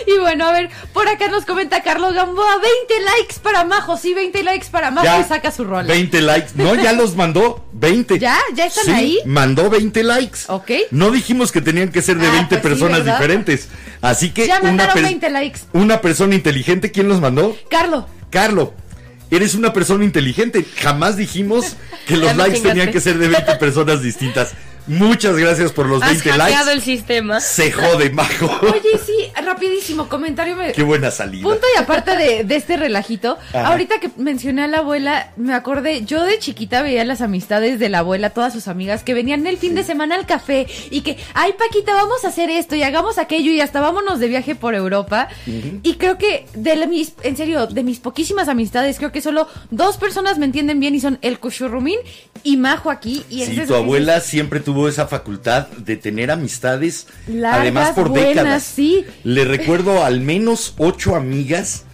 [0.08, 2.58] Y bueno, a ver, por acá nos comenta Carlos Gamboa,
[2.90, 5.88] 20 likes para Majo, sí, 20 likes para Majo Ya, y saca su rola.
[5.88, 6.50] 20 likes.
[6.56, 7.66] No, ya los mandó.
[7.74, 8.20] 20.
[8.20, 8.38] ¿Ya?
[8.54, 9.20] ¿Ya están Sí, ahí?
[9.26, 10.40] Mandó 20 likes.
[10.48, 10.72] Ok.
[10.92, 13.20] No dijimos que tenían que ser de Ah, 20 pues sí, personas ¿verdad?
[13.20, 13.68] diferentes.
[14.02, 15.60] Así que Ya una, mandaron per- 20 likes.
[15.74, 17.56] una persona inteligente, ¿quién los mandó?
[17.70, 18.74] Carlos, Carlo.
[19.32, 20.64] Eres una persona inteligente.
[20.82, 21.76] Jamás dijimos
[22.08, 22.70] que los likes chingaste.
[22.70, 24.54] tenían que ser de 20 personas distintas.
[24.88, 26.86] Muchas gracias por los Has 20 hackeado el likes.
[26.98, 27.40] sistema.
[27.40, 28.46] Se jode, majo.
[28.62, 29.14] oye, sí,
[29.44, 30.74] rapidísimo, comentario me...
[30.74, 31.44] Qué buena salida.
[31.44, 33.68] Punto y aparte de, de este relajito, Ajá.
[33.70, 37.90] ahorita que mencioné a la abuela, me acordé, yo de chiquita veía las amistades de
[37.90, 41.18] la abuela, todas sus amigas que venían el fin de semana al café y que,
[41.34, 44.76] ay Paquita, vamos a hacer esto y hagamos aquello y hasta vámonos de viaje por
[44.76, 45.30] Europa.
[45.82, 49.48] Y creo que, de la- mis, en serio, de mis poquísimas amistades, creo que solo
[49.72, 51.98] dos personas me entienden bien y son el Cuchurrumín
[52.44, 53.24] y Majo aquí.
[53.32, 58.28] Y Sí, tu abuela siempre tuvo esa facultad de tener amistades, Largas, además por buenas,
[58.36, 58.64] décadas.
[58.64, 59.06] sí.
[59.24, 61.86] Le recuerdo al menos ocho amigas,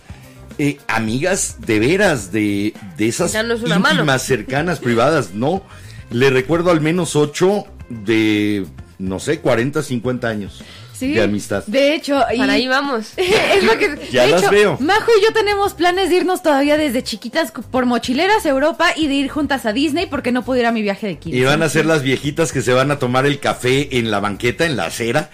[0.58, 4.20] eh, amigas de veras, de, de esas íntimas, mano.
[4.20, 5.64] cercanas, privadas, no.
[6.10, 8.66] Le recuerdo al menos ocho de,
[9.00, 10.64] no sé, 40, 50 años
[11.02, 11.64] Sí, de amistad.
[11.66, 13.08] De hecho, y- Para ahí vamos.
[13.18, 14.78] es lo que Ya de las hecho, veo.
[14.80, 19.08] Majo y yo tenemos planes de irnos todavía desde chiquitas por mochileras a Europa y
[19.08, 21.36] de ir juntas a Disney porque no pude ir a mi viaje de 15.
[21.40, 24.20] Y van a ser las viejitas que se van a tomar el café en la
[24.20, 25.32] banqueta, en la acera,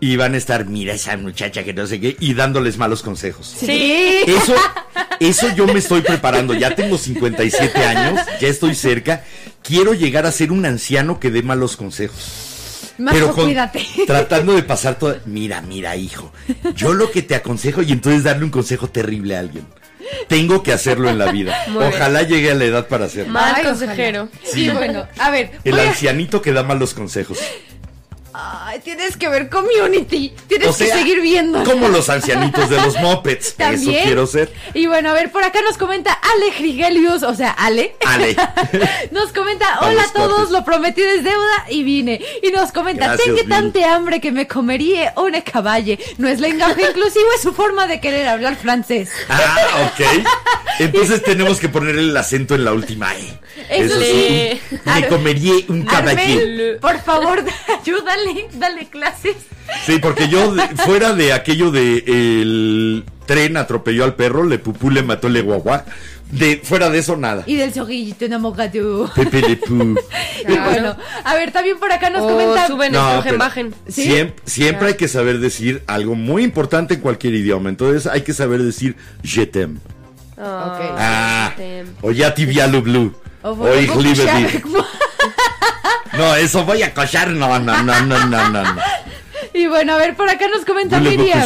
[0.00, 3.54] y van a estar, mira esa muchacha que no sé qué, y dándoles malos consejos.
[3.58, 4.20] Sí.
[4.26, 4.54] Eso,
[5.20, 6.54] eso yo me estoy preparando.
[6.54, 9.22] Ya tengo 57 años, ya estoy cerca.
[9.62, 12.46] Quiero llegar a ser un anciano que dé malos consejos.
[13.00, 13.86] Majo, pero con- cuídate.
[14.06, 15.16] tratando de pasar todo.
[15.26, 16.32] Mira, mira, hijo.
[16.76, 19.66] Yo lo que te aconsejo y entonces darle un consejo terrible a alguien.
[20.28, 21.56] Tengo que hacerlo en la vida.
[21.68, 21.94] Muy bien.
[21.94, 23.32] Ojalá llegue a la edad para hacerlo.
[23.32, 24.28] Mal Ay, consejero.
[24.42, 25.52] Sí, bueno, a ver.
[25.64, 27.38] El a- ancianito que da malos consejos.
[28.32, 30.32] Ay, tienes que ver Community.
[30.46, 31.64] Tienes O sea, que seguir viendo.
[31.64, 33.54] Como los ancianitos de los mopeds.
[33.58, 34.52] Eso quiero ser.
[34.74, 37.96] Y bueno, a ver, por acá nos comenta Ale Grigelius, o sea, Ale.
[38.06, 38.36] Ale.
[39.10, 40.50] Nos comenta, hola a todos, cuates.
[40.50, 42.20] lo prometí es deuda y vine.
[42.42, 45.98] Y nos comenta, tengo tanta hambre que me comería una caballe.
[46.18, 49.10] No es lenguaje inclusivo, es su forma de querer hablar francés.
[49.28, 50.24] Ah, ok.
[50.78, 53.38] Entonces tenemos que poner el acento en la última E.
[53.68, 54.60] Eso sí.
[54.70, 54.76] sí.
[54.86, 56.20] un- Me comería un caballé.
[56.20, 57.44] Armel, por favor,
[57.82, 58.19] ayúdale,
[58.58, 59.36] dale clases.
[59.86, 64.90] Sí, porque yo, de- fuera de aquello de el tren atropelló al perro, le pupú
[64.90, 65.84] le mató le guagua.
[66.30, 67.42] De, fuera de eso, nada.
[67.44, 69.10] Y del zorrillito enamorado.
[69.16, 69.96] Pepe le pu.
[70.48, 72.66] Y bueno, a ver, también por acá nos O comenta.
[72.68, 73.22] suben No.
[73.88, 77.68] Siempre, siempre hay que saber decir algo muy importante en cualquier idioma.
[77.68, 79.78] Entonces hay que saber decir je t'aime.
[80.38, 82.32] Ah, Ah, te- o ya
[82.80, 83.12] blue.
[83.42, 84.62] O O ich liebe dich.
[86.20, 87.30] No, eso voy a cochar.
[87.30, 88.62] No, no, no, no, no, no.
[89.52, 91.40] Y bueno, a ver, por acá nos comenta Miriam.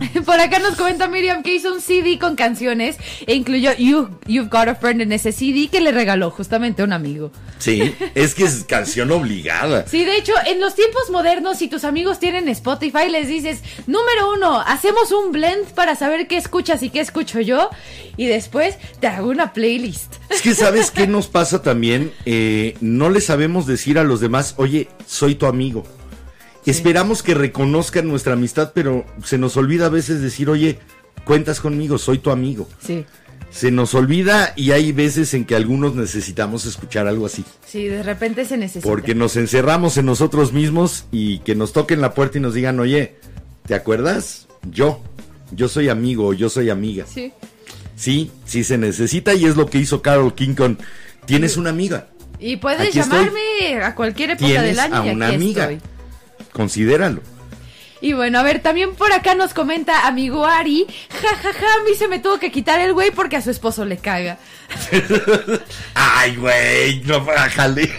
[0.24, 4.48] Por acá nos comenta Miriam que hizo un CD con canciones e incluyó you, You've
[4.48, 7.30] Got a Friend en ese CD que le regaló justamente a un amigo.
[7.58, 9.86] Sí, es que es canción obligada.
[9.86, 14.32] Sí, de hecho, en los tiempos modernos, si tus amigos tienen Spotify, les dices, número
[14.32, 17.70] uno, hacemos un blend para saber qué escuchas y qué escucho yo,
[18.16, 20.14] y después te hago una playlist.
[20.30, 24.54] Es que sabes qué nos pasa también, Eh, no le sabemos decir a los demás,
[24.56, 25.84] oye, soy tu amigo.
[26.70, 30.78] Esperamos que reconozcan nuestra amistad, pero se nos olvida a veces decir, oye,
[31.24, 32.68] cuentas conmigo, soy tu amigo.
[32.84, 33.04] Sí,
[33.50, 37.44] Se nos olvida y hay veces en que algunos necesitamos escuchar algo así.
[37.66, 38.88] sí, de repente se necesita.
[38.88, 42.80] Porque nos encerramos en nosotros mismos y que nos toquen la puerta y nos digan,
[42.80, 43.14] oye,
[43.66, 44.46] ¿te acuerdas?
[44.70, 45.00] Yo,
[45.52, 47.04] yo soy amigo, yo soy amiga.
[47.12, 47.32] Sí.
[47.96, 50.78] Sí, sí se necesita y es lo que hizo Carol King con
[51.26, 52.08] Tienes una amiga,
[52.40, 53.18] Y puedes Aquí estoy.
[53.18, 55.70] llamarme a cualquier época tienes del año a y una aquí amiga.
[55.70, 55.90] estoy.
[56.54, 57.20] Considéralo.
[58.04, 61.84] Y bueno, a ver, también por acá nos comenta amigo Ari, ja, ja, ja, a
[61.88, 64.36] mí se me tuvo que quitar el güey porque a su esposo le caga.
[65.94, 67.90] Ay, güey, no bájale.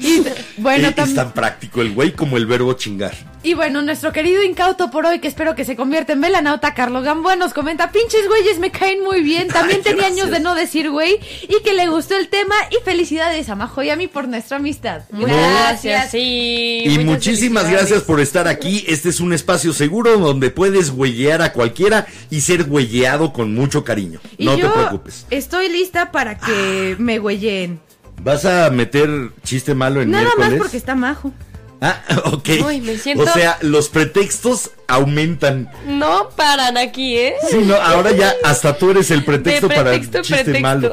[0.00, 0.24] Y
[0.56, 3.12] bueno, es, tam- es tan práctico el güey como el verbo chingar.
[3.44, 7.02] Y bueno, nuestro querido incauto por hoy, que espero que se convierta en velanauta, Carlos
[7.04, 10.20] Gamboa, nos comenta, pinches güeyes me caen muy bien, también Ay, tenía gracias.
[10.26, 11.18] años de no decir güey,
[11.48, 14.56] y que le gustó el tema, y felicidades a Majo y a mí por nuestra
[14.58, 15.02] amistad.
[15.10, 16.82] Gracias, sí.
[16.86, 18.84] Y muchísimas gracias por estar aquí.
[18.88, 23.84] Este es un espacio seguro donde puedes güeylear a cualquiera y ser güeyleado con mucho
[23.84, 24.20] cariño.
[24.38, 25.26] Y no yo te preocupes.
[25.30, 27.80] estoy lista para que me güeyeen.
[28.22, 30.50] ¿Vas a meter chiste malo en Nada miércoles?
[30.50, 31.32] más porque está Majo.
[31.80, 32.48] Ah, ok.
[32.64, 35.68] Uy, me siento- O sea, los pretextos aumentan.
[35.88, 37.34] No paran aquí, ¿eh?
[37.50, 40.62] Sí, no, ahora ya hasta tú eres el pretexto, De para pretexto el chiste pretexto.
[40.62, 40.92] malo.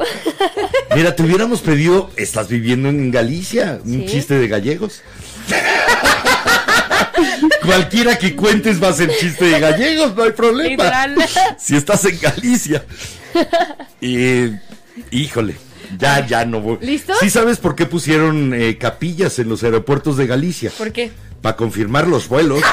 [0.96, 4.06] Mira, te hubiéramos pedido, estás viviendo en Galicia, un Sí.
[4.08, 5.04] chiste de gallegos.
[7.66, 10.70] Cualquiera que cuentes va a ser chiste de gallegos, no hay problema.
[10.70, 11.16] Literal.
[11.58, 12.86] Si estás en Galicia.
[14.02, 14.52] Y,
[15.12, 15.56] híjole,
[15.98, 16.78] ya, ya no voy.
[16.82, 17.14] ¿Listo?
[17.20, 20.72] ¿Sí sabes por qué pusieron eh, capillas en los aeropuertos de Galicia?
[20.78, 21.12] ¿Por qué?
[21.42, 22.62] Para confirmar los vuelos.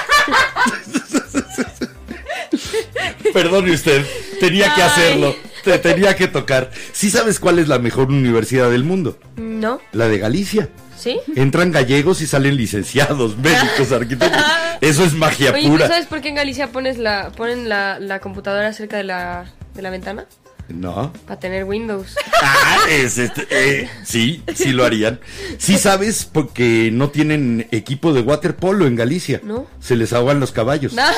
[3.32, 4.06] Perdone usted,
[4.40, 6.70] tenía que hacerlo, te tenía que tocar.
[6.92, 9.18] ¿Sí sabes cuál es la mejor universidad del mundo?
[9.36, 10.70] No, La de Galicia.
[10.98, 11.18] ¿Sí?
[11.34, 14.42] Entran gallegos y salen licenciados, médicos, arquitectos.
[14.80, 15.88] Eso es magia Oye, ¿tú pura.
[15.88, 19.82] sabes por qué en Galicia pones la, ponen la, la computadora cerca de la, de
[19.82, 20.26] la ventana?
[20.68, 21.12] No.
[21.26, 22.16] Para tener Windows.
[22.42, 25.18] Ah, es este, eh, sí, sí lo harían.
[25.58, 29.40] Sí sabes porque no tienen equipo de waterpolo en Galicia.
[29.42, 29.66] No.
[29.80, 30.92] Se les ahogan los caballos.
[30.92, 31.10] Nah.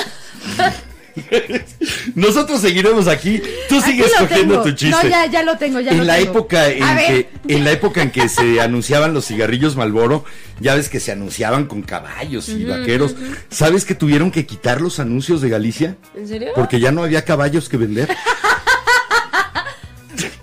[2.14, 3.40] Nosotros seguiremos aquí.
[3.68, 4.64] Tú sigues cogiendo tengo.
[4.64, 4.90] tu chiste.
[4.90, 6.30] No, ya, ya lo tengo, ya en lo la tengo.
[6.30, 10.24] época en que en la época en que se anunciaban los cigarrillos Malboro,
[10.60, 13.14] ya ves que se anunciaban con caballos y vaqueros.
[13.50, 15.96] ¿Sabes que tuvieron que quitar los anuncios de Galicia?
[16.16, 16.48] ¿En serio?
[16.54, 18.08] Porque ya no había caballos que vender.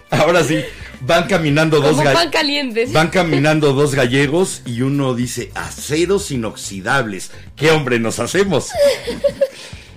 [0.09, 0.63] Ahora sí,
[1.01, 2.93] van caminando dos Como ga- pan calientes.
[2.93, 7.31] Van caminando dos gallegos y uno dice, aceros inoxidables.
[7.57, 8.69] ¿Qué hombre nos hacemos?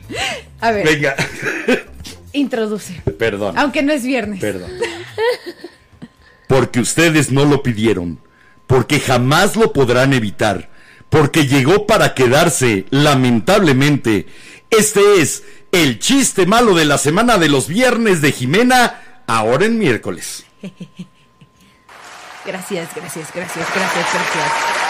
[0.61, 1.15] A ver, Venga,
[2.33, 3.01] introduce.
[3.19, 3.57] perdón.
[3.59, 4.41] Aunque no es viernes.
[4.41, 4.71] Perdón.
[6.47, 8.19] Porque ustedes no lo pidieron,
[8.67, 10.71] porque jamás lo podrán evitar,
[11.11, 14.27] porque llegó para quedarse, lamentablemente.
[14.71, 19.79] Este es el chiste malo de la semana de los viernes de Jimena, ahora en
[19.79, 20.45] miércoles.
[22.47, 24.88] Gracias, gracias, gracias, gracias, gracias.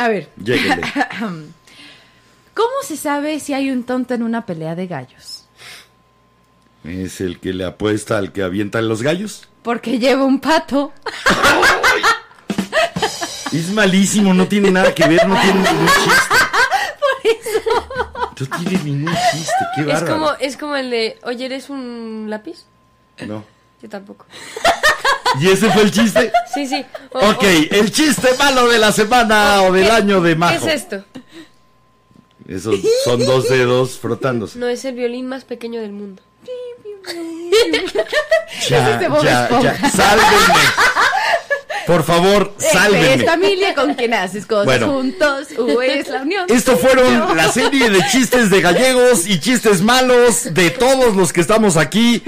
[0.00, 0.82] A ver, Lléguenle.
[2.54, 5.44] ¿cómo se sabe si hay un tonto en una pelea de gallos?
[6.84, 9.48] ¿Es el que le apuesta al que avientan los gallos?
[9.62, 10.92] porque llevo un pato.
[13.52, 16.34] Es malísimo, no tiene nada que ver, no tiene ningún chiste.
[18.40, 20.12] No tiene ningún chiste, qué Es bárbaro.
[20.14, 22.64] como, es como el de, oye, ¿eres un lápiz?
[23.24, 23.44] No.
[23.80, 24.26] Yo tampoco.
[25.40, 26.30] ¿Y ese fue el chiste?
[26.54, 26.84] Sí, sí.
[27.12, 30.36] O- Ok, o- el chiste malo de la semana o del ¿qué- año de ¿Qué
[30.36, 30.54] Majo.
[30.66, 31.04] es esto?
[32.48, 34.58] Esos son dos dedos frotándose.
[34.58, 36.22] No, es el violín más pequeño del mundo.
[38.68, 39.90] Ya, ya, ya.
[39.90, 40.54] Sálvenme.
[41.86, 43.24] Por favor, Es sálvenme.
[43.24, 44.88] familia con quien haces cosas Bueno.
[44.92, 45.48] juntos.
[45.58, 46.46] U es la unión.
[46.48, 51.40] Esto fueron la serie de chistes de gallegos y chistes malos de todos los que
[51.40, 52.22] estamos aquí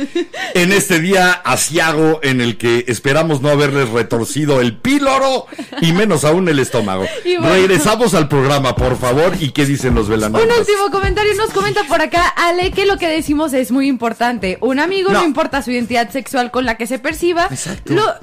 [0.55, 5.47] en este día asiago en el que esperamos no haberles retorcido el píloro
[5.81, 7.07] y menos aún el estómago.
[7.25, 7.49] Bueno.
[7.49, 10.59] Regresamos al programa, por favor, y qué dicen los Un velanautas.
[10.59, 14.59] último comentario nos comenta por acá Ale que lo que decimos es muy importante.
[14.61, 15.25] Un amigo no, No.
[15.27, 17.47] importa su identidad sexual con la que se perciba.
[17.51, 17.93] Exacto.
[17.95, 18.15] lo-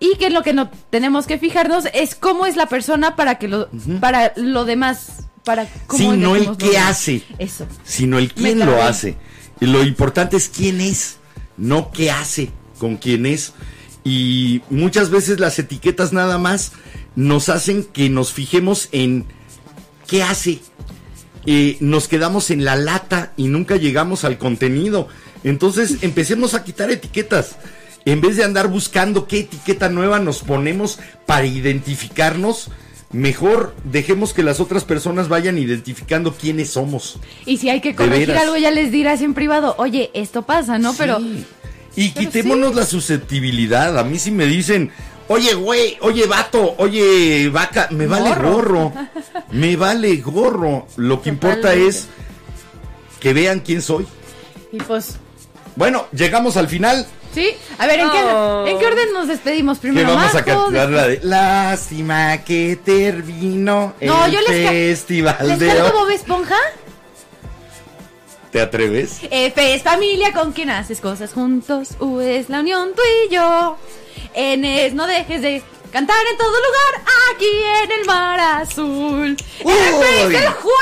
[0.00, 3.48] y que lo que no tenemos que fijarnos es cómo es la persona para que
[3.48, 3.68] lo
[4.00, 7.66] para lo demás para cómo Sí, no el qué hace, Eso.
[7.84, 9.16] sino el quién lo hace.
[9.60, 11.18] Y lo importante es quién es,
[11.56, 13.52] no qué hace con quién es.
[14.04, 16.72] Y muchas veces las etiquetas nada más
[17.14, 19.26] nos hacen que nos fijemos en
[20.06, 20.60] qué hace.
[21.46, 25.08] Eh, nos quedamos en la lata y nunca llegamos al contenido.
[25.44, 27.56] Entonces empecemos a quitar etiquetas.
[28.04, 32.70] En vez de andar buscando qué etiqueta nueva nos ponemos para identificarnos,
[33.12, 37.18] mejor dejemos que las otras personas vayan identificando quiénes somos.
[37.46, 40.94] Y si hay que corregir algo ya les dirás en privado, "Oye, esto pasa, ¿no?"
[40.94, 41.18] Pero.
[41.96, 42.76] Y Pero quitémonos sí.
[42.76, 43.98] la susceptibilidad.
[43.98, 44.90] A mí si me dicen,
[45.28, 48.52] oye, güey, oye, vato, oye, vaca, me vale Gorro.
[48.52, 48.92] gorro.
[49.50, 50.86] Me vale gorro.
[50.96, 52.06] Lo que importa es
[53.18, 54.06] que vean quién soy.
[54.72, 55.16] y pues
[55.76, 57.06] Bueno, llegamos al final.
[57.32, 57.48] Sí,
[57.78, 58.18] a ver, ¿en, qué,
[58.72, 60.14] ¿en qué orden nos despedimos Que primero?
[60.16, 65.68] vamos a cantar la de Lástima que terminó No, el yo les festival ¿Les de
[65.68, 65.92] canto.
[65.92, 66.56] Bob Esponja?
[68.50, 69.20] ¿Te atreves?
[69.30, 71.90] F es familia con quien haces cosas juntos.
[72.00, 73.76] U es la unión tú y yo.
[74.34, 77.12] N es no dejes de cantar en todo lugar.
[77.34, 77.46] Aquí
[77.84, 79.36] en el mar azul.
[79.64, 80.34] Uy.
[80.34, 80.72] El jue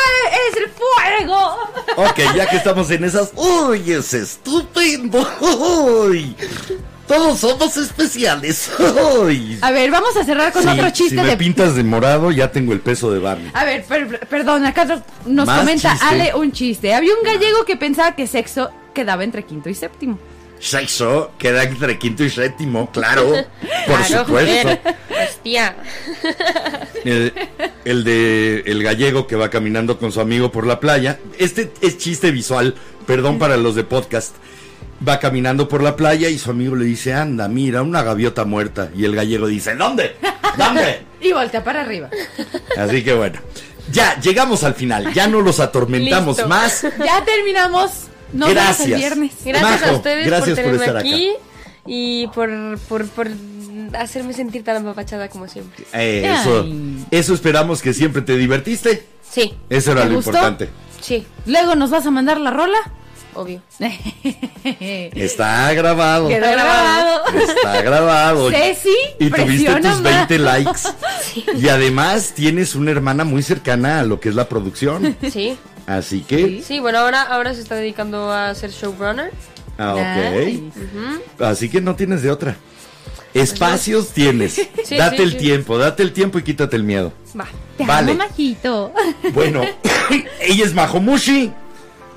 [0.51, 1.57] es el fuego.
[1.97, 3.33] Ok, ya que estamos en esas.
[3.35, 5.27] ¡Uy, es estupendo!
[5.41, 6.35] ¡Uy!
[7.07, 8.71] Todos somos especiales.
[9.23, 9.59] ¡Uy!
[9.63, 11.37] A ver, vamos a cerrar con Sí, otro chiste si me de.
[11.39, 13.51] pintas de morado, ya tengo el peso de Barney.
[13.55, 16.07] A ver, per- perdón, acá no- nos Más comenta chiste.
[16.07, 16.93] Ale un chiste.
[16.95, 20.19] Había un gallego que pensaba que sexo quedaba entre quinto y séptimo.
[20.61, 23.27] Sexo queda entre quinto y séptimo, claro.
[23.87, 24.63] Por Claro, supuesto.
[24.69, 24.81] joder.
[25.29, 25.77] Hostia.
[27.05, 27.33] El,
[27.85, 31.19] el de el gallego que va caminando con su amigo por la playa.
[31.39, 32.75] Este es chiste visual,
[33.07, 34.35] perdón para los de podcast.
[35.07, 38.91] Va caminando por la playa y su amigo le dice, anda, mira, una gaviota muerta.
[38.97, 40.17] Y el gallego dice, ¿dónde?
[40.57, 41.03] ¿Dónde?
[41.21, 42.09] Y voltea para arriba.
[42.77, 43.41] Así que bueno,
[43.91, 46.49] ya llegamos al final, ya no los atormentamos Listo.
[46.49, 46.83] más.
[47.05, 47.91] Ya terminamos.
[48.33, 48.89] Nos vemos Gracias.
[48.89, 49.33] el viernes.
[49.45, 51.09] Gracias Majo, a ustedes gracias por por tenerme estar acá.
[51.09, 51.31] aquí
[51.87, 53.29] y por, por, por
[53.99, 55.85] hacerme sentir tan apapachada como siempre.
[55.95, 56.67] Eh, eso,
[57.11, 59.07] eso esperamos que siempre te divertiste.
[59.31, 60.31] Sí, Eso era ¿Te lo gustó?
[60.31, 60.69] importante.
[61.01, 62.79] sí, Luego nos vas a mandar la rola.
[63.35, 63.63] obvio.
[64.65, 66.29] Está grabado.
[66.29, 67.23] Quedó grabado.
[67.39, 68.51] Está grabado.
[68.51, 68.89] Ceci,
[69.19, 70.29] Y tuviste tus más.
[70.29, 70.81] 20 likes.
[71.57, 75.17] Y además tienes una hermana muy cercana a lo que es la producción.
[75.31, 75.57] Sí,
[75.89, 76.62] Así que.
[76.62, 79.32] sí, bueno, ahora, ahora se está dedicando a ser showrunner.
[79.78, 80.47] Ah, ok.
[80.47, 80.62] Nice.
[81.39, 82.56] Así que no tienes de otra.
[83.32, 84.60] Espacios tienes.
[84.85, 85.36] Sí, date sí, el sí.
[85.39, 87.12] tiempo, date el tiempo y quítate el miedo.
[87.39, 87.47] Va.
[87.77, 88.12] Te Vale.
[88.12, 88.93] amo, majito.
[89.35, 89.62] Bueno,
[90.40, 91.52] ella es Majomushi,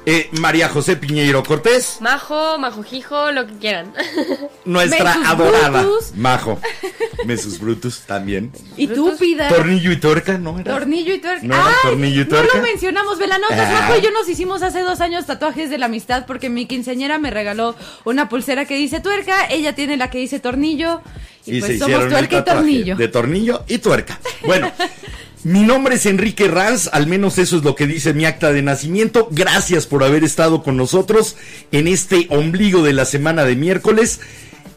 [0.06, 3.94] eh, María José Piñeiro Cortés, Majo, majojijo, lo que quieran.
[4.66, 6.16] nuestra Mesus adorada Brutus.
[6.16, 6.60] Majo.
[7.26, 8.52] Mesus Brutus también.
[8.78, 9.50] Y tú, Pida.
[9.50, 10.60] Tornillo y tuerca, ¿no?
[10.60, 10.74] Era?
[10.74, 11.46] Tornillo y tuerca.
[11.46, 11.74] ¿No era ¡Ay!
[11.84, 12.58] tornillo y No tuerca?
[12.58, 13.60] lo mencionamos, Velanotas.
[13.60, 13.82] Ah.
[13.82, 17.20] Majo y yo nos hicimos hace dos años tatuajes de la amistad porque mi quinceañera
[17.20, 21.02] me regaló una pulsera que dice tuerca, ella tiene la que dice tornillo.
[21.46, 22.96] Y, pues somos el tuerca y tatuaje tornillo.
[22.96, 24.20] De tornillo y tuerca.
[24.46, 24.72] Bueno,
[25.44, 28.62] mi nombre es Enrique Ranz, al menos eso es lo que dice mi acta de
[28.62, 29.28] nacimiento.
[29.32, 31.36] Gracias por haber estado con nosotros
[31.72, 34.20] en este ombligo de la semana de miércoles.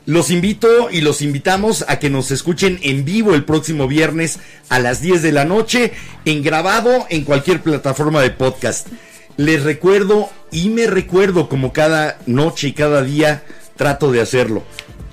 [0.07, 4.39] Los invito y los invitamos a que nos escuchen en vivo el próximo viernes
[4.71, 5.93] a las 10 de la noche,
[6.25, 8.89] en grabado en cualquier plataforma de podcast.
[9.37, 13.45] Les recuerdo y me recuerdo como cada noche y cada día
[13.77, 14.63] trato de hacerlo.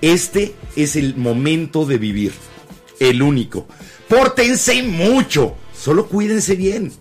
[0.01, 2.31] Este es el momento de vivir,
[2.99, 3.67] el único.
[4.11, 6.91] Pórtense mucho, solo cuídense bien.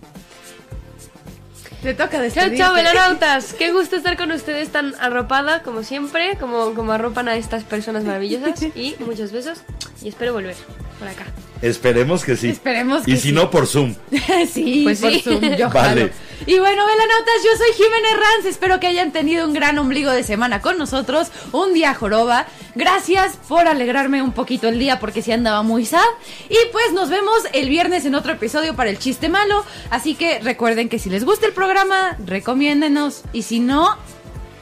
[1.82, 2.58] Te toca Chao, despedirte.
[2.58, 3.52] chao, velanautas.
[3.54, 8.04] Qué gusto estar con ustedes tan arropada como siempre, como, como arropan a estas personas
[8.04, 8.62] maravillosas.
[8.76, 9.62] Y muchos besos.
[10.04, 10.54] Y espero volver
[11.00, 11.24] por acá.
[11.62, 12.48] Esperemos que sí.
[12.50, 13.32] Esperemos que Y si sí.
[13.32, 13.94] no, por Zoom.
[14.52, 15.20] sí, Pues por sí.
[15.20, 16.00] Zoom, yo Vale.
[16.02, 16.10] jalo.
[16.46, 18.46] Y bueno, velanautas, yo soy Jiménez Ranz.
[18.46, 21.28] Espero que hayan tenido un gran ombligo de semana con nosotros.
[21.52, 22.46] Un día joroba.
[22.74, 26.00] Gracias por alegrarme un poquito el día porque sí andaba muy sad.
[26.48, 29.64] Y pues nos vemos el viernes en otro episodio para el chiste malo.
[29.90, 33.22] Así que recuerden que si les gusta el programa, recomiéndenos.
[33.34, 33.98] Y si no,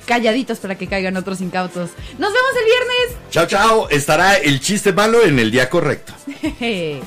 [0.09, 1.91] calladitos para que caigan otros incautos.
[2.19, 3.31] Nos vemos el viernes.
[3.31, 3.89] Chao, chao.
[3.91, 6.15] Estará el chiste malo en el día correcto.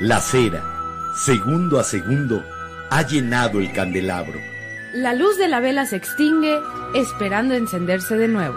[0.00, 0.64] La cera,
[1.14, 2.42] segundo a segundo,
[2.88, 4.40] ha llenado el candelabro.
[4.94, 6.58] La luz de la vela se extingue,
[6.94, 8.56] esperando encenderse de nuevo.